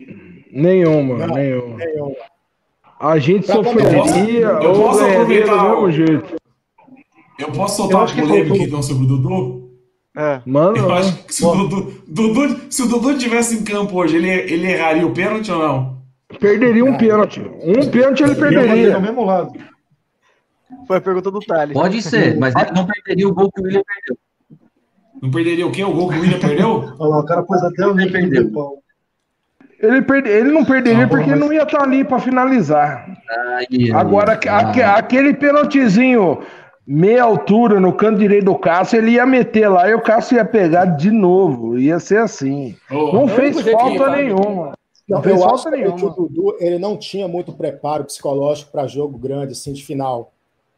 Nenhuma, 0.52 1.26
Não. 1.26 1.34
nenhuma. 1.34 1.76
Ó. 3.00 3.10
A 3.10 3.18
gente 3.18 3.48
Pra 3.48 3.56
sofreria 3.56 4.46
eu 4.46 4.70
ou 4.70 4.76
posso 4.76 5.00
ganharia 5.00 5.18
do 5.18 5.52
aproveitar 5.52 5.66
o- 5.66 5.88
mesmo 5.88 5.92
jeito. 5.92 6.36
Eu 7.40 7.48
posso 7.52 7.74
Eu 7.74 7.78
soltar 7.78 7.98
uma 7.98 8.04
acho 8.06 8.16
que 8.16 8.22
polêmica 8.22 8.58
então 8.58 8.82
sobre 8.84 9.04
o 9.06 9.08
Dudu? 9.08 9.70
É. 10.16 10.40
Mano, 10.46 10.78
Eu 10.78 10.94
acho 10.94 11.24
que 11.26 11.34
se 11.34 11.44
o 11.44 11.54
Dudu, 11.56 11.94
Dudu- 12.08 12.62
se 12.70 12.84
o 12.84 12.88
Dudu 12.88 13.18
tivesse 13.18 13.56
em 13.56 13.64
campo 13.66 13.98
hoje, 13.98 14.16
ele, 14.18 14.30
ele 14.30 14.72
erraria 14.72 15.06
o 15.06 15.12
pênalti 15.12 15.52
ou 15.52 15.58
não? 15.60 15.96
perderia 16.40 16.86
um 16.86 16.96
pênalti. 16.98 17.42
Um 17.42 17.90
pênalti 17.90 18.22
ele 18.24 18.36
perderia. 18.36 18.94
no 18.94 19.02
mesmo 19.02 19.26
lado. 19.26 19.52
Foi 20.88 20.98
a 20.98 21.02
pergunta 21.02 21.30
do 21.32 21.40
Thales. 21.40 21.74
Pode 21.74 22.02
ser, 22.02 22.38
mas 22.38 22.56
ele 22.56 22.72
não 22.72 22.86
perderia 22.86 23.28
o 23.28 23.34
gol 23.34 23.52
que 23.52 23.62
o 23.62 23.64
William 23.64 23.82
perdeu. 23.84 24.18
Não 25.22 25.32
perderia 25.32 25.66
o 25.66 25.72
quê? 25.72 25.84
O 25.84 25.94
gol 25.94 26.10
que 26.10 26.18
o 26.18 26.22
William 26.22 26.40
perdeu? 26.40 26.94
Olha 27.00 27.10
lá, 27.10 27.20
o 27.20 27.26
cara 27.26 27.44
pôs 27.44 27.62
até 27.64 27.86
o 27.88 27.94
link 27.94 28.12
perdeu. 28.12 28.52
Ele, 29.80 30.02
perde, 30.02 30.30
ele 30.30 30.52
não 30.52 30.64
perderia 30.66 31.02
Não, 31.02 31.10
porque 31.10 31.30
mas- 31.32 31.40
não 31.40 31.52
ia 31.54 31.64
estar 31.64 31.84
ali 31.84 32.04
para 32.04 32.20
finalizar. 32.20 33.06
Aí, 33.58 33.92
Agora, 33.92 34.34
aque- 34.34 34.82
aquele 34.82 35.34
pênaltizinho 35.34 36.40
meia 36.88 37.24
altura 37.24 37.80
no 37.80 37.92
canto 37.94 38.20
direito 38.20 38.46
do 38.46 38.56
Cássio, 38.56 38.98
ele 38.98 39.12
ia 39.12 39.26
meter 39.26 39.68
lá 39.68 39.90
e 39.90 39.94
o 39.94 40.02
Cássio 40.02 40.36
ia 40.38 40.46
pegar 40.46 40.86
de 40.86 41.12
novo. 41.12 41.78
Ia 41.78 42.00
ser 42.00 42.20
assim. 42.20 42.76
Ô, 42.90 43.12
Não 43.14 43.28
fez 43.28 43.60
falta 43.62 44.04
ele 44.18 44.24
nenhuma. 44.28 44.74
Não, 45.08 45.18
Não 45.18 45.22
fez 45.24 45.40
falta 45.42 45.70
que 45.70 45.76
o 45.76 45.78
nenhuma. 45.78 46.10
Dudu 46.16 46.58
ele 46.60 46.80
não 46.80 46.98
tinha 46.98 47.28
muito 47.28 47.52
preparo 47.52 48.06
psicológico 48.06 48.72
para 48.72 48.88
jogo 48.88 49.18
grande, 49.18 49.52
assim, 49.52 49.74
de 49.74 49.84
final. 49.86 50.32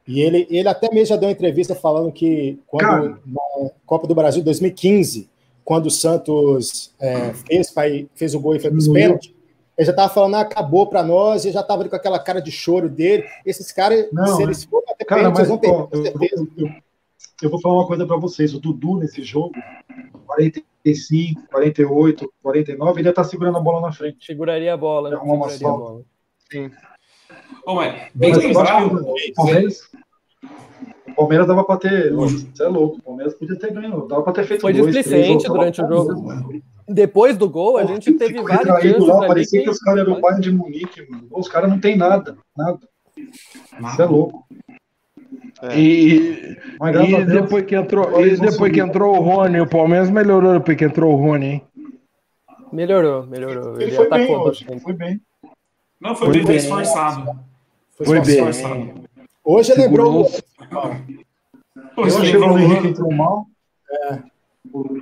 E 0.07 0.21
ele, 0.21 0.47
ele 0.49 0.67
até 0.69 0.89
mesmo 0.89 1.07
já 1.07 1.15
deu 1.17 1.27
uma 1.27 1.33
entrevista 1.33 1.75
falando 1.75 2.11
que 2.11 2.59
quando 2.67 2.81
Cara. 2.81 3.19
na 3.25 3.69
Copa 3.85 4.07
do 4.07 4.15
Brasil 4.15 4.41
2015, 4.43 5.29
quando 5.65 5.87
o 5.87 5.91
Santos 5.91 6.93
é, 6.99 7.33
fez, 7.33 7.73
fez 8.15 8.33
o 8.33 8.39
gol 8.39 8.55
e 8.55 8.59
foi 8.59 8.69
para 8.69 8.77
os 8.77 8.85
Diminuiu. 8.85 9.05
pênaltis, 9.07 9.33
ele 9.77 9.85
já 9.85 9.91
estava 9.91 10.11
falando, 10.13 10.35
ah, 10.35 10.41
acabou 10.41 10.87
para 10.87 11.03
nós, 11.03 11.43
e 11.45 11.51
já 11.51 11.59
estava 11.61 11.81
ali 11.81 11.89
com 11.89 11.95
aquela 11.97 12.17
cara 12.19 12.41
de 12.41 12.49
choro 12.51 12.89
dele. 12.89 13.25
Esses 13.45 13.71
caras, 13.71 14.07
Não, 14.13 14.25
se 14.37 14.43
eles 14.43 14.63
forem 14.63 14.89
até 14.91 15.03
Cara, 15.05 15.21
pênalti, 15.23 15.37
eles 15.39 15.47
vão 15.49 15.57
ó, 15.57 15.59
perder, 15.59 15.77
eu, 16.07 16.13
com 16.13 16.19
certeza. 16.19 16.47
eu- 16.57 16.65
eu- 16.65 16.71
eu 17.43 17.49
vou 17.51 17.61
falar 17.61 17.75
uma 17.75 17.85
coisa 17.87 18.05
pra 18.07 18.15
vocês. 18.17 18.53
O 18.53 18.59
Dudu 18.59 18.97
nesse 18.97 19.21
jogo, 19.23 19.51
45, 20.25 21.47
48, 21.51 22.33
49, 22.41 22.99
ele 23.01 23.07
ia 23.07 23.11
estar 23.11 23.23
segurando 23.25 23.57
a 23.57 23.61
bola 23.61 23.81
na 23.81 23.91
frente. 23.91 24.25
Seguraria 24.25 24.73
a 24.73 24.77
bola. 24.77 25.09
Uma 25.21 25.49
seguraria 25.49 25.67
a 25.67 25.71
bola. 25.71 26.01
Ô, 27.65 27.75
mas 27.75 27.93
bem 28.15 28.32
Mas 28.32 28.43
lembrado. 28.43 28.95
o 28.95 29.34
Palmeiras, 29.36 29.80
o 31.07 31.13
Palmeiras 31.15 31.47
dava 31.47 31.63
pra 31.63 31.78
ter. 31.78 32.13
Você 32.13 32.63
é 32.63 32.67
louco. 32.67 32.97
O 32.97 33.01
Palmeiras 33.01 33.34
podia 33.34 33.57
ter 33.57 33.73
ganho. 33.73 34.07
Dava 34.07 34.23
pra 34.23 34.34
ter 34.34 34.45
feito 34.45 34.61
Foi 34.61 34.73
dois, 34.73 34.93
displicente 34.95 35.47
durante 35.47 35.82
o 35.82 35.88
jogo. 35.88 36.28
né? 36.34 36.61
Depois 36.88 37.38
do 37.38 37.49
gol, 37.49 37.78
a 37.78 37.84
gente 37.84 38.13
teve 38.13 38.41
vários 38.41 38.82
chances 38.82 39.05
lá, 39.07 39.28
parecia 39.28 39.59
que, 39.59 39.65
que- 39.65 39.69
os 39.71 39.80
caras 39.80 40.01
eram 40.01 40.13
o 40.13 40.21
Bayern 40.21 40.41
de 40.41 40.51
Munique, 40.53 41.09
mano. 41.09 41.28
Os 41.32 41.49
caras 41.49 41.69
não 41.69 41.80
tem 41.80 41.97
nada, 41.97 42.38
nada. 42.55 42.80
Isso 43.17 44.01
é 44.01 44.05
louco. 44.05 44.45
E, 45.75 46.55
a 46.80 46.89
e 46.91 46.93
Deus, 47.25 47.25
depois 47.25 47.65
que 47.65 47.75
entrou, 47.75 48.25
e 48.25 48.38
depois 48.38 48.71
que 48.71 48.80
entrou 48.80 49.17
o 49.17 49.21
Rony, 49.21 49.59
o 49.59 49.67
Palmeiras 49.67 50.09
melhorou 50.09 50.53
depois 50.53 50.78
que 50.78 50.86
entrou 50.86 51.13
o 51.13 51.17
Rony, 51.17 51.45
hein? 51.47 51.63
Melhorou, 52.71 53.25
melhorou. 53.25 53.75
Ele 53.75 53.86
Ele, 53.86 53.91
foi 53.95 54.09
bem 54.09 54.23
atacou 54.23 54.47
hoje, 54.47 54.63
bastante. 54.65 54.84
foi 54.84 54.93
bem. 54.93 55.19
Não, 55.99 56.15
foi, 56.15 56.27
Foi 56.27 56.37
bem, 56.37 56.45
bem. 56.45 56.55
esforçado. 56.57 57.39
Foi 57.97 58.19
bem. 58.21 58.35
esforçado. 58.35 58.93
Hoje 59.43 59.71
ele 59.71 59.81
lembrou. 59.83 60.25
Que 60.25 62.01
lembrou 62.19 62.51
o 62.53 62.59
Henrique 62.59 62.87
entrou 62.87 63.11
mal. 63.11 63.47
O 64.71 64.99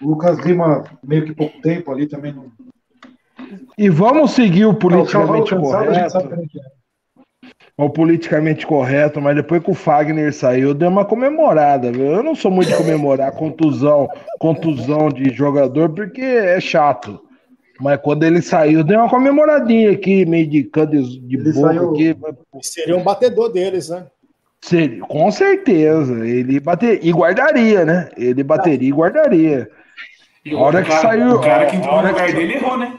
Lucas 0.00 0.38
Lima, 0.38 0.84
meio 1.02 1.24
que 1.24 1.34
pouco 1.34 1.60
tempo 1.60 1.90
ali 1.90 2.06
também. 2.06 2.32
Não... 2.32 2.52
E 3.76 3.88
vamos 3.88 4.32
seguir 4.32 4.66
o 4.66 4.70
o 4.70 4.74
cavalo 4.76 5.06
politicamente 5.06 5.50
cansado, 5.50 6.28
correto. 6.28 6.34
é 6.34 6.58
é. 6.58 6.76
O 7.78 7.90
politicamente 7.90 8.66
correto, 8.66 9.20
mas 9.20 9.36
depois 9.36 9.62
que 9.62 9.70
o 9.70 9.74
Fagner 9.74 10.32
saiu, 10.32 10.72
deu 10.72 10.88
uma 10.88 11.04
comemorada, 11.04 11.92
viu? 11.92 12.06
Eu 12.06 12.22
não 12.22 12.34
sou 12.34 12.50
muito 12.50 12.68
de 12.68 12.76
comemorar 12.76 13.32
contusão, 13.32 14.08
contusão 14.38 15.10
de 15.10 15.30
jogador, 15.34 15.90
porque 15.90 16.22
é 16.22 16.58
chato. 16.58 17.25
Mas 17.80 18.00
quando 18.00 18.22
ele 18.24 18.40
saiu, 18.40 18.82
deu 18.82 18.98
uma 19.00 19.08
comemoradinha 19.10 19.90
aqui, 19.92 20.24
meio 20.24 20.46
de 20.48 20.64
canto 20.64 20.92
de 21.02 21.36
Ele 21.36 21.52
boca 21.52 21.68
saiu- 21.68 21.90
aqui. 21.90 22.16
Seria 22.62 22.96
um 22.96 23.02
batedor 23.02 23.50
deles, 23.52 23.88
né? 23.90 24.06
Seria, 24.62 25.00
com 25.02 25.30
certeza. 25.30 26.26
Ele 26.26 26.58
bater 26.58 26.98
e 27.04 27.12
guardaria, 27.12 27.84
né? 27.84 28.08
Ele 28.16 28.42
bateria 28.42 28.88
e 28.88 28.92
guardaria. 28.92 29.70
E 30.44 30.54
A 30.54 30.58
hora 30.58 30.82
que 30.82 30.88
cara, 30.88 31.02
saiu- 31.02 31.34
O 31.36 31.40
cara 31.40 31.66
que 31.66 31.76
entrou 31.76 32.00
no 32.02 32.08
lugar 32.08 32.26
que- 32.26 32.32
dele 32.32 32.54
errou, 32.54 32.78
né? 32.78 32.94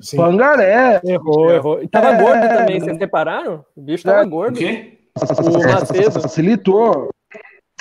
Sim. 0.00 0.16
Pangaré. 0.18 1.00
Errou, 1.04 1.50
errou. 1.50 1.82
E 1.82 1.88
tava 1.88 2.08
É. 2.12 2.20
gordo 2.22 2.48
também, 2.48 2.78
vocês 2.80 2.98
repararam? 2.98 3.64
O 3.74 3.80
bicho 3.80 4.04
tava 4.04 4.20
É. 4.22 4.24
O 4.26 4.28
gordo. 4.30 4.58
quê? 4.58 4.98
O 5.16 5.72
Macedo. 5.72 6.20
Facilitou. 6.20 7.08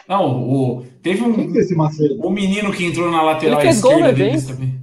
Não, 0.07 0.41
o, 0.49 0.85
teve 1.03 1.17
que 1.19 1.23
é 1.25 1.27
um, 1.43 1.55
esse 1.57 1.75
Macedo? 1.75 2.25
um 2.25 2.29
menino 2.29 2.71
que 2.71 2.85
entrou 2.85 3.11
na 3.11 3.21
lateral 3.21 3.59
Ele 3.59 3.69
fez 3.69 3.81
gol 3.81 3.91
esquerda 3.91 4.11
na 4.11 4.17
deles 4.17 4.47
também. 4.47 4.75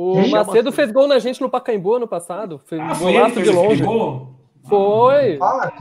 O 0.00 0.12
Quem? 0.22 0.30
Macedo 0.30 0.70
fez 0.70 0.92
gol 0.92 1.08
na 1.08 1.18
gente 1.18 1.40
no 1.40 1.50
Pacaembu 1.50 1.94
ano 1.96 2.06
passado. 2.06 2.60
Fez 2.66 2.80
Ah, 2.80 2.92
um 2.92 2.94
foi 2.94 3.14
ele 3.16 3.30
que 3.32 3.42
golaço 3.42 3.42
de 3.42 3.50
longe. 3.50 3.82
gol? 3.82 4.28
Foi. 4.68 5.38
Ah, 5.42 5.72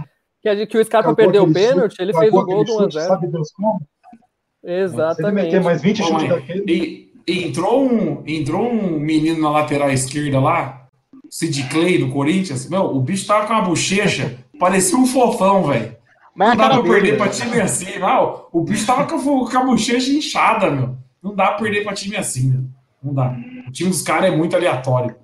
Que, 0.41 0.49
a- 0.49 0.65
que 0.65 0.75
o 0.77 0.83
Scarpa 0.83 1.13
perdeu 1.13 1.43
o 1.43 1.53
pênalti, 1.53 1.91
chute, 1.91 2.01
ele 2.01 2.13
fez 2.17 2.33
o 2.33 2.43
gol 2.45 2.63
do 2.63 2.71
chute, 2.71 2.97
1x0. 2.97 3.07
Sabe 3.07 3.27
Deus 3.27 3.51
como? 3.51 3.79
Se 3.79 4.67
ele 4.71 4.81
Exatamente. 4.81 5.45
meter 5.45 5.63
mais 5.63 5.81
20 5.83 6.01
Ô, 6.01 6.05
chutes 6.05 6.29
daquele, 6.29 6.63
e, 6.67 7.11
e 7.31 7.43
entrou, 7.47 7.83
um, 7.83 8.23
entrou 8.25 8.67
um 8.67 8.99
menino 8.99 9.39
na 9.39 9.51
lateral 9.51 9.91
esquerda 9.91 10.39
lá, 10.39 10.87
Sid 11.29 11.69
Clay 11.69 11.99
do 11.99 12.09
Corinthians. 12.11 12.67
Meu, 12.69 12.85
o 12.85 12.99
bicho 12.99 13.27
tava 13.27 13.45
com 13.45 13.53
uma 13.53 13.61
bochecha, 13.61 14.35
parecia 14.59 14.97
um 14.97 15.05
fofão, 15.05 15.63
velho. 15.65 15.95
Não 16.35 16.55
dá 16.55 16.69
pra 16.69 16.81
perder 16.81 17.01
dele. 17.01 17.17
pra 17.17 17.29
time 17.29 17.61
assim, 17.61 17.99
não. 17.99 18.47
O 18.51 18.61
bicho 18.63 18.85
tava 18.87 19.05
com 19.05 19.15
a, 19.15 19.51
com 19.51 19.57
a 19.59 19.63
bochecha 19.65 20.09
inchada, 20.11 20.71
meu. 20.71 20.95
Não 21.21 21.35
dá 21.35 21.47
pra 21.51 21.57
perder 21.63 21.83
pra 21.83 21.93
time 21.93 22.15
assim, 22.15 22.49
meu. 22.51 22.63
Não 23.03 23.13
dá. 23.13 23.35
O 23.67 23.71
time 23.71 23.89
dos 23.89 24.01
caras 24.01 24.31
é 24.31 24.35
muito 24.35 24.55
aleatório. 24.55 25.15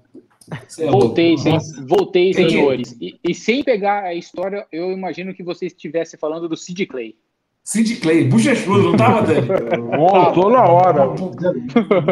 É 0.78 0.86
Voltei, 0.92 1.38
sem, 1.38 1.58
voltei, 1.88 2.32
Tem 2.32 2.46
que- 2.48 2.52
senhores. 2.54 2.96
E, 3.00 3.18
e 3.24 3.34
sem 3.34 3.64
pegar 3.64 4.04
a 4.04 4.14
história, 4.14 4.66
eu 4.72 4.92
imagino 4.92 5.34
que 5.34 5.42
você 5.42 5.68
estivesse 5.68 6.18
falando 6.18 6.50
do 6.50 6.58
Sid 6.58 6.86
Clay. 6.86 7.16
Sid 7.64 7.96
Clay, 8.02 8.26
bochechudo, 8.26 8.84
não 8.92 8.98
tava, 8.98 9.22
Dani? 9.22 9.48
Voltou 9.98 10.50
na 10.52 10.64
hora. 10.64 11.08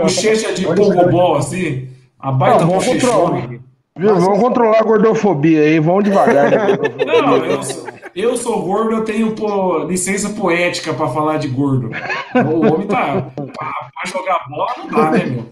Bochecha 0.01 0.53
de 0.53 0.65
pogobol, 0.65 1.35
assim. 1.35 1.89
A 2.19 2.31
baita 2.31 2.61
Não, 2.65 2.73
bochechona. 2.73 3.59
Viu? 3.97 4.15
Vamos 4.15 4.39
controlar 4.39 4.79
a 4.79 4.83
gordofobia 4.83 5.61
aí, 5.61 5.79
vamos 5.79 6.05
devagar. 6.05 6.49
Né? 6.49 6.77
Não, 7.05 7.35
eu 7.45 7.61
sou, 7.63 7.87
eu 8.15 8.37
sou 8.37 8.61
gordo, 8.63 8.95
eu 8.95 9.03
tenho 9.03 9.35
pô, 9.35 9.79
licença 9.83 10.29
poética 10.29 10.93
pra 10.93 11.09
falar 11.09 11.37
de 11.37 11.49
gordo. 11.49 11.89
O 12.33 12.73
homem 12.73 12.87
tá. 12.87 13.21
Pra, 13.35 13.90
pra 14.01 14.11
jogar 14.11 14.39
bola 14.49 14.71
não 14.77 14.87
dá, 14.87 15.11
né, 15.11 15.25
meu? 15.25 15.51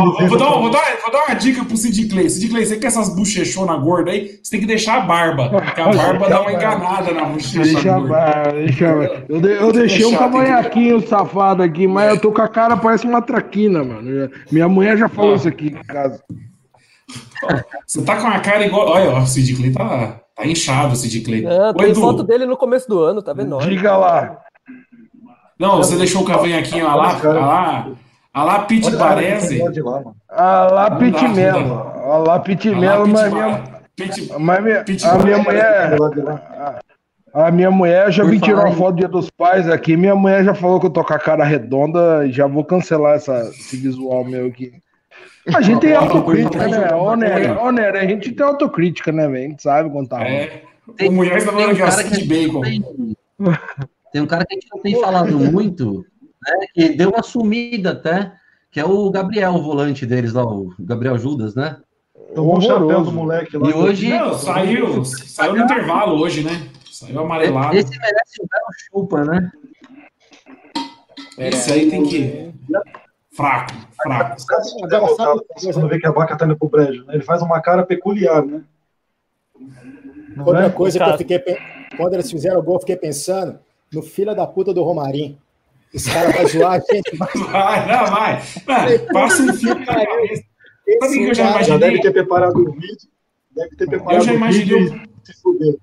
Ó, 0.00 0.26
vou, 0.28 0.38
dar, 0.38 0.46
vou, 0.50 0.70
dar, 0.70 0.96
vou 1.02 1.10
dar 1.10 1.24
uma 1.26 1.34
dica 1.34 1.64
pro 1.64 1.76
Sid 1.76 2.08
Clay. 2.08 2.30
Sid 2.30 2.48
Clay, 2.50 2.64
você 2.64 2.76
quer 2.76 2.86
essas 2.86 3.08
bochechonas 3.16 3.82
gordas 3.82 4.14
aí? 4.14 4.38
Você 4.40 4.50
tem 4.52 4.60
que 4.60 4.66
deixar 4.66 4.98
a 4.98 5.00
barba. 5.00 5.48
Porque 5.50 5.80
a 5.80 5.88
barba 5.92 6.28
dá 6.28 6.40
uma 6.42 6.52
enganada 6.52 7.12
na 7.12 7.24
bochecha 7.24 7.62
Deixa 7.62 7.98
gorda. 7.98 8.16
abaixo, 8.16 8.50
deixa. 8.56 8.84
Eu, 9.28 9.40
de- 9.40 9.48
eu 9.56 9.72
deixei 9.72 10.04
um 10.04 10.10
tem 10.10 10.18
que- 10.18 10.24
cavanhaquinho 10.24 11.08
safado 11.08 11.64
aqui, 11.64 11.88
mas 11.88 12.10
eu 12.10 12.20
tô 12.20 12.30
com 12.30 12.42
a 12.42 12.46
cara, 12.48 12.76
parece 12.76 13.04
uma 13.06 13.20
traquina, 13.20 13.82
mano. 13.82 14.30
Minha 14.52 14.68
mulher 14.68 14.96
já 14.96 15.08
falou 15.08 15.32
Ah. 15.32 15.36
isso 15.36 15.48
aqui 15.48 15.66
em 15.66 15.82
casa. 15.84 16.22
Você 17.86 18.02
tá 18.02 18.16
com 18.20 18.28
a 18.28 18.38
cara 18.38 18.64
igual. 18.64 18.88
Olha, 18.88 19.10
ó, 19.10 19.20
o 19.22 19.26
Sid 19.26 19.56
Clay 19.56 19.72
tá, 19.72 20.20
tá 20.36 20.46
inchado, 20.46 20.92
o 20.92 20.96
Sid 20.96 21.22
Clay. 21.22 21.42
Não, 21.42 21.70
Ô, 21.70 21.74
tem 21.74 21.90
Edu, 21.90 22.00
foto 22.00 22.22
dele 22.22 22.46
no 22.46 22.56
começo 22.56 22.88
do 22.88 23.00
ano, 23.00 23.20
tava 23.22 23.42
enorme. 23.42 23.68
Diga 23.74 23.96
lá. 23.96 24.38
Não, 25.60 25.76
você 25.76 25.94
deixou 25.96 26.22
o 26.22 26.24
cavanhaquinho 26.24 26.86
lá, 26.86 26.94
lá, 26.94 27.12
lá, 27.22 27.94
a 28.32 28.44
Baresi. 28.96 29.58
lá 29.58 29.70
lá, 29.84 30.00
mano. 30.00 30.16
A 30.30 30.66
lá 30.68 30.90
não 30.90 30.98
dá. 30.98 31.90
A 32.02 32.16
lá 32.16 32.38
Pitimelo, 32.40 33.06
mas 33.06 33.30
minha, 33.32 33.62
Pete, 33.94 34.32
mas 34.38 34.64
minha, 34.64 34.82
Pete 34.84 35.06
a 35.06 35.18
minha 35.18 35.38
Baresi. 35.42 36.00
mulher. 36.00 36.80
A 37.34 37.50
minha 37.50 37.70
mulher 37.70 38.10
já 38.10 38.22
Por 38.24 38.30
me 38.32 38.40
tirou 38.40 38.66
em- 38.66 38.72
foto 38.74 38.92
do 38.94 38.98
dia 39.00 39.08
dos 39.08 39.28
pais 39.30 39.68
aqui. 39.68 39.96
Minha 39.98 40.16
mulher 40.16 40.42
já 40.44 40.54
falou 40.54 40.80
que 40.80 40.86
eu 40.86 40.90
tô 40.90 41.04
com 41.04 41.12
a 41.14 41.18
cara 41.18 41.44
redonda 41.44 42.26
e 42.26 42.32
já 42.32 42.46
vou 42.46 42.64
cancelar 42.64 43.16
essa, 43.16 43.38
esse 43.50 43.76
visual 43.76 44.24
meu 44.24 44.46
aqui. 44.46 44.72
A 45.54 45.60
gente 45.60 45.80
tem 45.80 45.94
autocrítica, 45.94 46.66
né? 46.68 46.94
Ô, 46.94 47.14
Nery, 47.14 47.50
ô, 47.50 47.70
Nery, 47.70 47.98
a 47.98 48.06
gente 48.06 48.32
tem 48.32 48.46
autocrítica, 48.46 49.12
né, 49.12 49.28
velho? 49.28 49.44
A 49.46 49.48
gente 49.48 49.62
sabe 49.62 49.90
quando 49.90 50.08
tá 50.08 50.18
ruim. 50.18 50.28
É. 50.28 51.08
Mulher 51.10 51.36
está 51.36 51.52
falando 51.52 51.76
que 51.76 51.82
é 51.82 52.02
de 52.02 52.24
bacon. 52.24 52.60
tem, 52.62 52.82
tem 54.12 54.20
um 54.20 54.26
cara 54.26 54.44
que 54.44 54.54
a 54.54 54.58
gente 54.58 54.68
não 54.72 54.82
tem 54.82 55.00
falado 55.00 55.38
muito, 55.38 56.04
né? 56.46 56.66
Que 56.74 56.88
deu 56.90 57.10
uma 57.10 57.22
sumida 57.22 57.92
até, 57.92 58.32
que 58.70 58.80
é 58.80 58.84
o 58.84 59.10
Gabriel, 59.10 59.54
o 59.54 59.62
volante 59.62 60.04
deles 60.04 60.32
lá, 60.32 60.44
o 60.44 60.74
Gabriel 60.78 61.18
Judas, 61.18 61.54
né? 61.54 61.76
Tomou 62.34 62.58
um 62.58 62.60
chapéu 62.60 63.02
do 63.02 63.12
moleque 63.12 63.56
lá. 63.56 63.68
E 63.68 63.72
hoje. 63.72 64.08
Não, 64.08 64.34
saiu, 64.34 65.04
saiu 65.04 65.54
no 65.54 65.62
intervalo 65.62 66.20
hoje, 66.20 66.44
né? 66.44 66.68
Saiu 66.90 67.20
amarelado. 67.20 67.76
Esse 67.76 67.90
merece 67.98 68.42
um 68.42 68.46
belo 68.46 68.66
chupa, 68.78 69.24
né? 69.24 69.52
Esse 71.38 71.72
aí 71.72 71.90
tem 71.90 72.04
que. 72.04 72.52
Fraco, 73.32 73.72
fraco. 74.02 74.36
Os 74.36 74.44
caras 74.44 74.74
não 74.80 74.88
devem 74.88 75.06
voltar 75.06 75.34
quando 75.72 75.88
vê 75.88 75.98
que 75.98 76.06
a 76.06 76.12
vaca 76.12 76.36
tá 76.36 76.44
indo 76.44 76.56
pro 76.56 76.68
brejo. 76.68 77.04
Né? 77.06 77.14
Ele 77.14 77.22
faz 77.22 77.42
uma 77.42 77.60
cara 77.60 77.84
peculiar, 77.84 78.44
né? 78.44 78.62
Outra 80.38 80.66
é? 80.66 80.70
coisa 80.70 80.98
que 80.98 81.10
eu 81.10 81.18
fiquei. 81.18 81.42
Quando 81.96 82.14
eles 82.14 82.30
fizeram 82.30 82.60
o 82.60 82.62
gol, 82.62 82.76
eu 82.76 82.80
fiquei 82.80 82.96
pensando 82.96 83.58
no 83.92 84.02
filho 84.02 84.34
da 84.34 84.46
puta 84.46 84.72
do 84.72 84.82
Romarinho. 84.82 85.36
Esse 85.92 86.10
cara 86.10 86.30
vai 86.30 86.46
zoar 86.46 86.72
a 86.74 86.78
gente. 86.94 87.16
Vai, 87.16 87.86
não, 87.88 88.06
vai. 88.10 88.42
Vai, 88.64 88.98
Passa 89.06 89.42
um 89.42 89.52
fio 89.52 89.74
na 89.74 89.84
cabeça. 89.84 90.42
Sabe 91.00 91.14
o 91.14 91.18
que 91.18 91.22
eu 91.24 91.34
já 91.34 91.52
cara- 91.52 91.62
Já 91.64 91.74
imaginei? 91.74 91.78
deve 91.90 92.02
ter 92.02 92.12
preparado 92.12 92.56
o 92.56 92.72
vídeo. 92.72 92.96
Deve 93.54 93.76
ter 93.76 93.86
preparado 93.86 94.14
Eu 94.16 94.20
já 94.24 94.32
o 94.32 94.34
imaginei 94.36 94.78
vídeo 94.84 95.02
e 95.22 95.26
se 95.34 95.42
fudeu. 95.42 95.78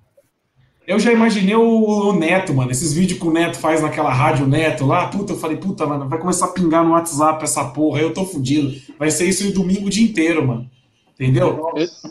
Eu 0.87 0.99
já 0.99 1.11
imaginei 1.11 1.55
o, 1.55 1.61
o 2.09 2.13
Neto, 2.13 2.53
mano. 2.53 2.71
Esses 2.71 2.93
vídeos 2.93 3.19
que 3.19 3.27
o 3.27 3.31
Neto 3.31 3.57
faz 3.59 3.81
naquela 3.81 4.11
rádio 4.13 4.47
Neto 4.47 4.85
lá. 4.85 5.07
Puta, 5.07 5.33
eu 5.33 5.37
falei, 5.37 5.57
puta, 5.57 5.85
mano, 5.85 6.07
vai 6.07 6.17
começar 6.17 6.45
a 6.45 6.51
pingar 6.53 6.85
no 6.85 6.91
WhatsApp 6.91 7.43
essa 7.43 7.65
porra. 7.65 7.97
aí 7.99 8.05
Eu 8.05 8.13
tô 8.13 8.23
fudido. 8.25 8.73
Vai 8.97 9.11
ser 9.11 9.25
isso 9.27 9.45
o 9.49 9.53
domingo 9.53 9.87
o 9.87 9.89
dia 9.89 10.05
inteiro, 10.05 10.47
mano. 10.47 10.69
Entendeu? 11.19 11.59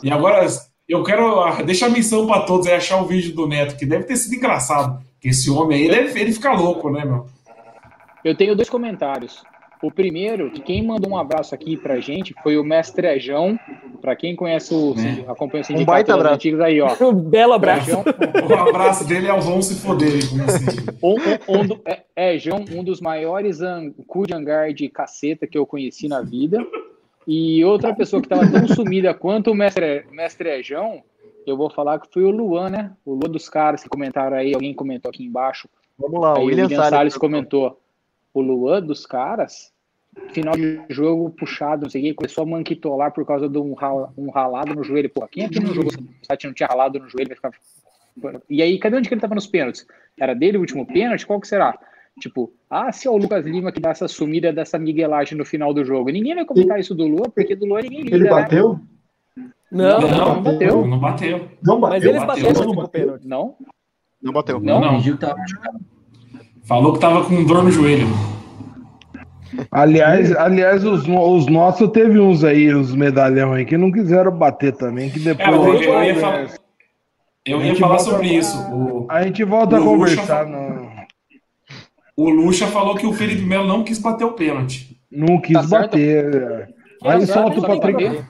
E 0.03 0.11
agora, 0.11 0.45
eu 0.87 1.01
quero 1.03 1.39
ah, 1.39 1.63
deixar 1.63 1.87
a 1.87 1.89
missão 1.89 2.27
pra 2.27 2.41
todos 2.41 2.67
aí 2.67 2.75
achar 2.75 3.01
o 3.01 3.07
vídeo 3.07 3.33
do 3.33 3.47
Neto, 3.47 3.75
que 3.77 3.85
deve 3.85 4.03
ter 4.03 4.15
sido 4.15 4.35
engraçado. 4.35 5.01
Porque 5.17 5.29
esse 5.29 5.49
homem 5.49 5.81
aí 5.83 5.89
deve 5.89 6.19
ele 6.19 6.31
ficar 6.31 6.53
louco, 6.59 6.89
né, 6.89 7.03
meu? 7.03 7.25
Eu 8.23 8.35
tenho 8.35 8.55
dois 8.55 8.69
comentários. 8.69 9.43
O 9.81 9.91
primeiro, 9.91 10.49
que 10.49 10.59
quem 10.59 10.83
mandou 10.85 11.11
um 11.11 11.17
abraço 11.17 11.53
aqui 11.53 11.77
pra 11.77 11.99
gente 11.99 12.33
foi 12.41 12.57
o 12.57 12.63
Mestrejão. 12.63 13.59
Pra 14.01 14.15
quem 14.15 14.35
conhece 14.35 14.73
o, 14.73 14.95
É. 14.97 15.29
acompanha 15.31 15.61
o 15.61 15.63
Um 15.63 15.63
sindicato 15.63 15.85
baita 15.85 16.07
das 16.13 16.19
abraço. 16.19 16.35
antigas 16.35 16.61
aí, 16.61 16.81
ó. 16.81 16.95
Um 17.01 17.13
belo 17.13 17.53
abraço. 17.53 17.91
O 17.97 18.53
abraço 18.55 19.07
dele 19.07 19.27
é 19.27 19.33
o 19.33 19.39
vão 19.41 19.61
se 19.61 19.75
foder, 19.75 20.27
como 20.29 20.43
assim. 20.43 20.65
um, 21.01 21.13
um- 21.13 21.59
um 21.61 21.67
do- 21.67 21.81
é, 21.85 22.01
é, 22.15 22.37
João, 22.39 22.65
um 22.71 22.83
dos 22.83 22.99
maiores 23.01 23.59
cu 24.07 24.25
de 24.25 24.33
hangar 24.33 24.73
de 24.73 24.89
caceta 24.89 25.45
que 25.45 25.57
eu 25.57 25.65
conheci 25.65 26.07
na 26.07 26.21
vida. 26.21 26.65
E 27.27 27.63
outra 27.65 27.93
pessoa 27.93 28.21
que 28.21 28.27
tava 28.29 28.49
tão 28.49 28.67
sumida 28.67 29.13
quanto 29.13 29.51
o 29.51 29.55
mestre, 29.55 30.05
mestre 30.11 30.63
João, 30.63 31.03
eu 31.47 31.57
vou 31.57 31.69
falar 31.69 31.99
que 31.99 32.11
foi 32.13 32.23
o 32.23 32.29
Luan, 32.29 32.69
né? 32.69 32.91
O 33.05 33.13
Luan 33.13 33.31
dos 33.31 33.47
caras 33.49 33.81
que 33.81 33.89
comentaram 33.89 34.35
aí, 34.35 34.53
alguém 34.53 34.73
comentou 34.73 35.09
aqui 35.09 35.23
embaixo. 35.23 35.69
Vamos 35.97 36.19
lá, 36.19 36.37
Aí 36.37 36.43
o 36.43 36.45
William, 36.45 36.63
William 36.65 36.77
Salles. 36.77 36.89
Salles 36.93 37.17
comentou. 37.17 37.79
O 38.33 38.41
Luan 38.41 38.81
dos 38.83 39.05
caras, 39.05 39.71
final 40.29 40.53
de 40.53 40.81
jogo 40.89 41.29
puxado, 41.31 41.83
não 41.83 41.89
sei 41.89 42.01
o 42.01 42.03
que, 42.05 42.13
começou 42.13 42.43
a 42.43 42.47
manquitolar 42.47 43.11
por 43.11 43.25
causa 43.25 43.49
de 43.49 43.57
um, 43.57 43.73
rala- 43.73 44.13
um 44.17 44.29
ralado 44.29 44.75
no 44.75 44.83
joelho. 44.83 45.09
Pô, 45.09 45.25
quem 45.27 45.45
aqui 45.45 45.59
no 45.59 45.73
jogo 45.73 45.89
não 46.43 46.53
tinha 46.53 46.67
ralado 46.67 46.99
no 46.99 47.09
joelho? 47.09 47.29
Vai 47.29 47.35
ficar... 47.35 47.51
E 48.49 48.61
aí, 48.61 48.77
cadê 48.77 48.97
onde 48.97 49.07
que 49.07 49.13
ele 49.13 49.21
tava 49.21 49.33
nos 49.35 49.47
pênaltis? 49.47 49.87
Era 50.19 50.35
dele 50.35 50.57
o 50.57 50.61
último 50.61 50.85
pênalti? 50.85 51.25
Qual 51.25 51.39
que 51.39 51.47
será? 51.47 51.77
Tipo, 52.19 52.51
ah, 52.69 52.91
se 52.91 53.07
é 53.07 53.11
o 53.11 53.17
Lucas 53.17 53.45
Lima 53.45 53.71
que 53.71 53.79
dá 53.79 53.91
essa 53.91 54.07
sumida 54.07 54.51
dessa 54.51 54.77
miguelagem 54.79 55.37
no 55.37 55.45
final 55.45 55.73
do 55.73 55.85
jogo. 55.85 56.09
Ninguém 56.09 56.35
vai 56.35 56.45
comentar 56.45 56.79
isso 56.79 56.95
do 56.95 57.07
Lua, 57.07 57.29
porque 57.29 57.55
do 57.55 57.65
Lua 57.65 57.81
ninguém 57.81 58.01
liga, 58.01 58.15
Ele 58.15 58.23
né? 58.23 58.29
Bateu? 59.71 59.71
Não, 59.71 59.99
Não, 60.01 60.35
não 60.35 60.41
bateu. 60.41 60.85
Não 60.87 60.99
bateu. 60.99 61.47
Não 61.63 61.79
mas 61.79 61.91
bateu. 61.93 62.09
eles 62.09 62.23
bateu, 62.25 62.43
bateram 62.45 62.53
não 62.65 62.69
tipo 62.71 62.81
bateu. 62.81 63.01
pênalti. 63.01 63.27
Não? 63.27 63.55
Não 64.21 64.33
bateu. 64.33 64.59
Não? 64.59 64.79
Não. 64.81 65.17
Tava 65.17 65.37
machucado. 65.37 65.79
Falou 66.63 66.93
que 66.93 66.99
tava 66.99 67.23
com 67.25 67.43
dor 67.45 67.63
no 67.63 67.71
joelho. 67.71 68.07
Aliás, 69.71 70.35
aliás 70.35 70.83
os, 70.83 71.07
no- 71.07 71.35
os 71.35 71.47
nossos 71.47 71.89
teve 71.91 72.19
uns 72.19 72.43
aí, 72.43 72.73
os 72.73 72.93
medalhão 72.93 73.53
aí, 73.53 73.63
que 73.65 73.77
não 73.77 73.91
quiseram 73.91 74.31
bater 74.31 74.75
também, 74.75 75.09
que 75.09 75.19
depois 75.19 75.47
É, 75.47 75.53
eu, 75.53 75.73
gente 75.73 75.85
eu 75.87 76.03
ia 76.03 76.15
falar, 76.15 76.47
eu 77.45 77.61
ia 77.61 77.75
falar 77.75 77.99
sobre 77.99 78.27
isso. 78.27 78.57
O, 78.73 79.07
A 79.09 79.23
gente 79.23 79.43
volta 79.45 79.77
a 79.77 79.79
O 79.79 79.83
Lucha 79.83 80.15
conversar. 80.17 80.43
fa- 80.43 80.45
Não, 80.45 80.89
o 82.17 82.29
Lucha 82.29 82.67
falou 82.67 82.95
que 82.95 83.05
o 83.07 83.13
Felipe 83.13 83.41
Melo 83.43 83.67
não 83.67 83.83
quis 83.83 83.99
bater 83.99 84.25
o 84.25 84.33
pênalti. 84.33 84.99
não 85.09 85.39
quis 85.39 85.53
Tá 85.53 85.63
bater. 85.63 86.67
Tá 87.01 87.13
Aí 87.13 87.25
solta 87.25 87.59
o 87.59 87.61
Patrick. 87.61 88.21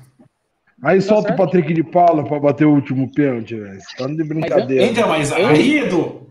Aí 0.84 1.02
solta 1.02 1.22
o 1.34 1.36
certo. 1.36 1.38
Patrick 1.38 1.74
de 1.74 1.84
Paula 1.84 2.24
pra 2.24 2.40
bater 2.40 2.66
o 2.66 2.74
último 2.74 3.12
pênalti, 3.12 3.56
velho. 3.56 3.80
Tá 3.98 4.06
de 4.08 4.24
brincadeira. 4.24 4.86
Então, 4.86 5.08
mas 5.10 5.32
aí, 5.32 5.80
Edu, 5.80 6.28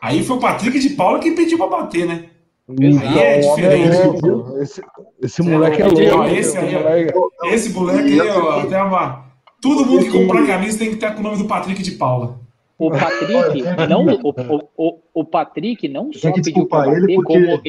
aí 0.00 0.22
foi 0.22 0.36
o 0.36 0.40
Patrick 0.40 0.78
de 0.78 0.90
Paula 0.90 1.18
que 1.18 1.32
pediu 1.32 1.58
pra 1.58 1.66
bater, 1.66 2.06
né? 2.06 2.24
Então, 2.68 3.00
Aí 3.10 3.18
é 3.18 3.40
o 3.40 3.46
homem 3.48 3.64
diferente. 3.82 4.22
louco. 4.26 4.58
Esse, 4.62 4.82
esse 5.20 5.42
moleque 5.42 5.82
é 5.82 5.84
é 5.84 5.88
louco. 5.88 6.22
Ó, 6.22 6.26
esse 6.28 6.56
aí, 6.56 6.74
ó. 6.74 6.78
moleque- 6.80 7.12
Esse 7.54 7.70
moleque 7.70 8.20
aí, 8.20 8.28
ó, 8.30 8.60
até 8.60 8.82
uma... 8.82 9.26
Todo 9.60 9.84
mundo 9.84 10.04
que 10.04 10.10
comprar 10.10 10.46
camisa 10.46 10.78
tem 10.78 10.88
que 10.88 10.94
estar 10.94 11.12
com 11.12 11.20
o 11.20 11.22
nome 11.22 11.36
do 11.38 11.44
Patrick 11.46 11.82
de 11.82 11.90
Paula. 11.92 12.40
O 12.78 12.90
Patrick, 12.90 13.62
não, 13.88 14.06
o, 14.06 14.30
o, 14.30 14.68
o, 14.76 14.98
o 15.14 15.24
Patrick 15.24 15.86
não 15.86 16.12
só 16.12 16.28
que 16.30 16.36
pediu 16.36 16.42
desculpar 16.54 16.86
bater, 16.86 17.02
ele 17.02 17.14
porque- 17.14 17.44
como 17.46 17.62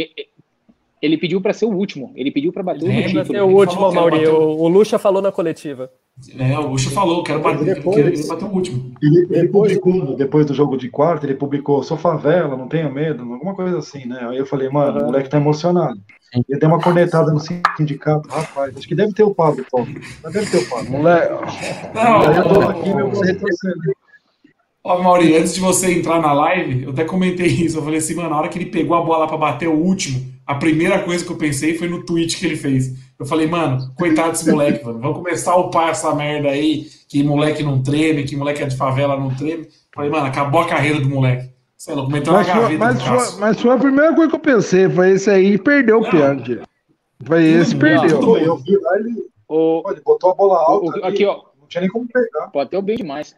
ele 1.06 1.18
pediu 1.18 1.42
pra 1.42 1.52
ser 1.54 1.66
o 1.66 1.70
último. 1.74 2.12
Ele 2.16 2.32
pediu 2.32 2.54
pra 2.54 2.64
bater 2.64 2.84
o 2.84 2.88
último. 2.92 3.26
tem 3.26 3.36
É 3.36 3.44
o 3.44 3.48
Ele 3.50 3.54
último, 3.56 3.92
Mauri. 3.94 4.26
O, 4.28 4.62
o 4.62 4.68
Lucha 4.70 4.98
falou 4.98 5.22
na 5.22 5.32
coletiva. 5.32 5.90
É, 6.40 6.58
o 6.58 6.68
Lucha 6.68 6.90
falou, 6.92 7.24
quero 7.24 7.42
bater, 7.42 7.76
Depois- 7.76 7.96
quero 7.98 8.08
ele 8.10 8.28
bater 8.28 8.46
o 8.46 8.48
último. 8.54 8.94
Ele, 9.02 9.18
ele 9.30 9.42
Depois- 9.42 9.78
publicou, 9.78 10.16
depois 10.16 10.46
do 10.46 10.54
jogo 10.54 10.78
de 10.78 10.88
quarta, 10.90 11.26
ele 11.26 11.36
publicou, 11.36 11.84
sou 11.84 11.98
favela, 11.98 12.56
não 12.56 12.68
tenha 12.68 12.90
medo, 12.90 13.24
alguma 13.34 13.54
coisa 13.56 13.80
assim, 13.80 14.06
né? 14.06 14.20
Aí 14.30 14.38
eu 14.38 14.46
falei, 14.46 14.70
mano, 14.70 15.02
o 15.02 15.06
moleque 15.06 15.30
tá 15.30 15.38
emocionado. 15.38 16.00
Ele 16.50 16.60
deu 16.60 16.70
uma 16.70 16.80
cornetada 16.80 17.32
no 17.32 17.40
sindicato, 17.40 18.28
rapaz, 18.30 18.76
acho 18.78 18.88
que 18.88 18.96
deve 18.96 19.14
ter 19.14 19.24
o 19.24 19.36
Pablo, 19.36 19.64
Paulo. 19.72 19.88
Mas 20.24 20.34
deve 20.34 20.50
ter 20.50 20.58
o 20.58 20.70
Pablo. 20.70 20.90
Moleque, 20.92 21.34
Não, 21.94 22.24
eu 22.24 22.44
tô 22.44 22.60
ó, 22.60 22.70
aqui, 22.70 22.94
meu 22.96 23.08
ó, 23.08 23.12
torcendo. 23.12 23.94
Ó, 24.84 25.02
Mauri, 25.02 25.36
antes 25.38 25.54
de 25.54 25.62
você 25.62 25.98
entrar 26.00 26.22
na 26.22 26.34
live, 26.34 26.84
eu 26.84 26.90
até 26.92 27.06
comentei 27.06 27.48
isso. 27.48 27.78
Eu 27.78 27.84
falei 27.84 28.00
assim, 28.00 28.16
mano, 28.16 28.30
na 28.30 28.38
hora 28.38 28.50
que 28.50 28.58
ele 28.60 28.66
pegou 28.70 28.98
a 28.98 29.02
bola 29.02 29.28
pra 29.28 29.38
bater 29.38 29.68
o 29.70 29.74
último, 29.74 30.33
a 30.46 30.56
primeira 30.56 31.00
coisa 31.04 31.24
que 31.26 31.32
eu 31.32 31.38
pensei 31.38 31.78
foi 31.78 31.88
no 31.88 32.04
tweet 32.06 32.38
que 32.38 32.46
ele 32.46 32.56
fez. 32.58 32.92
Eu 33.20 33.26
falei, 33.26 33.48
mano, 33.48 33.94
coitado 33.96 34.32
desse 34.32 34.50
moleque, 34.50 34.84
mano. 34.86 35.00
Vamos 35.00 35.18
começar 35.18 35.52
a 35.54 35.58
upar 35.58 35.90
essa 35.90 36.14
merda 36.14 36.50
aí, 36.50 36.88
que 37.08 37.24
moleque 37.24 37.64
não 37.64 37.82
treme, 37.82 38.24
que 38.24 38.36
moleque 38.36 38.62
é 38.64 38.66
de 38.66 38.76
favela 38.76 39.16
não 39.18 39.34
treme. 39.36 39.68
Falei, 39.94 40.10
mano, 40.10 40.26
acabou 40.26 40.62
a 40.62 40.68
carreira 40.68 41.00
do 41.00 41.10
moleque. 41.10 41.52
Sei 41.78 41.94
lá, 41.96 42.08
meteu 42.08 42.34
na 42.34 42.40
mas, 42.40 42.48
foi, 42.50 42.62
gaveta 42.62 42.78
mas, 42.86 43.04
foi, 43.04 43.40
mas 43.40 43.62
foi 43.62 43.72
a 43.72 43.78
primeira 43.78 44.14
coisa 44.16 44.30
que 44.30 44.36
eu 44.36 44.40
pensei. 44.40 44.90
Foi 44.90 45.12
esse 45.12 45.30
aí 45.30 45.54
e 45.54 45.58
perdeu 45.58 46.00
o 46.00 46.02
Não. 46.02 46.10
pênalti. 46.10 46.60
Foi 47.26 47.44
esse 47.44 47.76
e 47.76 47.80
perdeu. 47.80 48.38
Eu 48.38 48.58
vi 48.58 48.78
lá, 48.78 48.98
ele, 49.00 49.14
O, 49.48 49.84
ele 49.92 50.02
botou 50.02 50.32
a 50.32 50.34
bola 50.36 50.54
o- 50.54 50.58
alta. 50.58 50.86
o- 50.86 51.06
ali, 51.06 51.14
aqui, 51.14 51.26
ó. 51.26 51.42
Não 51.60 51.68
tinha 51.68 51.82
nem 51.82 51.90
como 51.90 52.08
pegar. 52.08 52.48
Bateu 52.54 52.82
bem 52.82 52.98
demais. 52.98 53.36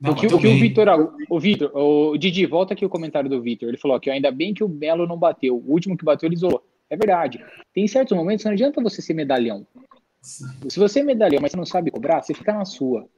Não, 0.00 0.12
o 0.12 0.14
que, 0.14 0.26
o, 0.26 0.38
que 0.38 0.46
o. 0.46 0.54
Vitor, 0.58 1.14
o 1.30 1.40
Vitor, 1.40 1.70
o 1.74 2.16
Didi, 2.18 2.44
volta 2.44 2.74
aqui 2.74 2.84
o 2.84 2.88
comentário 2.88 3.30
do 3.30 3.40
Vitor. 3.40 3.68
Ele 3.68 3.78
falou 3.78 3.98
que 3.98 4.10
ainda 4.10 4.30
bem 4.30 4.52
que 4.52 4.62
o 4.62 4.68
Belo 4.68 5.06
não 5.06 5.16
bateu. 5.16 5.56
O 5.56 5.72
último 5.72 5.96
que 5.96 6.04
bateu, 6.04 6.26
ele 6.26 6.34
isolou. 6.36 6.62
É 6.90 6.96
verdade. 6.96 7.42
Tem 7.72 7.86
certos 7.88 8.16
momentos 8.16 8.42
que 8.42 8.48
não 8.48 8.52
adianta 8.54 8.82
você 8.82 9.00
ser 9.00 9.14
medalhão. 9.14 9.66
Se 10.20 10.78
você 10.78 11.00
é 11.00 11.02
medalhão, 11.02 11.40
mas 11.40 11.52
você 11.52 11.56
não 11.56 11.64
sabe 11.64 11.90
cobrar, 11.90 12.20
você 12.22 12.34
fica 12.34 12.52
na 12.52 12.64
sua. 12.64 13.08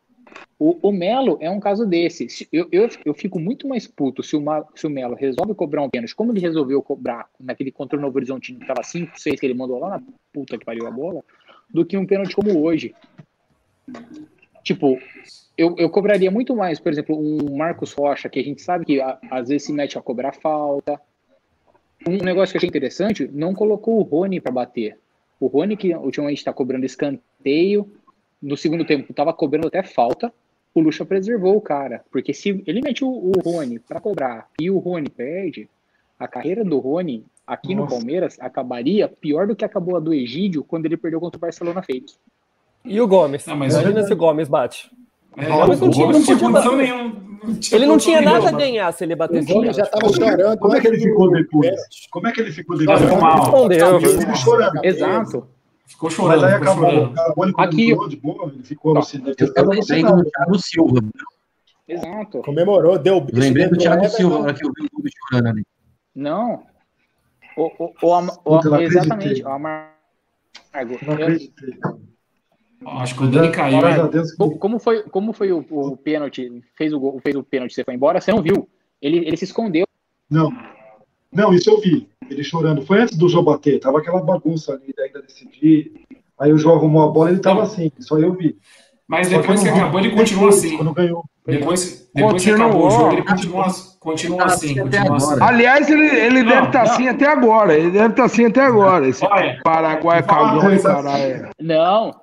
O, 0.58 0.78
o 0.88 0.92
Melo 0.92 1.38
é 1.40 1.50
um 1.50 1.58
caso 1.58 1.86
desse. 1.86 2.28
Se- 2.28 2.48
Eu, 2.52 2.68
eu, 2.70 2.88
eu 3.04 3.14
fico 3.14 3.40
muito 3.40 3.66
mais 3.66 3.86
puto 3.86 4.22
se 4.22 4.36
o, 4.36 4.42
se 4.74 4.86
o 4.86 4.90
Melo 4.90 5.14
resolve 5.14 5.54
cobrar 5.54 5.82
um 5.82 5.88
pênalti, 5.90 6.14
como 6.14 6.32
ele 6.32 6.40
resolveu 6.40 6.82
cobrar 6.82 7.28
naquele 7.40 7.72
contra 7.72 7.98
o 7.98 8.00
Novo 8.00 8.16
Horizonte, 8.18 8.54
que 8.54 8.66
tava 8.66 8.82
5, 8.82 9.18
6, 9.18 9.40
que 9.40 9.46
ele 9.46 9.54
mandou 9.54 9.78
lá 9.78 9.88
na 9.90 10.02
puta 10.32 10.56
que 10.58 10.64
pariu 10.64 10.86
a 10.86 10.90
bola, 10.90 11.24
do 11.72 11.84
que 11.84 11.96
um 11.96 12.06
pênalti 12.06 12.34
como 12.36 12.62
hoje. 12.62 12.94
Tipo, 14.62 14.98
eu, 15.58 15.74
eu 15.76 15.90
cobraria 15.90 16.30
muito 16.30 16.54
mais, 16.54 16.78
por 16.78 16.92
exemplo, 16.92 17.18
um 17.18 17.56
Marcos 17.56 17.92
Rocha, 17.92 18.28
que 18.28 18.38
a 18.38 18.42
gente 18.44 18.62
sabe 18.62 18.84
que 18.84 19.00
a- 19.00 19.18
às 19.28 19.48
vezes 19.48 19.64
se 19.64 19.72
mete 19.72 19.98
a 19.98 20.00
cobrar 20.00 20.32
falta. 20.32 21.00
Um 22.06 22.18
negócio 22.24 22.52
que 22.52 22.56
eu 22.56 22.60
achei 22.60 22.68
interessante, 22.68 23.28
não 23.32 23.52
colocou 23.52 23.98
o 23.98 24.02
Rony 24.02 24.40
para 24.40 24.52
bater. 24.52 24.96
O 25.40 25.48
Rony, 25.48 25.76
que 25.76 25.92
ultimamente 25.94 26.38
está 26.38 26.52
cobrando 26.52 26.86
escanteio, 26.86 27.90
no 28.40 28.56
segundo 28.56 28.84
tempo 28.84 29.10
estava 29.10 29.32
cobrando 29.32 29.66
até 29.66 29.82
falta, 29.82 30.32
o 30.72 30.80
Lucha 30.80 31.04
preservou 31.04 31.56
o 31.56 31.60
cara. 31.60 32.04
Porque 32.12 32.32
se 32.32 32.62
ele 32.66 32.80
mete 32.80 33.04
o, 33.04 33.08
o 33.08 33.32
Rony 33.44 33.80
para 33.80 34.00
cobrar 34.00 34.48
e 34.60 34.70
o 34.70 34.78
Rony 34.78 35.10
perde, 35.10 35.68
a 36.18 36.28
carreira 36.28 36.64
do 36.64 36.78
Rony 36.78 37.24
aqui 37.44 37.74
no 37.74 37.82
Nossa. 37.82 37.96
Palmeiras 37.96 38.38
acabaria 38.40 39.08
pior 39.08 39.46
do 39.48 39.56
que 39.56 39.64
acabou 39.64 39.96
a 39.96 40.00
do 40.00 40.14
Egídio 40.14 40.62
quando 40.62 40.86
ele 40.86 40.96
perdeu 40.96 41.18
contra 41.18 41.36
o 41.36 41.40
Barcelona 41.40 41.82
fake. 41.82 42.14
E 42.84 43.00
o 43.00 43.08
Gomes? 43.08 43.44
Não, 43.46 43.56
mas 43.56 43.74
Imagina 43.74 44.04
se 44.04 44.12
o 44.12 44.16
Gomes 44.16 44.48
bate. 44.48 44.88
É, 45.38 45.48
o 45.48 45.56
Gomes 45.56 45.80
não 45.80 45.90
tinha- 45.90 46.06
Gomes 46.06 46.18
não 46.18 46.26
podia 46.26 46.48
condição 46.48 46.72
bater. 46.76 46.76
nenhuma. 46.76 47.28
Ele 47.72 47.86
não 47.86 47.96
tinha 47.98 48.18
condição 48.18 48.42
nada 48.42 48.48
a 48.48 48.58
ganhar 48.58 48.92
se 48.92 49.04
ele 49.04 49.14
O 49.14 49.72
já 49.72 49.82
estava 49.84 50.08
chorando. 50.12 50.58
Como 50.58 50.74
é 50.76 50.80
que 50.80 50.86
ele 50.88 50.98
ficou 50.98 51.30
depois? 51.30 51.76
Como 52.10 52.26
é 52.26 52.32
que 52.32 52.40
ele 52.40 52.52
ficou 52.52 52.76
Mas 52.76 52.86
depois? 52.86 53.02
ficou 53.04 53.20
mal. 53.20 53.40
Respondeu. 53.40 53.98
Ele 54.00 54.34
chorando. 54.36 54.84
Exato. 54.84 55.48
Ficou 55.86 56.08
Mas 56.08 56.14
chorando, 56.16 56.44
aí 56.44 56.52
ficou 56.52 56.66
acabou, 56.72 56.90
chorando. 56.90 57.14
ele 57.44 57.54
Aqui- 57.56 58.08
de 58.08 58.16
boa, 58.16 58.52
ele 58.52 58.62
ficou 58.62 58.96
alucinado. 58.96 59.34
Eu, 59.38 59.52
eu 59.56 59.64
lembrei 59.70 60.02
do 60.02 60.24
Thiago 60.30 60.58
Silva. 60.58 61.00
Exato. 61.88 62.42
Comemorou, 62.42 62.98
deu 62.98 63.16
o 63.16 63.20
bicho. 63.22 63.38
Lembrei 63.40 63.68
do 63.68 63.76
Thiago. 63.78 64.06
Silva 64.10 64.38
na 64.38 64.44
hora 64.44 64.54
que 64.54 64.66
eu 64.66 64.70
vi 64.76 64.84
o 64.86 64.90
clube 64.90 65.10
chorando 65.30 65.46
ali. 65.48 65.64
Não. 66.14 66.62
O, 67.56 67.84
o, 67.84 67.94
o, 68.44 68.76
exatamente. 68.80 69.42
O 69.42 69.48
Amargo. 69.48 69.88
Não 71.06 71.14
acreditei. 71.14 71.74
Acho 72.86 73.14
que 73.16 73.24
o 73.24 73.26
Dani 73.28 73.50
caiu. 73.50 74.08
Deus 74.08 74.30
que- 74.30 74.36
como, 74.36 74.58
como 74.58 74.78
foi, 74.78 75.02
como 75.04 75.32
foi 75.32 75.52
o, 75.52 75.64
o 75.70 75.96
pênalti? 75.96 76.62
Fez 76.76 76.92
o, 76.92 77.00
gol- 77.00 77.20
fez 77.20 77.34
o 77.36 77.42
pênalti, 77.42 77.74
você 77.74 77.84
foi 77.84 77.94
embora, 77.94 78.20
você 78.20 78.30
não 78.32 78.42
viu. 78.42 78.68
Ele, 79.02 79.18
ele 79.26 79.36
se 79.36 79.44
escondeu. 79.44 79.84
Não. 80.30 80.52
Não, 81.32 81.52
isso 81.52 81.70
eu 81.70 81.80
vi. 81.80 82.08
Ele 82.30 82.42
chorando. 82.44 82.82
Foi 82.82 83.00
antes 83.00 83.16
do 83.16 83.28
João 83.28 83.44
bater. 83.44 83.78
Tava 83.80 83.98
aquela 83.98 84.22
bagunça 84.22 84.72
ali, 84.72 84.92
daí 84.96 85.06
ainda 85.06 85.22
decidir. 85.22 85.92
Aí 86.38 86.52
o 86.52 86.58
João 86.58 86.76
arrumou 86.76 87.02
a 87.08 87.08
bola 87.12 87.30
e 87.30 87.34
ele 87.34 87.40
tava 87.40 87.62
assim. 87.62 87.90
Só 87.98 88.18
eu 88.18 88.32
vi. 88.34 88.56
Mas 89.06 89.28
Só 89.28 89.38
depois 89.40 89.60
que 89.62 89.70
vi 89.70 89.78
acabou, 89.78 90.00
ele 90.00 90.10
continua 90.10 90.48
assim. 90.50 90.76
Quando 90.76 90.92
ganhou. 90.92 91.24
Depois, 91.46 92.10
depois 92.14 92.42
que 92.44 92.50
Continuou. 92.50 92.68
acabou 92.68 92.86
o 92.86 92.90
jogo, 92.90 93.12
ele 93.14 93.22
continua, 93.22 93.66
continua 93.98 94.44
assim. 94.44 94.78
Até 94.78 94.98
Continua 94.98 95.16
assim. 95.16 95.32
agora. 95.32 95.44
Aliás, 95.46 95.88
ele, 95.90 96.06
ele 96.06 96.42
Não, 96.42 96.48
deve 96.50 96.66
estar 96.66 96.84
não. 96.84 96.92
assim 96.92 97.08
até 97.08 97.26
agora. 97.26 97.74
Ele 97.74 97.90
deve 97.90 98.08
estar 98.08 98.24
assim 98.24 98.44
até 98.44 98.60
agora. 98.60 99.08
Esse 99.08 99.24
Olha, 99.24 99.58
Paraguai 99.64 100.22
cagão, 100.22 100.60
coisa. 100.60 100.94
caralho. 100.94 101.48
Não. 101.58 102.14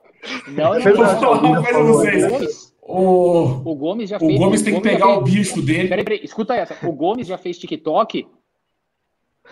Não, 0.48 0.74
não, 0.74 0.80
não. 0.80 1.20
falar 1.20 1.42
uma 1.42 1.64
coisa 1.64 1.70
pra 1.72 1.80
O 1.82 1.88
vocês. 1.88 2.74
O, 2.88 3.72
o 3.72 3.76
Gomes 3.76 4.10
já 4.10 4.18
o 4.18 4.20
fez. 4.20 4.40
Gomes 4.40 4.62
tem 4.62 4.76
que 4.76 4.82
pegar 4.82 5.08
fez- 5.08 5.18
o 5.18 5.22
bicho 5.22 5.62
dele. 5.62 5.88
Peraí, 5.90 6.04
peraí, 6.04 6.22
escuta 6.24 6.56
essa. 6.56 6.76
O 6.88 6.92
Gomes 6.92 7.26
já 7.28 7.38
fez 7.38 7.58
TikTok. 7.58 8.28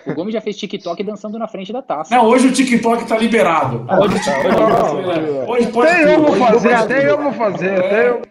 O 0.07 0.13
Gomes 0.15 0.33
já 0.33 0.41
fez 0.41 0.57
TikTok 0.57 1.03
dançando 1.03 1.37
na 1.39 1.47
frente 1.47 1.71
da 1.71 1.81
taça. 1.81 2.15
Não, 2.15 2.25
hoje 2.25 2.47
o 2.47 2.51
TikTok 2.51 3.05
tá 3.07 3.17
liberado. 3.17 3.85
Hoje 4.01 4.15
o 4.15 4.19
TikTok 4.19 4.55
tá 4.55 4.91
liberado. 4.93 5.51
Hoje 5.51 5.67
pode 5.71 5.91
Até 5.91 6.13
eu 6.15 6.19
vou 6.21 6.29
Hoje 6.31 6.39
fazer, 6.39 6.73
até 6.73 7.09
eu 7.11 7.17
vou 7.21 7.31
fazer, 7.33 7.79
até 7.79 8.09
eu. 8.09 8.21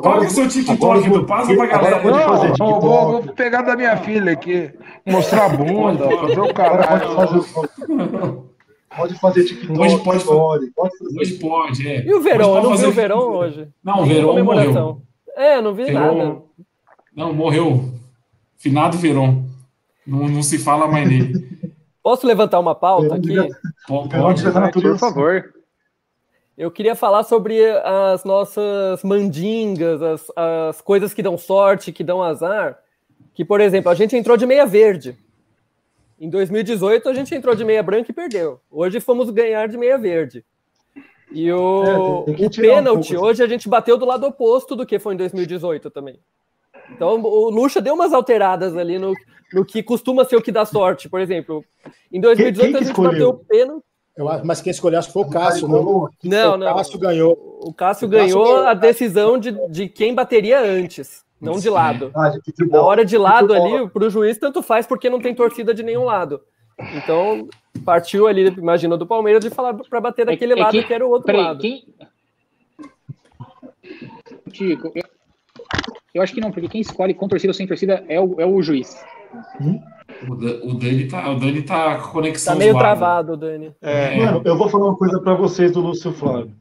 Qual 0.00 0.18
que 0.18 0.24
é 0.24 0.26
o 0.26 0.30
seu 0.30 0.48
TikTok, 0.48 1.06
Edu? 1.06 1.26
Passa 1.26 1.54
pra 1.54 1.66
galera. 1.66 2.02
Não, 2.02 2.28
fazer 2.28 2.52
vou, 2.58 2.80
vou 2.80 3.22
pegar 3.34 3.62
da 3.62 3.76
minha 3.76 3.96
filha 3.98 4.32
aqui, 4.32 4.70
mostrar 5.06 5.44
a 5.46 5.48
bunda, 5.50 6.08
fazer 6.10 6.40
o 6.40 6.54
caralho. 6.54 8.46
Pode 8.96 9.14
fazer, 9.18 9.40
pode 9.40 9.54
TikTok, 9.54 9.78
Hoje 9.78 9.98
pode 9.98 10.18
story, 10.18 10.70
pode 10.70 10.98
fazer. 10.98 11.18
Hoje 11.18 11.34
pode, 11.34 11.88
é. 11.88 12.04
E 12.04 12.14
o 12.14 12.20
Verão? 12.20 12.50
Hoje 12.50 12.58
Eu 12.58 12.62
não 12.62 12.70
pode 12.70 12.82
vi 12.82 12.86
o 12.88 12.92
Verão 12.92 13.20
hoje. 13.20 13.68
Não, 13.84 14.02
o 14.02 14.06
Verão 14.06 14.44
morreu. 14.44 15.02
É, 15.36 15.60
não 15.60 15.74
vi 15.74 15.90
nada. 15.92 16.14
Verão... 16.14 16.44
Não, 17.14 17.32
morreu. 17.32 17.92
Finado 18.56 18.98
Verão. 18.98 19.44
Não, 20.06 20.28
não 20.28 20.42
se 20.42 20.58
fala 20.58 20.86
mais 20.86 21.08
nele. 21.08 21.46
Posso 22.02 22.26
levantar 22.26 22.60
uma 22.60 22.74
pauta 22.74 23.16
aqui? 23.16 23.34
Pode, 23.86 24.46
estar 24.46 24.60
na 24.60 24.70
Por 24.70 24.98
favor. 24.98 25.52
Eu 26.56 26.70
queria 26.70 26.94
falar 26.94 27.22
sobre 27.24 27.60
as 27.80 28.24
nossas 28.24 29.02
mandingas, 29.02 30.00
as, 30.00 30.26
as 30.34 30.80
coisas 30.80 31.12
que 31.12 31.22
dão 31.22 31.36
sorte, 31.36 31.92
que 31.92 32.02
dão 32.02 32.22
azar. 32.22 32.78
Que, 33.34 33.44
por 33.44 33.60
exemplo, 33.60 33.90
a 33.90 33.94
gente 33.94 34.16
entrou 34.16 34.36
de 34.36 34.46
meia 34.46 34.64
verde. 34.64 35.18
Em 36.18 36.30
2018, 36.30 37.08
a 37.08 37.14
gente 37.14 37.34
entrou 37.34 37.54
de 37.54 37.64
meia 37.64 37.82
branca 37.82 38.10
e 38.10 38.14
perdeu. 38.14 38.60
Hoje 38.70 39.00
fomos 39.00 39.28
ganhar 39.30 39.68
de 39.68 39.76
meia 39.76 39.98
verde. 39.98 40.44
E 41.30 41.52
o, 41.52 41.82
É, 41.82 42.24
tem- 42.24 42.24
tem 42.24 42.34
que 42.36 42.42
o 42.44 42.46
um 42.46 42.50
pênalti, 42.68 43.12
pouco, 43.12 43.26
hoje 43.28 43.42
a 43.42 43.46
gente 43.46 43.68
bateu 43.68 43.98
do 43.98 44.06
lado 44.06 44.26
oposto 44.26 44.74
do 44.74 44.86
que 44.86 44.98
foi 44.98 45.14
em 45.14 45.16
2018 45.16 45.90
também. 45.90 46.18
Então 46.90 47.20
o 47.20 47.50
Lucha 47.50 47.80
deu 47.80 47.94
umas 47.94 48.12
alteradas 48.12 48.76
ali 48.76 48.98
no, 48.98 49.12
no 49.52 49.64
que 49.64 49.82
costuma 49.82 50.24
ser 50.24 50.36
o 50.36 50.42
que 50.42 50.52
dá 50.52 50.64
sorte. 50.64 51.08
Por 51.08 51.20
exemplo, 51.20 51.64
em 52.12 52.20
2018 52.20 52.54
Quem- 52.54 52.62
quem 52.62 52.70
que 52.70 52.76
a 52.76 52.80
gente 52.80 52.90
escolheu? 52.92 53.12
bateu 53.12 53.28
o 53.30 53.34
pênalti. 53.44 53.84
Eu 54.16 54.28
acho- 54.30 54.46
mas 54.46 54.62
quem 54.62 54.70
escolheu 54.70 54.98
acho 54.98 55.08
que 55.08 55.12
foi 55.14 55.22
o 55.24 55.28
Cássio, 55.30 55.68
não? 55.68 56.08
Não, 56.24 56.54
o 56.54 56.56
não. 56.56 56.74
Cássio 56.76 56.98
ganhou. 56.98 57.32
O 57.32 57.38
Cássio 57.38 57.66
O 57.68 57.74
Cássio 57.74 58.08
ganhou 58.08 58.44
ganhou. 58.44 58.66
a 58.66 58.72
decisão 58.72 59.38
de, 59.38 59.50
de 59.68 59.88
quem 59.88 60.14
bateria 60.14 60.60
antes, 60.60 61.22
não 61.40 61.58
de 61.58 61.68
lado. 61.70 62.10
Ah, 62.14 62.28
de 62.30 62.66
Na 62.68 62.82
hora 62.82 63.04
de 63.04 63.16
lado 63.18 63.52
ali, 63.52 63.88
para 63.90 64.04
o 64.04 64.10
juiz, 64.10 64.38
tanto 64.38 64.62
faz 64.62 64.86
porque 64.86 65.10
não 65.10 65.20
tem 65.20 65.34
torcida 65.34 65.74
de 65.74 65.82
nenhum 65.82 66.04
lado. 66.04 66.40
Então, 66.94 67.48
partiu 67.84 68.26
ali, 68.26 68.48
imagina, 68.48 68.96
do 68.96 69.06
Palmeiras 69.06 69.42
de 69.42 69.50
falar 69.50 69.74
para 69.74 70.00
bater 70.00 70.26
daquele 70.26 70.52
é 70.52 70.56
lado 70.62 70.72
que- 70.72 70.84
que 70.84 70.92
era 70.94 71.06
o 71.06 71.10
outro 71.10 71.26
Peraí, 71.26 71.42
lado. 71.42 71.60
quem. 71.60 71.84
Tico, 74.52 74.92
eu, 74.94 75.02
eu 76.14 76.22
acho 76.22 76.32
que 76.34 76.40
não, 76.40 76.50
porque 76.50 76.68
quem 76.68 76.80
escolhe 76.80 77.14
com 77.14 77.28
torcida 77.28 77.50
ou 77.50 77.54
sem 77.54 77.66
torcida 77.66 78.04
é 78.08 78.20
o, 78.20 78.40
é 78.40 78.46
o 78.46 78.60
juiz. 78.62 79.02
O, 80.28 80.34
Da- 80.36 80.64
o 80.64 80.74
Dani 80.74 81.08
tá, 81.08 81.30
o 81.30 81.38
Dani 81.38 81.62
tá 81.62 81.98
conexão 81.98 82.54
Tá 82.54 82.58
meio 82.58 82.76
travado, 82.76 83.36
Dani. 83.36 83.74
Mano, 84.18 84.42
eu 84.44 84.56
vou 84.56 84.68
falar 84.68 84.86
uma 84.88 84.96
coisa 84.96 85.20
pra 85.20 85.34
vocês 85.34 85.72
do 85.72 85.80
Lúcio 85.80 86.12
Flávio. 86.12 86.52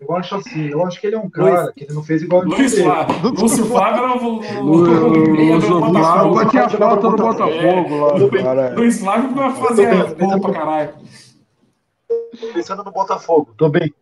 Eu 0.00 0.16
acho 0.16 0.34
assim, 0.36 0.68
eu 0.68 0.84
acho 0.86 1.00
que 1.00 1.06
ele 1.06 1.16
é 1.16 1.18
um 1.18 1.30
cara 1.30 1.62
Luiz. 1.62 1.74
que 1.74 1.84
ele 1.84 1.94
não 1.94 2.02
fez 2.02 2.22
igual 2.22 2.42
o 2.42 2.44
Luiz. 2.44 2.78
Flávio. 2.78 3.30
Lúcio 3.30 3.64
Flávio 3.66 4.04
era 4.04 4.12
o. 4.16 4.62
Lúcio 4.62 5.80
Flávio 5.80 6.32
Luiz 6.32 6.50
tinha 6.50 6.68
foto 6.68 7.10
do 7.10 7.16
Botafogo 7.16 7.96
lá, 7.96 8.42
cara. 8.42 8.74
Luiz 8.74 9.00
Flávio 9.00 9.34
vai 9.34 9.54
fazer 9.54 10.14
gol 10.14 10.40
pra 10.40 10.52
caralho. 10.52 10.94
Pensando 12.54 12.84
no 12.84 12.92
Botafogo, 12.92 13.54
também. 13.58 13.92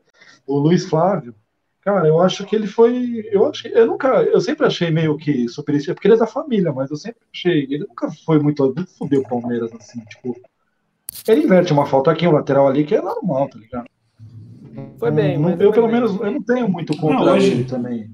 O 0.47 0.59
Luiz 0.59 0.85
Flávio, 0.85 1.35
cara, 1.81 2.07
eu 2.07 2.21
acho 2.21 2.45
que 2.45 2.55
ele 2.55 2.67
foi. 2.67 3.27
Eu 3.31 3.49
acho 3.49 3.63
que 3.63 3.69
eu 3.69 3.87
nunca. 3.87 4.23
Eu 4.23 4.41
sempre 4.41 4.67
achei 4.67 4.91
meio 4.91 5.17
que 5.17 5.49
superestimado, 5.49 5.97
porque 5.97 6.09
ele 6.09 6.15
é 6.15 6.19
da 6.19 6.27
família, 6.27 6.73
mas 6.73 6.91
eu 6.91 6.97
sempre 6.97 7.23
achei. 7.33 7.65
Ele 7.65 7.87
nunca 7.89 8.11
foi 8.27 8.39
muito. 8.39 8.67
Nunca 8.67 8.87
fudeu 8.99 9.21
o 9.21 9.29
Palmeiras 9.29 9.73
assim, 9.73 10.01
tipo. 10.05 10.37
Ele 11.29 11.45
inverte 11.45 11.73
uma 11.73 11.87
falta 11.87 12.11
aqui, 12.11 12.27
um 12.27 12.33
lateral 12.33 12.67
ali, 12.67 12.85
que 12.85 12.95
é 12.95 13.01
normal, 13.01 13.49
tá 13.49 13.59
ligado? 13.59 13.87
Foi 15.05 15.11
bem, 15.11 15.39
Não- 15.39 15.51
eu, 15.51 15.71
pelo 15.71 15.87
bem. 15.87 15.97
menos, 15.97 16.19
eu 16.19 16.31
não 16.31 16.43
tenho 16.43 16.67
muito 16.69 16.97
contra 16.97 17.25
Não, 17.27 17.33
hoje- 17.35 17.51
ele 17.51 17.65
também. 17.65 18.11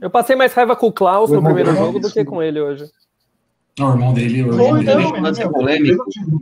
Eu 0.00 0.08
passei 0.08 0.36
mais 0.36 0.52
raiva 0.52 0.76
com 0.76 0.86
o 0.86 0.92
Klaus 0.92 1.28
O 1.30 1.34
no 1.34 1.42
primeiro 1.42 1.74
jogo 1.74 1.98
do 1.98 2.08
que 2.10 2.24
com 2.24 2.40
ele 2.40 2.60
hoje. 2.60 2.84
O 3.80 3.82
irmão 3.88 4.12
dele, 4.14 4.42
o 4.44 4.46
irmão 4.52 4.78
dele. 4.78 4.94
não, 5.02 5.10
não, 5.32 5.52
polêmico. 5.52 6.04
não, 6.28 6.40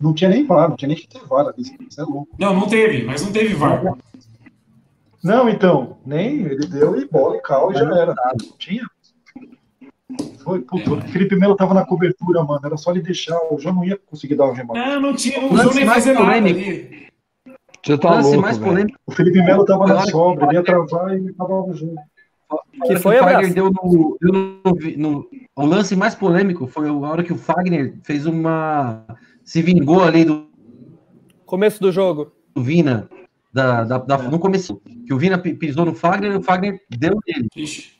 não 0.00 0.14
tinha 0.14 0.30
nem 0.30 0.44
VAR, 0.44 0.68
não 0.68 0.76
tinha 0.76 0.88
nem 0.88 0.96
que 0.96 1.06
ter 1.06 1.20
VAR, 1.26 1.54
isso 1.56 2.00
é 2.00 2.02
louco. 2.04 2.28
Não, 2.38 2.52
não 2.54 2.66
teve, 2.66 3.04
mas 3.04 3.22
não 3.22 3.30
teve 3.32 3.54
VAR. 3.54 3.96
Não, 5.22 5.48
então, 5.48 5.96
nem 6.04 6.40
ele 6.42 6.66
deu 6.66 7.00
e 7.00 7.06
bola 7.06 7.36
e 7.36 7.40
cal 7.40 7.70
e 7.70 7.74
já 7.74 7.80
era. 7.96 8.14
Não 8.14 8.56
tinha. 8.58 8.82
Foi, 10.42 10.60
puta, 10.60 10.90
o 10.92 11.00
Felipe 11.02 11.36
Melo 11.36 11.56
tava 11.56 11.72
na 11.72 11.86
cobertura, 11.86 12.42
mano. 12.42 12.60
Era 12.64 12.76
só 12.76 12.90
ele 12.90 13.00
deixar, 13.00 13.38
o 13.50 13.58
João 13.58 13.76
não 13.76 13.84
ia 13.84 13.96
conseguir 14.06 14.34
dar 14.34 14.44
o 14.46 14.52
remate. 14.52 14.78
Não, 14.78 15.00
não 15.00 15.14
tinha, 15.14 15.40
não 15.40 15.50
Lance 15.52 15.60
usou 15.62 15.74
nem 15.74 15.84
mais 15.86 16.04
fazer 16.04 16.18
nada 16.18 16.36
ali. 16.36 17.06
Você 17.84 17.98
tá 17.98 18.10
lance 18.14 18.28
louco, 18.28 18.42
mais 18.42 18.56
velho. 18.58 18.70
polêmico 18.70 18.98
O 19.06 19.12
Felipe 19.12 19.42
Melo 19.42 19.64
tava 19.64 19.86
na 19.86 20.06
sobra, 20.06 20.46
ele 20.46 20.54
ia 20.56 20.62
travar 20.64 21.12
e 21.12 21.16
ele 21.16 21.30
acabava 21.30 21.62
o 21.70 21.74
jogo. 21.74 21.96
Que 22.72 22.88
que 22.88 22.96
foi 22.96 23.16
o. 23.16 23.18
Fagner 23.20 23.52
deu 23.54 23.70
no, 23.70 24.16
deu 24.20 24.32
no, 24.32 24.60
no- 24.98 25.28
O 25.56 25.66
lance 25.66 25.96
mais 25.96 26.14
polêmico 26.14 26.66
foi 26.66 26.88
a 26.88 26.92
hora 26.92 27.22
que 27.24 27.32
o 27.32 27.36
Fagner 27.38 27.94
fez 28.02 28.26
uma. 28.26 29.04
Se 29.44 29.60
vingou 29.62 30.02
ali 30.02 30.24
do, 30.24 30.46
Começo 31.46 31.80
do 31.80 31.90
jogo. 31.92 32.32
do 32.54 32.62
Vina. 32.62 33.08
Da, 33.52 33.84
da, 33.84 33.98
da- 33.98 34.18
no 34.18 34.38
começo. 34.38 34.80
Que 35.06 35.12
o 35.14 35.18
Vina 35.18 35.38
pi- 35.38 35.54
pisou 35.54 35.84
no 35.84 35.94
Fagner 35.94 36.32
e 36.32 36.36
o 36.36 36.42
Fagner 36.42 36.80
deu 36.90 37.18
nele. 37.26 37.48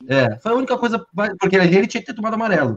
É, 0.09 0.37
foi 0.41 0.53
a 0.53 0.55
única 0.57 0.77
coisa. 0.79 1.05
Porque 1.41 1.57
ali 1.57 1.77
ele 1.77 1.87
tinha 1.87 2.01
que 2.01 2.07
ter 2.07 2.15
tomado 2.15 2.35
amarelo. 2.35 2.77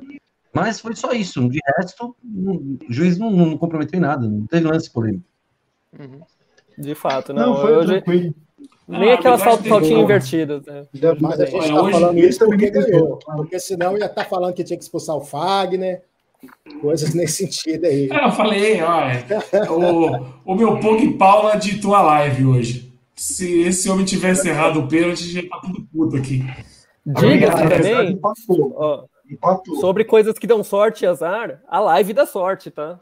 Mas 0.54 0.80
foi 0.80 0.96
só 0.96 1.12
isso. 1.12 1.48
De 1.50 1.60
resto, 1.78 2.16
o 2.24 2.78
juiz 2.90 3.18
não, 3.18 3.30
não 3.32 3.58
comprometeu 3.58 3.98
em 3.98 4.02
nada. 4.02 4.28
Não 4.28 4.46
teve 4.48 4.68
lance 4.68 4.92
polêmico. 4.92 5.24
De 6.78 6.94
fato, 6.96 7.34
Não, 7.34 7.54
não. 7.54 7.62
foi 7.62 7.76
hoje, 7.76 7.88
tranquilo. 8.02 8.36
nem 8.88 9.12
Ah, 9.12 9.14
aquelas 9.16 9.42
a 9.42 9.44
fal- 9.44 9.54
arbitragem 9.54 9.70
faltinhas 9.70 9.96
tem 9.96 10.04
invertidas. 10.04 10.66
Né? 10.66 10.86
Mas 11.20 11.40
a 11.40 11.46
gente 11.46 11.56
Olha, 11.56 11.66
está 11.88 11.92
falando 12.00 12.20
isso 12.20 12.46
porque 12.46 12.70
ganhou. 12.70 13.20
Porque 13.26 13.60
senão 13.60 13.98
ia 13.98 14.06
estar 14.06 14.26
falando 14.26 14.54
que 14.54 14.64
tinha 14.64 14.78
que 14.78 14.84
expulsar 14.84 15.16
o 15.16 15.22
Fagner. 15.22 16.04
Coisas 16.82 17.14
nesse 17.16 17.48
sentido 17.48 17.86
aí. 17.86 18.10
É, 18.12 18.26
eu 18.26 18.32
falei, 18.32 18.80
ó, 18.84 19.02
é, 19.10 19.26
o, 19.72 20.26
o 20.46 20.56
meu 20.56 20.80
Pog 20.80 21.14
Paula 21.14 21.56
ditou 21.56 21.96
a 21.96 22.02
live 22.04 22.46
hoje. 22.46 22.94
Se 23.16 23.62
esse 23.62 23.90
homem 23.90 24.06
tivesse 24.06 24.48
errado 24.48 24.80
o 24.82 24.88
pênalti, 24.88 25.24
já 25.32 25.42
tá 25.50 25.60
tudo 25.64 25.82
puto 25.92 26.16
aqui. 26.16 26.46
Diga-se 27.04 27.64
também, 27.68 28.12
Empatou. 28.12 28.74
ó, 28.78 29.04
Empatou. 29.30 29.76
sobre 29.80 30.04
coisas 30.06 30.38
que 30.38 30.46
dão 30.46 30.64
sorte 30.64 31.04
e 31.04 31.08
azar, 31.08 31.60
a 31.68 31.80
live 31.80 32.14
dá 32.14 32.26
sorte, 32.28 32.70
tá? 32.70 33.00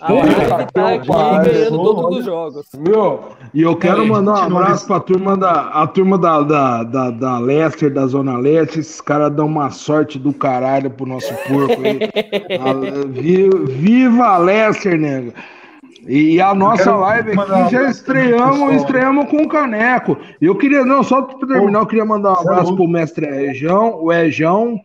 A 0.00 0.06
Porra, 0.08 0.26
live 0.26 0.46
tá 0.46 0.56
aqui 0.90 1.08
rapaz, 1.08 1.46
ganhando 1.46 1.80
olha. 1.80 1.94
todos 1.94 2.18
os 2.18 2.24
jogos. 2.24 2.66
Meu, 2.76 3.20
e 3.54 3.62
eu 3.62 3.76
quero 3.76 4.06
mandar 4.06 4.48
um 4.50 4.56
abraço 4.58 4.86
pra 4.86 5.00
turma 5.00 5.36
da, 5.36 5.68
a 5.68 5.86
turma 5.86 6.18
da, 6.18 6.42
da, 6.42 6.82
da, 6.82 7.10
da 7.10 7.38
Leicester, 7.38 7.92
da 7.92 8.06
Zona 8.06 8.36
Leste. 8.36 8.80
Esses 8.80 9.00
caras 9.00 9.32
dão 9.32 9.46
uma 9.46 9.70
sorte 9.70 10.18
do 10.18 10.32
caralho 10.32 10.90
pro 10.90 11.06
nosso 11.06 11.32
porco 11.48 11.80
aí. 11.82 12.00
A- 12.58 13.06
vi- 13.08 13.48
viva 13.66 14.26
a 14.26 14.38
Leicester, 14.38 14.98
nego. 14.98 15.32
E 16.06 16.38
a 16.38 16.52
nossa 16.54 16.94
live 16.96 17.30
aqui 17.38 17.70
já 17.72 17.88
estreamos, 17.88 18.74
estreamos 18.74 19.30
com 19.30 19.38
o 19.44 19.48
caneco. 19.48 20.18
Eu 20.38 20.54
queria, 20.56 20.84
não, 20.84 21.02
só 21.02 21.22
pra 21.22 21.46
terminar, 21.46 21.78
eu 21.78 21.86
queria 21.86 22.04
mandar 22.04 22.32
um 22.32 22.36
é 22.36 22.40
abraço 22.40 22.74
pro 22.76 22.86
mestre 22.86 23.24
Ejão, 23.26 24.02
o 24.02 24.12
Ejão. 24.12 24.78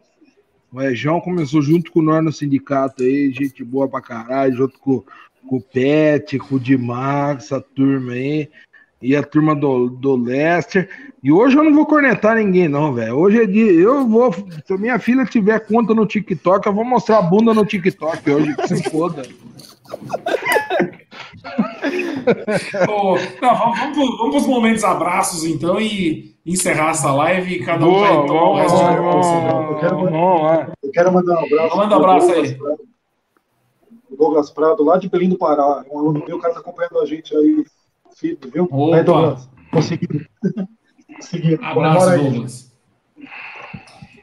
O 0.72 0.82
Ejão 0.82 1.20
começou 1.20 1.62
junto 1.62 1.92
com 1.92 2.02
nós 2.02 2.24
no 2.24 2.32
sindicato 2.32 3.02
aí, 3.02 3.32
gente 3.32 3.64
boa 3.64 3.88
pra 3.88 4.02
caralho, 4.02 4.56
junto 4.56 4.80
com, 4.80 5.04
com 5.48 5.58
o 5.58 5.62
Pet, 5.62 6.38
com 6.38 6.56
o 6.56 6.60
Dimax, 6.60 7.46
essa 7.46 7.60
turma 7.60 8.14
aí, 8.14 8.50
e 9.02 9.16
a 9.16 9.24
turma 9.24 9.56
do, 9.56 9.90
do 9.90 10.16
Lester. 10.16 10.88
E 11.24 11.32
hoje 11.32 11.58
eu 11.58 11.64
não 11.64 11.74
vou 11.74 11.86
cornetar 11.86 12.36
ninguém, 12.36 12.68
não, 12.68 12.94
velho. 12.94 13.16
Hoje 13.16 13.42
é 13.42 13.46
dia. 13.48 13.72
Eu 13.72 14.08
vou. 14.08 14.32
Se 14.66 14.74
a 14.74 14.78
minha 14.78 15.00
filha 15.00 15.26
tiver 15.26 15.60
conta 15.66 15.94
no 15.94 16.06
TikTok, 16.06 16.68
eu 16.68 16.74
vou 16.74 16.86
mostrar 16.86 17.18
a 17.18 17.24
bunda 17.24 17.54
no 17.54 17.66
TikTok 17.66 18.30
hoje, 18.30 18.56
que 18.56 18.68
se 18.68 18.90
foda. 18.90 19.24
Ô, 22.90 23.16
não, 23.42 23.56
vamos, 23.56 23.80
vamos, 23.80 24.18
vamos 24.18 24.36
pros 24.36 24.48
momentos 24.48 24.84
abraços, 24.84 25.44
então, 25.44 25.80
e 25.80 26.36
encerrar 26.46 26.92
essa 26.92 27.12
live 27.12 27.54
e 27.56 27.64
cada 27.64 27.86
um 27.86 28.00
vai 28.00 28.26
tomar 28.26 28.50
o 28.50 28.56
resto 28.56 28.78
de 28.78 28.84
Eu 28.84 29.80
quero, 29.80 29.98
Vamos 29.98 30.68
eu 30.84 30.92
quero 30.92 31.14
mandar 31.14 31.42
um 31.42 31.46
abraço. 31.46 31.78
Manda 31.78 31.96
um 31.96 32.00
abraço 32.00 32.28
Douglas 32.28 32.50
aí. 32.50 32.58
Prado. 32.58 32.80
O 34.10 34.18
Douglas 34.18 34.50
Prado, 34.50 34.84
lá 34.84 34.98
de 34.98 35.10
Belém 35.10 35.30
do 35.30 35.38
Pará. 35.38 35.86
É 35.88 35.94
um 35.94 36.00
aluno 36.00 36.24
meu, 36.26 36.38
o 36.38 36.40
cara 36.40 36.54
tá 36.54 36.60
acompanhando 36.60 37.00
a 37.00 37.06
gente 37.06 37.36
aí, 37.36 37.64
firme, 38.16 38.40
viu? 38.52 38.68
Opa. 38.72 38.98
Aí, 38.98 39.04
Douglas, 39.04 39.50
consegui. 39.72 40.08
consegui. 41.16 41.54
Abraço, 41.62 42.00
Bora 42.00 42.12
aí. 42.12 42.24
Douglas. 42.24 42.70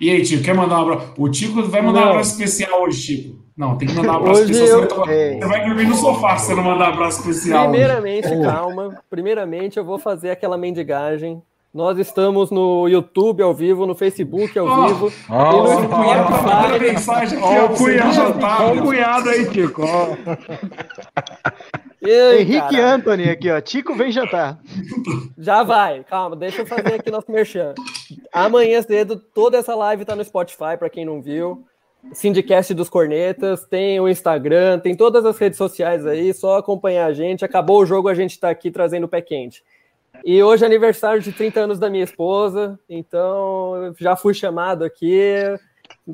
E 0.01 0.11
aí, 0.11 0.23
Tico, 0.23 0.43
quer 0.45 0.55
mandar 0.55 0.79
um 0.79 0.83
abraço? 0.83 1.15
O 1.17 1.29
Tico 1.31 1.63
vai 1.63 1.81
mandar 1.81 2.01
um 2.01 2.05
Não. 2.05 2.11
abraço 2.11 2.33
especial 2.33 2.83
hoje, 2.83 3.01
Chico. 3.01 3.46
Não, 3.57 3.77
tem 3.79 3.89
que 3.89 3.95
mandar 3.95 4.13
um 4.13 4.17
abraço 4.17 4.43
Hoje 4.43 4.53
especial. 4.53 4.81
eu- 4.83 4.89
Você, 4.89 4.97
vai, 4.97 5.15
é. 5.15 5.39
você 5.39 5.47
vai 5.47 5.65
dormir 5.67 5.87
no 5.87 5.95
sofá 5.95 6.37
se 6.37 6.47
você 6.47 6.55
não 6.55 6.63
mandar 6.63 6.91
um 6.91 6.93
abraço 6.95 7.21
especial. 7.21 7.61
hoje. 7.63 7.71
Primeiramente, 7.71 8.43
calma. 8.43 8.99
Primeiramente, 9.09 9.77
eu 9.79 9.85
vou 9.85 9.99
fazer 9.99 10.31
aquela 10.31 10.59
mendigagem. 10.59 11.41
Nós 11.73 11.99
estamos 11.99 12.51
no 12.51 12.89
YouTube 12.89 13.43
ao 13.43 13.53
vivo, 13.55 13.85
no 13.87 13.95
Facebook 13.95 14.59
ao 14.59 14.67
Ó, 14.67 14.87
vivo. 14.87 15.13
Ó, 15.29 15.67
e 15.79 15.83
no 15.83 15.89
cunhado 15.91 16.29
tá 16.33 16.43
mandando 16.43 16.81
mensagem 16.85 17.39
aqui, 17.39 17.47
Ó, 17.59 17.67
o 17.67 17.77
cunhado, 17.77 18.39
ó 18.41 18.73
o 18.75 18.83
cunhado 18.83 19.29
aí, 19.29 19.51
Tico. 19.51 19.83
Ei, 22.03 22.41
Henrique 22.43 22.77
cara, 22.77 22.95
Anthony 22.95 23.29
aqui, 23.29 23.51
ó. 23.51 23.61
Tico 23.61 23.95
vem 23.95 24.11
jantar. 24.13 24.59
Já 25.37 25.63
vai, 25.63 26.05
calma, 26.05 26.37
deixa 26.37 26.63
eu 26.63 26.67
fazer 26.67 26.95
aqui 26.95 27.11
nosso 27.11 27.31
merchan. 27.31 27.75
Amanhã 28.33 28.81
cedo, 28.83 29.17
toda 29.17 29.59
essa 29.59 29.75
live 29.75 30.05
tá 30.05 30.15
no 30.15 30.25
Spotify, 30.25 30.77
para 30.79 30.89
quem 30.89 31.05
não 31.05 31.21
viu. 31.21 31.65
Sindicast 32.13 32.73
dos 32.75 32.89
Cornetas, 32.89 33.65
tem 33.67 34.01
o 34.01 34.09
Instagram, 34.09 34.79
tem 34.79 34.97
todas 34.97 35.25
as 35.25 35.37
redes 35.39 35.59
sociais 35.59 36.07
aí, 36.07 36.33
só 36.33 36.59
acompanhar 36.59 37.07
a 37.07 37.13
gente. 37.13 37.45
Acabou 37.45 37.81
o 37.81 37.87
jogo, 37.87 38.09
a 38.09 38.15
gente 38.15 38.39
tá 38.39 38.51
aqui 38.51 38.71
trazendo 38.71 39.05
o 39.05 39.09
pé 39.09 39.21
quente. 39.21 39.63
E 40.25 40.43
hoje 40.43 40.65
é 40.65 40.67
aniversário 40.67 41.21
de 41.21 41.33
30 41.33 41.61
anos 41.61 41.79
da 41.79 41.91
minha 41.91 42.05
esposa, 42.05 42.79
então 42.89 43.95
já 43.99 44.17
fui 44.17 44.35
chamado 44.35 44.85
aqui. 44.85 45.35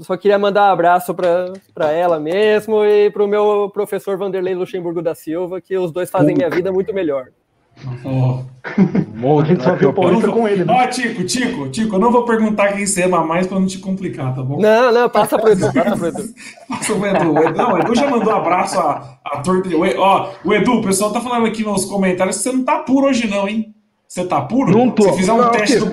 Só 0.01 0.16
queria 0.16 0.38
mandar 0.38 0.68
um 0.68 0.72
abraço 0.72 1.14
para 1.14 1.93
ela 1.93 2.18
mesmo 2.18 2.84
e 2.84 3.11
para 3.11 3.22
o 3.22 3.28
meu 3.28 3.70
professor 3.72 4.16
Vanderlei 4.18 4.55
Luxemburgo 4.55 5.03
da 5.03 5.14
Silva, 5.14 5.61
que 5.61 5.76
os 5.76 5.93
dois 5.93 6.11
fazem 6.11 6.34
minha 6.34 6.51
vida 6.51 6.72
muito 6.72 6.93
melhor. 6.93 7.28
Ó. 8.05 8.41
A 9.41 9.45
gente 9.45 9.64
só 9.64 9.75
viu 9.75 9.91
o 9.91 9.93
Paulista 9.93 10.29
com 10.31 10.47
ele, 10.47 10.64
né? 10.64 10.73
Ó, 10.73 10.87
Tico, 10.87 11.25
Tico, 11.25 11.68
Tico, 11.68 11.97
eu 11.97 11.99
não 11.99 12.12
vou 12.12 12.25
perguntar 12.25 12.73
quem 12.75 12.87
você 12.87 13.03
ama 13.03 13.25
mais 13.25 13.47
pra 13.47 13.59
não 13.59 13.66
te 13.66 13.79
complicar, 13.79 14.33
tá 14.35 14.43
bom? 14.43 14.61
Não, 14.61 14.93
não, 14.93 15.09
passa 15.11 15.37
pro 15.37 15.51
Edu, 15.51 15.73
passa 15.73 15.97
pro 15.97 16.07
Edu. 16.07 16.23
Passa 16.68 16.93
o 16.95 17.07
Edu. 17.07 17.33
Não, 17.57 17.73
o 17.73 17.79
Edu 17.79 17.95
já 17.95 18.09
mandou 18.09 18.33
um 18.33 18.37
abraço 18.37 18.79
à, 18.79 19.18
à 19.25 19.39
torta. 19.41 19.68
O, 19.68 20.01
ó, 20.01 20.31
o 20.45 20.55
Edu, 20.55 20.75
o 20.75 20.83
pessoal 20.83 21.12
tá 21.12 21.20
falando 21.20 21.47
aqui 21.47 21.64
nos 21.64 21.85
comentários 21.85 22.37
que 22.37 22.43
você 22.45 22.53
não 22.53 22.64
tá 22.64 22.79
puro 22.79 23.07
hoje, 23.09 23.27
não, 23.29 23.49
hein? 23.49 23.75
Você 24.07 24.25
tá 24.27 24.41
puro? 24.43 24.70
Não 24.77 24.91
tô. 24.91 25.03
Se 25.05 25.12
fizer 25.14 25.33
um 25.33 25.39
Não, 25.39 25.51
teste 25.51 25.79
que- 25.81 25.85
do. 25.85 25.93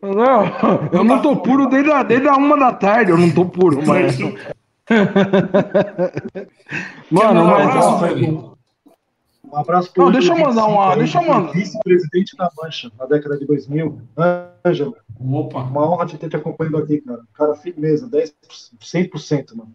Não, 0.16 0.44
eu 0.92 1.02
não 1.04 1.20
tô 1.20 1.36
puro 1.36 1.68
desde 1.68 1.90
a, 1.90 2.02
desde 2.04 2.28
a 2.28 2.36
uma 2.36 2.56
da 2.56 2.72
tarde, 2.72 3.10
eu 3.10 3.18
não 3.18 3.28
tô 3.30 3.44
puro, 3.44 3.82
mas. 3.84 4.16
Mano, 7.10 7.10
mandar 7.10 7.42
um 7.42 7.46
mas. 7.46 7.66
abraço, 7.68 7.88
ó, 7.88 7.98
Felipe? 7.98 8.55
Um 9.50 9.56
abraço 9.56 9.92
pro 9.92 10.04
Não, 10.04 10.12
deixa 10.12 10.32
eu 10.32 10.38
mandar 10.38 10.66
uma- 10.66 10.96
deixa 10.96 11.18
eu 11.18 11.26
mandar- 11.26 11.52
Vice-presidente 11.52 12.36
da 12.36 12.50
Mancha, 12.60 12.90
na 12.98 13.06
década 13.06 13.38
de 13.38 13.46
2000. 13.46 14.00
Ângelo, 14.64 14.96
Opa. 15.20 15.60
uma 15.62 15.88
honra 15.90 16.04
de 16.06 16.18
ter 16.18 16.28
te 16.28 16.36
acompanhado 16.36 16.78
aqui, 16.78 17.00
cara. 17.00 17.20
Cara, 17.34 17.54
firmeza, 17.54 18.08
10%, 18.08 18.34
100%, 18.80 19.56
mano. 19.56 19.70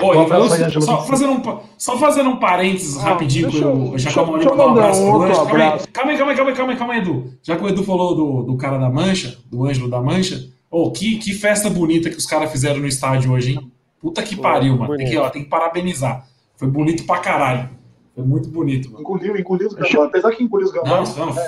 Um 0.00 0.14
eu- 0.14 0.52
aí, 0.52 0.80
só, 0.80 1.02
fazendo 1.02 1.32
um, 1.32 1.60
só 1.76 1.98
fazendo 1.98 2.30
um 2.30 2.36
parênteses 2.38 2.96
rapidinho, 2.96 3.50
deixa 3.50 3.58
que 3.58 3.64
eu- 3.64 3.98
já 3.98 4.10
deixa- 4.10 4.24
deixa 4.24 4.48
eu 4.48 4.56
mandar 4.56 4.66
um 4.66 4.70
abraço 4.70 5.02
um 5.02 5.10
pro 5.10 5.20
outro 5.20 5.40
abraço. 5.42 5.88
calma 5.92 6.10
aí, 6.12 6.16
calma 6.16 6.32
aí, 6.32 6.36
calma 6.36 6.50
aí, 6.52 6.56
calma 6.56 6.72
aí, 6.72 6.78
calma 6.78 6.92
aí, 6.94 7.00
Edu. 7.00 7.34
Já 7.42 7.56
que 7.56 7.64
o 7.64 7.68
Edu 7.68 7.84
falou 7.84 8.14
do, 8.16 8.42
do 8.44 8.56
cara 8.56 8.78
da 8.78 8.88
Mancha, 8.88 9.36
do 9.50 9.66
Ângelo 9.66 9.90
da 9.90 10.00
Mancha, 10.00 10.48
ô, 10.70 10.90
que, 10.90 11.18
que 11.18 11.34
festa 11.34 11.68
bonita 11.68 12.08
que 12.08 12.16
os 12.16 12.24
caras 12.24 12.50
fizeram 12.50 12.80
no 12.80 12.86
estádio 12.86 13.32
hoje, 13.32 13.52
hein? 13.52 13.70
Puta 14.00 14.22
que 14.22 14.36
pariu, 14.36 14.76
mano. 14.78 14.96
Tem 14.96 15.06
que, 15.06 15.18
ó, 15.18 15.28
tem 15.28 15.42
que 15.44 15.50
parabenizar. 15.50 16.26
Foi 16.56 16.68
bonito 16.68 17.04
pra 17.04 17.18
caralho. 17.18 17.68
Foi 18.14 18.24
muito 18.24 18.48
bonito, 18.48 18.88
mano. 18.90 19.00
Engoliu, 19.00 19.36
engoliu 19.36 19.68
os 19.68 19.74
gambás. 19.74 19.94
Apesar 19.96 20.30
que 20.32 20.44
engoliu 20.44 20.66
os 20.66 20.72
gambás, 20.72 21.16
Não, 21.16 21.26
não. 21.26 21.34
na 21.34 21.42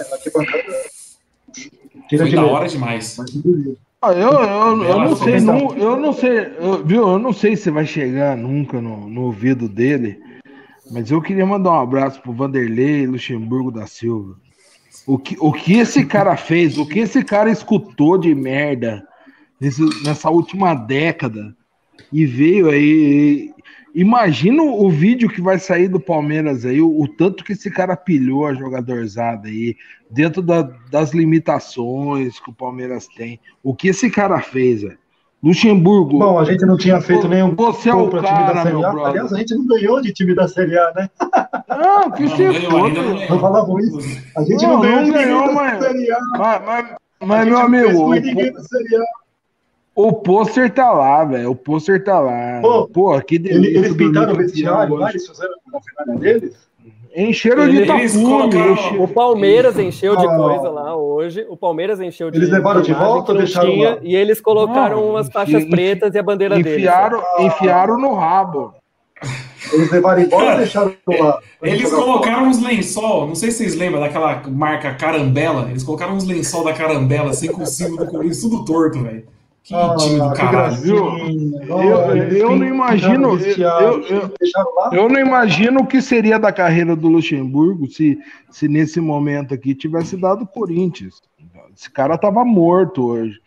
tira 2.08 2.24
Foi 2.26 2.30
da 2.34 2.44
hora 2.44 2.68
demais. 2.68 3.16
Ah, 4.02 4.12
eu, 4.12 4.30
eu, 4.30 4.82
eu 4.84 4.98
não 5.00 5.16
sei, 5.16 5.40
não, 5.40 5.76
eu 5.76 5.96
não 5.96 6.12
sei, 6.12 6.38
eu, 6.58 6.84
viu? 6.84 7.08
Eu 7.08 7.18
não 7.18 7.32
sei 7.32 7.56
se 7.56 7.70
vai 7.70 7.86
chegar 7.86 8.36
nunca 8.36 8.80
no, 8.80 9.08
no 9.08 9.22
ouvido 9.22 9.68
dele, 9.68 10.20
mas 10.90 11.10
eu 11.10 11.20
queria 11.22 11.46
mandar 11.46 11.70
um 11.72 11.80
abraço 11.80 12.20
pro 12.20 12.32
Vanderlei 12.32 13.06
Luxemburgo 13.06 13.70
da 13.72 13.86
Silva. 13.86 14.36
O 15.06 15.18
que, 15.18 15.36
o 15.40 15.52
que 15.52 15.74
esse 15.78 16.04
cara 16.04 16.36
fez, 16.36 16.78
o 16.78 16.86
que 16.86 16.98
esse 17.00 17.22
cara 17.24 17.50
escutou 17.50 18.18
de 18.18 18.34
merda 18.34 19.06
nesse- 19.60 20.02
nessa 20.04 20.28
última 20.30 20.74
década 20.74 21.56
e 22.12 22.26
veio 22.26 22.68
aí. 22.68 23.50
Imagina 23.98 24.62
o 24.62 24.90
vídeo 24.90 25.26
que 25.26 25.40
vai 25.40 25.58
sair 25.58 25.88
do 25.88 25.98
Palmeiras 25.98 26.66
aí, 26.66 26.82
o, 26.82 27.00
o 27.00 27.08
tanto 27.08 27.42
que 27.42 27.52
esse 27.54 27.70
cara 27.70 27.96
pilhou 27.96 28.44
a 28.46 28.52
jogadorzada 28.52 29.48
aí, 29.48 29.74
dentro 30.10 30.42
da- 30.42 30.70
das 30.90 31.14
limitações 31.14 32.38
que 32.38 32.50
o 32.50 32.54
Palmeiras 32.54 33.06
tem. 33.16 33.40
O 33.62 33.74
que 33.74 33.88
esse 33.88 34.10
cara 34.10 34.38
fez, 34.42 34.82
velho? 34.82 34.98
Luxemburgo. 35.42 36.18
Bom, 36.18 36.38
a 36.38 36.44
gente 36.44 36.66
não 36.66 36.76
tinha 36.76 37.00
feito 37.00 37.26
nenhum 37.26 37.54
Você 37.54 37.88
é 37.88 37.94
o 37.94 38.08
time 38.10 38.20
da 38.22 38.62
Série 38.62 38.84
A. 38.84 38.90
brother. 38.90 39.06
Aliás, 39.06 39.32
a 39.32 39.38
gente 39.38 39.54
não 39.54 39.66
ganhou 39.66 40.00
de 40.02 40.12
time 40.12 40.34
da 40.34 40.46
Série 40.48 40.78
A, 40.78 40.92
né? 40.94 41.10
Não, 41.68 42.10
que 42.10 42.22
Não, 42.24 42.30
não 42.30 42.36
ganhou 42.36 42.84
ainda, 42.84 43.02
não. 43.02 43.28
Não 43.30 43.38
falavam 43.40 43.78
isso. 43.80 43.98
A 44.36 44.42
gente 44.42 44.62
Não, 44.62 44.72
não, 44.74 44.80
ganhou 44.82 44.96
não 44.96 45.04
de 45.04 45.12
ganhou, 45.12 45.40
ninguém 45.40 45.54
mas- 45.54 45.72
da 45.80 45.86
Série 45.88 46.10
A. 46.12 46.18
Mas, 46.36 46.62
mas, 46.66 46.86
A 47.20 47.26
mas, 47.26 47.44
gente 47.44 47.50
meu 47.70 47.92
não 47.92 48.10
fez 48.10 48.22
amigo, 48.28 48.56
o, 49.96 50.12
pôster 50.12 50.70
tá 50.72 50.92
lá, 50.92 51.24
velho. 51.24 51.50
O 51.50 51.56
pôster 51.56 52.04
tá 52.04 52.20
lá. 52.20 52.60
Pô, 52.60 52.86
Pô, 52.86 53.20
que 53.22 53.36
Ele- 53.36 53.48
delícia. 53.48 53.78
Eles 53.78 53.94
pintaram 53.96 54.32
o 54.34 54.36
vestiário 54.36 54.94
lá, 54.94 55.10
eles 55.10 55.26
fizeram 55.26 55.54
a 55.74 55.80
final 56.04 56.18
deles. 56.18 56.66
Encheram 57.18 57.66
de 57.66 57.76
Eles 57.78 58.12
tapume. 58.12 58.24
colocaram- 58.30 58.72
enche- 58.74 58.96
O 58.98 59.08
Palmeiras 59.08 59.78
encheu 59.78 60.16
de 60.16 60.26
Ah. 60.26 60.36
coisa 60.36 60.68
lá 60.68 60.94
hoje. 60.94 61.46
O 61.48 61.56
Palmeiras 61.56 61.98
encheu 61.98 62.30
de 62.30 62.36
Eles 62.36 62.50
levaram 62.50 62.82
de 62.82 62.92
volta 62.92 63.32
ou 63.32 63.38
deixaram 63.38 63.70
tinha, 63.70 63.90
lá? 63.94 63.98
E 64.02 64.14
eles 64.14 64.38
colocaram 64.38 64.98
Não, 65.00 65.10
umas 65.12 65.30
faixas 65.30 65.62
enfi- 65.62 65.70
pretas 65.70 66.14
e 66.14 66.18
a 66.18 66.22
bandeira 66.22 66.56
deles. 66.56 66.72
Enfiaram, 66.74 67.22
enfiaram 67.40 67.98
no 67.98 68.12
rabo. 68.12 68.74
Eles 69.72 69.90
levaram 69.90 70.20
embora 70.22 70.54
e 70.54 70.58
deixaram 70.58 70.92
lá. 71.08 71.38
Eles 71.62 71.90
colocaram 71.90 72.48
uns 72.48 72.62
lençol, 72.62 73.26
não 73.26 73.34
sei 73.34 73.50
se 73.50 73.58
vocês 73.58 73.74
lembram 73.74 74.00
daquela 74.02 74.42
marca 74.48 74.92
Carambela. 74.94 75.68
Eles 75.70 75.82
colocaram 75.82 76.12
uns 76.14 76.24
lençol 76.24 76.64
da 76.64 76.74
Carambela, 76.74 77.30
assim, 77.30 77.48
com 77.48 77.62
o 77.62 77.66
símbolo 77.66 78.04
do 78.04 78.10
Corinthians, 78.10 78.42
tudo 78.42 78.62
torto, 78.64 79.02
velho. 79.02 79.24
Que 79.66 79.74
Ah, 79.74 79.96
time 79.98 80.20
do 80.20 80.32
caralho. 80.32 80.76
Eu- 80.86 82.36
eu 82.36 82.56
não 82.56 82.64
imagino- 82.66 83.36
eu- 83.36 84.02
eu-. 84.04 84.32
Eu 84.92 85.08
não 85.08 85.18
imagino 85.20 85.80
o 85.80 85.86
que 85.86 86.00
seria 86.00 86.38
da 86.38 86.52
carreira 86.52 86.94
do 86.94 87.08
Luxemburgo 87.08 87.88
se, 87.88 88.16
se 88.48 88.68
nesse 88.68 89.00
momento 89.00 89.52
aqui 89.52 89.74
tivesse 89.74 90.16
dado 90.16 90.44
o 90.44 90.46
Corinthians. 90.46 91.20
Esse 91.76 91.90
cara 91.90 92.16
tava 92.16 92.44
morto 92.44 93.06
hoje. 93.06 93.40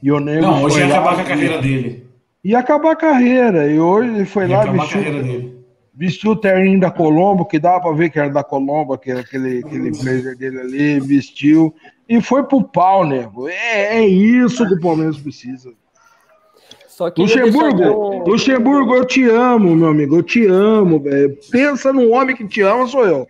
E 0.00 0.12
o 0.12 0.20
nego 0.20 0.42
Não, 0.42 0.62
hoje 0.62 0.78
ia 0.78 0.86
lá 0.86 0.94
acabar 0.98 1.14
com 1.16 1.20
a 1.22 1.24
carreira 1.24 1.60
dele. 1.60 2.06
Ia 2.44 2.58
acabar 2.60 2.90
a 2.92 2.96
carreira. 2.96 3.68
E 3.68 3.80
hoje 3.80 4.10
ele 4.10 4.24
foi 4.26 4.44
Ia 4.46 4.56
lá, 4.58 4.62
acabar 4.62 4.78
a 4.78 4.80
vestiu, 4.82 5.02
carreira 5.02 5.22
dele. 5.24 5.53
Vestiu 5.96 6.32
o 6.32 6.36
terninho 6.36 6.80
da 6.80 6.90
Colombo, 6.90 7.44
que 7.46 7.58
dava 7.58 7.80
pra 7.80 7.92
ver 7.92 8.10
que 8.10 8.18
era 8.18 8.28
da 8.28 8.42
Colombo, 8.42 8.92
aquele, 8.94 9.20
aquele, 9.20 9.58
aquele 9.58 9.90
blazer 9.90 10.36
dele 10.36 10.60
ali, 10.60 11.00
vestiu. 11.00 11.74
E 12.08 12.20
foi 12.20 12.42
pro 12.42 12.62
pau, 12.62 13.04
nego. 13.06 13.48
É, 13.48 13.96
é 13.98 14.06
isso 14.06 14.66
que 14.66 14.74
o 14.74 14.80
Palmeiras 14.80 15.16
precisa. 15.18 15.72
Só 16.88 17.10
que 17.10 17.24
deixar 17.24 17.44
Luxemburgo, 17.46 17.82
um- 17.82 18.24
Luxemburgo, 18.24 18.94
eu 18.94 19.04
te 19.04 19.24
amo, 19.24 19.74
meu 19.74 19.88
amigo. 19.88 20.16
Eu 20.16 20.22
te 20.22 20.46
amo, 20.46 21.00
velho. 21.00 21.36
Pensa 21.50 21.92
num 21.92 22.12
homem 22.12 22.36
que 22.36 22.46
te 22.46 22.60
ama, 22.62 22.86
sou 22.86 23.04
eu. 23.04 23.26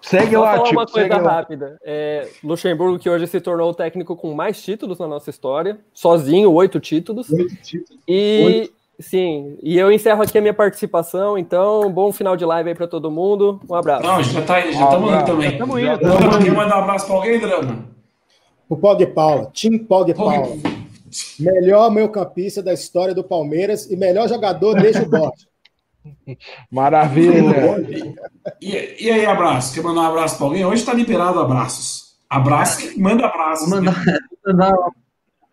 Segue 0.00 0.32
Só 0.32 0.40
lá, 0.40 0.52
falar 0.52 0.64
tipo. 0.64 0.80
uma 0.80 0.86
coisa 0.86 1.16
rápida. 1.18 1.78
É, 1.84 2.26
Luxemburgo, 2.42 2.98
que 2.98 3.10
hoje 3.10 3.26
se 3.26 3.40
tornou 3.40 3.70
o 3.70 3.74
técnico 3.74 4.16
com 4.16 4.32
mais 4.32 4.62
títulos 4.62 4.98
na 4.98 5.06
nossa 5.06 5.28
história, 5.28 5.78
sozinho, 5.92 6.50
oito 6.52 6.80
títulos. 6.80 7.30
Oito 7.30 7.54
títulos. 7.56 8.00
E 8.08 8.70
sim, 8.98 9.58
e 9.62 9.78
eu 9.78 9.90
encerro 9.90 10.22
aqui 10.22 10.38
a 10.38 10.40
minha 10.40 10.54
participação. 10.54 11.38
Então, 11.38 11.90
bom 11.90 12.12
final 12.12 12.36
de 12.36 12.44
live 12.44 12.70
aí 12.70 12.74
para 12.74 12.86
todo 12.86 13.10
mundo. 13.10 13.60
Um 13.68 13.74
abraço. 13.74 14.06
Não, 14.06 14.22
já 14.22 14.42
tá 14.42 14.60
já 14.60 14.70
estamos 14.70 15.12
indo 15.12 15.24
também. 15.24 15.58
Tamo 15.58 15.78
indo. 15.78 15.98
Drama, 15.98 16.38
quer 16.42 16.52
mandar 16.52 16.78
um 16.78 16.82
abraço 16.82 17.06
pra 17.06 17.14
alguém, 17.16 17.38
Drama? 17.38 17.84
O 18.68 18.76
Pau 18.76 18.96
de 18.96 19.06
Paula, 19.06 19.50
Tim 19.52 19.78
Pau 19.78 20.04
de 20.04 20.14
Paula. 20.14 20.56
Melhor 21.40 21.90
meio-campista 21.90 22.62
da 22.62 22.72
história 22.72 23.14
do 23.14 23.24
Palmeiras 23.24 23.90
e 23.90 23.96
melhor 23.96 24.28
jogador 24.28 24.74
desde 24.74 25.02
o 25.02 25.08
Borja. 25.08 25.48
Maravilha. 26.70 27.84
E, 28.60 29.06
e 29.06 29.10
aí, 29.10 29.26
abraço? 29.26 29.74
Quer 29.74 29.82
mandar 29.82 30.02
um 30.02 30.06
abraço 30.06 30.36
pra 30.36 30.46
alguém? 30.46 30.64
Hoje 30.64 30.84
tá 30.84 30.92
liberado 30.92 31.40
abraços. 31.40 32.16
Abraço 32.28 32.92
e 32.94 33.00
manda 33.00 33.26
abraços. 33.26 33.68
Vou 33.68 33.78
mandar, 33.78 34.74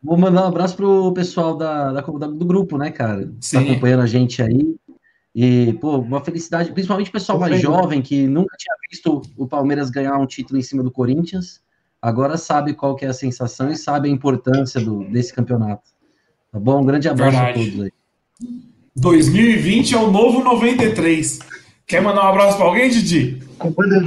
vou 0.06 0.18
mandar, 0.18 0.44
um 0.44 0.48
abraço 0.48 0.76
pro 0.76 1.12
pessoal 1.14 1.58
da, 1.58 1.92
da- 1.92 2.02
do 2.02 2.46
grupo, 2.46 2.78
né, 2.78 2.92
cara? 2.92 3.26
Que 3.26 3.34
Sim. 3.42 3.58
tá 3.66 3.72
acompanhando 3.72 4.02
a 4.04 4.06
gente 4.08 4.42
aí. 4.42 4.76
E, 5.34 5.74
pô, 5.82 5.98
uma 5.98 6.24
felicidade, 6.24 6.72
principalmente 6.72 7.10
o 7.10 7.14
pessoal 7.14 7.38
mais 7.40 7.60
jovem 7.60 8.02
que 8.02 8.26
nunca 8.26 8.56
tinha 8.58 8.74
visto 8.90 9.22
o 9.38 9.46
Palmeiras 9.46 9.90
ganhar 9.90 10.18
um 10.18 10.26
título 10.26 10.58
em 10.58 10.62
cima 10.64 10.82
do 10.82 10.90
Corinthians. 10.92 11.60
Agora 12.02 12.38
sabe 12.38 12.74
qual 12.74 12.96
que 12.96 13.04
é 13.04 13.10
a 13.10 13.14
sensação 13.14 13.70
e 13.70 13.76
sabe 13.76 14.08
a 14.08 14.12
importância 14.12 14.80
do, 14.80 15.04
desse 15.06 15.34
campeonato. 15.34 15.84
Tá 16.52 16.60
bom? 16.60 16.82
Um 16.82 16.86
grande 16.86 17.10
abraço 17.10 17.36
Verdade. 17.36 17.60
a 17.60 17.64
todos 17.66 17.82
aí. 17.84 17.92
2020 18.96 19.94
é 19.94 19.98
o 19.98 20.10
novo 20.12 20.42
93. 20.44 21.40
Quer 21.86 22.02
mandar 22.02 22.26
um 22.26 22.30
abraço 22.30 22.58
pra 22.58 22.66
alguém, 22.68 22.90
Didi? 22.90 23.40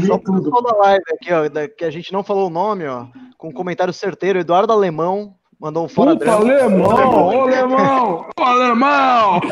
Só 0.07 0.19
tudo. 0.19 0.43
pessoal 0.45 0.63
da 0.63 0.77
live 0.79 1.05
aqui, 1.13 1.33
ó, 1.33 1.43
que 1.77 1.85
a 1.85 1.91
gente 1.91 2.13
não 2.13 2.25
falou 2.25 2.47
o 2.49 2.51
nome, 2.51 2.87
ó, 2.87 3.07
com 3.37 3.49
um 3.49 3.53
comentário 3.53 3.93
certeiro. 3.93 4.39
Eduardo 4.39 4.73
Alemão 4.73 5.35
mandou 5.61 5.85
um 5.85 5.89
fora 5.89 6.13
Puta, 6.17 6.33
alemão, 6.33 6.89
ô 6.89 7.43
alemão, 7.43 8.27
ô 8.39 8.43
alemão. 8.43 9.41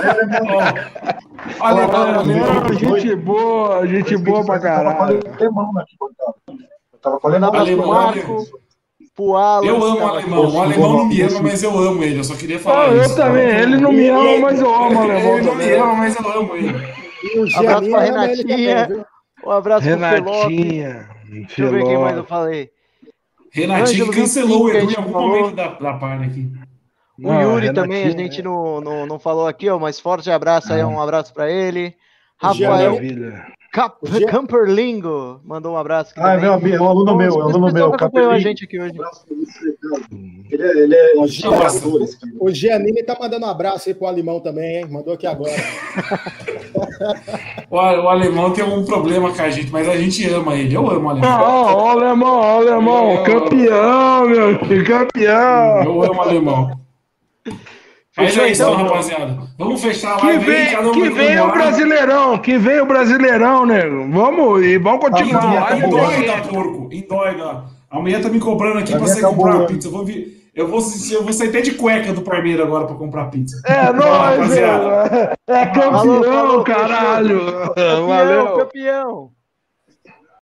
Olha, 1.60 1.84
Alemão, 1.84 2.72
gente 2.74 3.14
boa, 3.16 3.86
gente 3.86 4.16
boa 4.16 4.44
pra 4.44 4.58
caralho. 4.58 5.20
Eu 5.24 5.32
alemão 5.34 5.72
arquibancada. 5.78 6.34
Eu 6.92 6.98
tava 7.00 7.20
com 7.20 7.28
Um 7.28 7.30
alemão. 7.30 7.50
pro 7.50 7.60
Alemão, 7.60 7.86
Marco, 7.88 8.44
pro 9.14 9.36
Alan. 9.36 9.66
Eu 9.66 9.84
amo 9.84 9.98
o 10.00 10.06
alemão. 10.08 10.54
O 10.54 10.60
alemão 10.62 10.92
não 10.98 11.06
me 11.06 11.22
ama, 11.22 11.40
mas 11.42 11.62
eu 11.62 11.78
amo 11.78 12.02
ele. 12.02 12.18
Eu 12.18 12.24
só 12.24 12.34
queria 12.34 12.56
Ah, 12.56 12.60
falar 12.60 12.88
eu 12.88 13.02
isso. 13.02 13.16
também, 13.16 13.46
ele 13.48 13.76
não 13.78 13.92
me 13.92 14.08
ama, 14.08 14.38
mas 14.40 14.60
eu 14.60 14.74
amo 14.74 14.94
o 14.94 15.02
alemão 15.02 15.36
Ele 15.38 15.46
não 15.46 15.54
me 15.54 15.72
ama, 15.74 15.94
mas 15.94 16.16
eu 16.16 16.30
amo 16.32 16.56
ele. 16.56 16.74
O 17.36 17.58
Abraço 17.58 17.90
pra 17.90 18.00
Renatinha. 18.00 19.06
Um 19.44 19.50
abraço 19.50 19.86
pro 19.88 19.98
Felope. 19.98 20.54
Renatinha, 20.56 21.08
Deixa 21.28 21.62
eu 21.62 21.70
ver 21.70 21.84
quem 21.84 21.98
mais 21.98 22.16
eu 22.16 22.24
falei. 22.24 22.70
Renatinho 23.56 24.10
cancelou 24.12 24.64
o 24.64 24.70
25 24.70 24.70
que 24.70 24.76
a 24.76 24.82
Edu 24.82 24.92
em 24.92 24.96
algum 24.96 25.12
falou. 25.12 25.28
momento 25.28 25.56
da, 25.56 25.68
da 25.68 25.94
página 25.94 26.26
aqui. 26.26 26.52
O 27.18 27.22
Não, 27.22 27.40
Yuri 27.40 27.72
também, 27.72 28.04
a 28.04 28.10
gente 28.10 28.42
não, 28.42 28.80
não, 28.80 29.06
não 29.06 29.18
falou 29.18 29.46
aqui, 29.46 29.70
ó, 29.70 29.78
mas 29.78 29.98
forte 29.98 30.30
abraço 30.30 30.72
aí, 30.72 30.84
um 30.84 31.00
abraço 31.00 31.32
pra 31.32 31.50
ele. 31.50 31.94
Rafael 32.38 32.92
Maravilha. 32.92 33.46
Cap 33.76 33.98
O 34.00 34.06
Gia- 34.06 34.26
Camperlingo 34.26 35.38
mandou 35.44 35.74
um 35.74 35.76
abraço 35.76 36.12
aqui 36.12 36.20
Ah, 36.20 36.30
é 36.32 36.36
também. 36.36 36.44
meu 36.44 36.52
amigo, 36.54 36.76
é 36.76 36.80
um 36.80 36.88
aluno 36.88 37.14
meu, 37.14 37.30
é 37.30 37.36
um 37.36 37.42
aluno 37.42 37.72
meu. 37.72 37.90
que 37.90 37.96
acompanhou 37.96 38.30
a 38.30 38.38
gente 38.38 38.64
aqui 38.64 38.80
hoje. 38.80 38.94
Cara. 38.94 39.10
Ele 40.50 40.62
é, 40.62 40.78
ele 40.78 40.94
é 40.94 41.22
esse 41.22 41.42
cara. 41.42 41.68
O 42.40 42.50
Giannini 42.50 43.02
tá 43.02 43.14
mandando 43.20 43.44
um 43.44 43.50
abraço 43.50 43.90
aí 43.90 43.94
pro 43.94 44.06
Alemão 44.06 44.40
também, 44.40 44.76
hein? 44.78 44.86
Mandou 44.90 45.12
aqui 45.12 45.26
agora. 45.26 45.52
O, 47.70 47.76
o 47.76 48.08
alemão 48.08 48.52
tem 48.52 48.64
um 48.64 48.84
problema 48.84 49.32
com 49.32 49.42
a 49.42 49.50
gente, 49.50 49.70
mas 49.70 49.88
a 49.88 49.96
gente 49.96 50.26
ama 50.30 50.54
ele. 50.54 50.74
Eu 50.74 50.88
amo 50.88 51.06
o 51.06 51.10
alemão. 51.10 51.30
Ah, 51.30 51.74
ó, 51.74 51.88
alemão, 51.90 52.38
ó, 52.38 52.58
alemão, 52.60 53.22
campeão, 53.24 54.28
meu 54.28 54.58
filho, 54.60 54.84
campeão. 54.86 55.82
Eu 55.84 56.02
amo 56.02 56.14
o 56.14 56.22
alemão. 56.22 56.80
Mas 58.16 58.28
Fechou, 58.30 58.44
é 58.44 58.50
isso, 58.50 58.62
então? 58.62 58.74
rapaziada. 58.76 59.38
Vamos 59.58 59.82
fechar 59.82 60.14
a 60.16 60.20
Que 60.20 60.38
vem, 60.38 60.70
cada 60.70 60.88
um 60.88 60.92
que 60.92 61.10
vem 61.10 61.38
o. 61.40 61.50
Brasileirão, 61.52 62.38
que 62.38 62.56
vem 62.58 62.80
o 62.80 62.86
Brasileirão, 62.86 63.66
nego. 63.66 64.10
Vamos 64.10 64.62
e 64.64 64.78
vamos 64.78 65.00
continuar. 65.00 65.68
Ah, 65.70 65.76
Indóida, 65.76 66.16
Indóida. 66.16 66.48
porco. 66.48 66.88
Indóida. 66.90 67.64
A 67.90 68.00
mulher 68.00 68.22
tá 68.22 68.28
me 68.30 68.40
cobrando 68.40 68.78
aqui 68.78 68.92
Pra 68.92 69.00
você 69.00 69.20
comprar 69.20 69.50
uma 69.54 69.60
né? 69.60 69.66
pizza. 69.66 69.88
Eu 69.88 69.92
vou, 69.92 70.04
vir, 70.04 70.50
eu, 70.54 70.66
vou, 70.66 70.80
eu 71.12 71.22
vou 71.24 71.32
sair 71.32 71.48
até 71.50 71.60
de 71.60 71.72
cueca 71.72 72.12
do 72.14 72.22
Parmeira 72.22 72.62
agora 72.64 72.86
pra 72.86 72.96
comprar 72.96 73.26
pizza. 73.26 73.60
É, 73.66 73.92
nóis, 73.92 74.08
rapaziada. 74.38 74.84
mano. 74.84 75.30
É 75.48 75.66
campeão, 75.66 76.22
falou, 76.24 76.64
caralho. 76.64 77.46
Campeão, 77.68 78.06
Valeu. 78.08 78.56
campeão. 78.56 79.30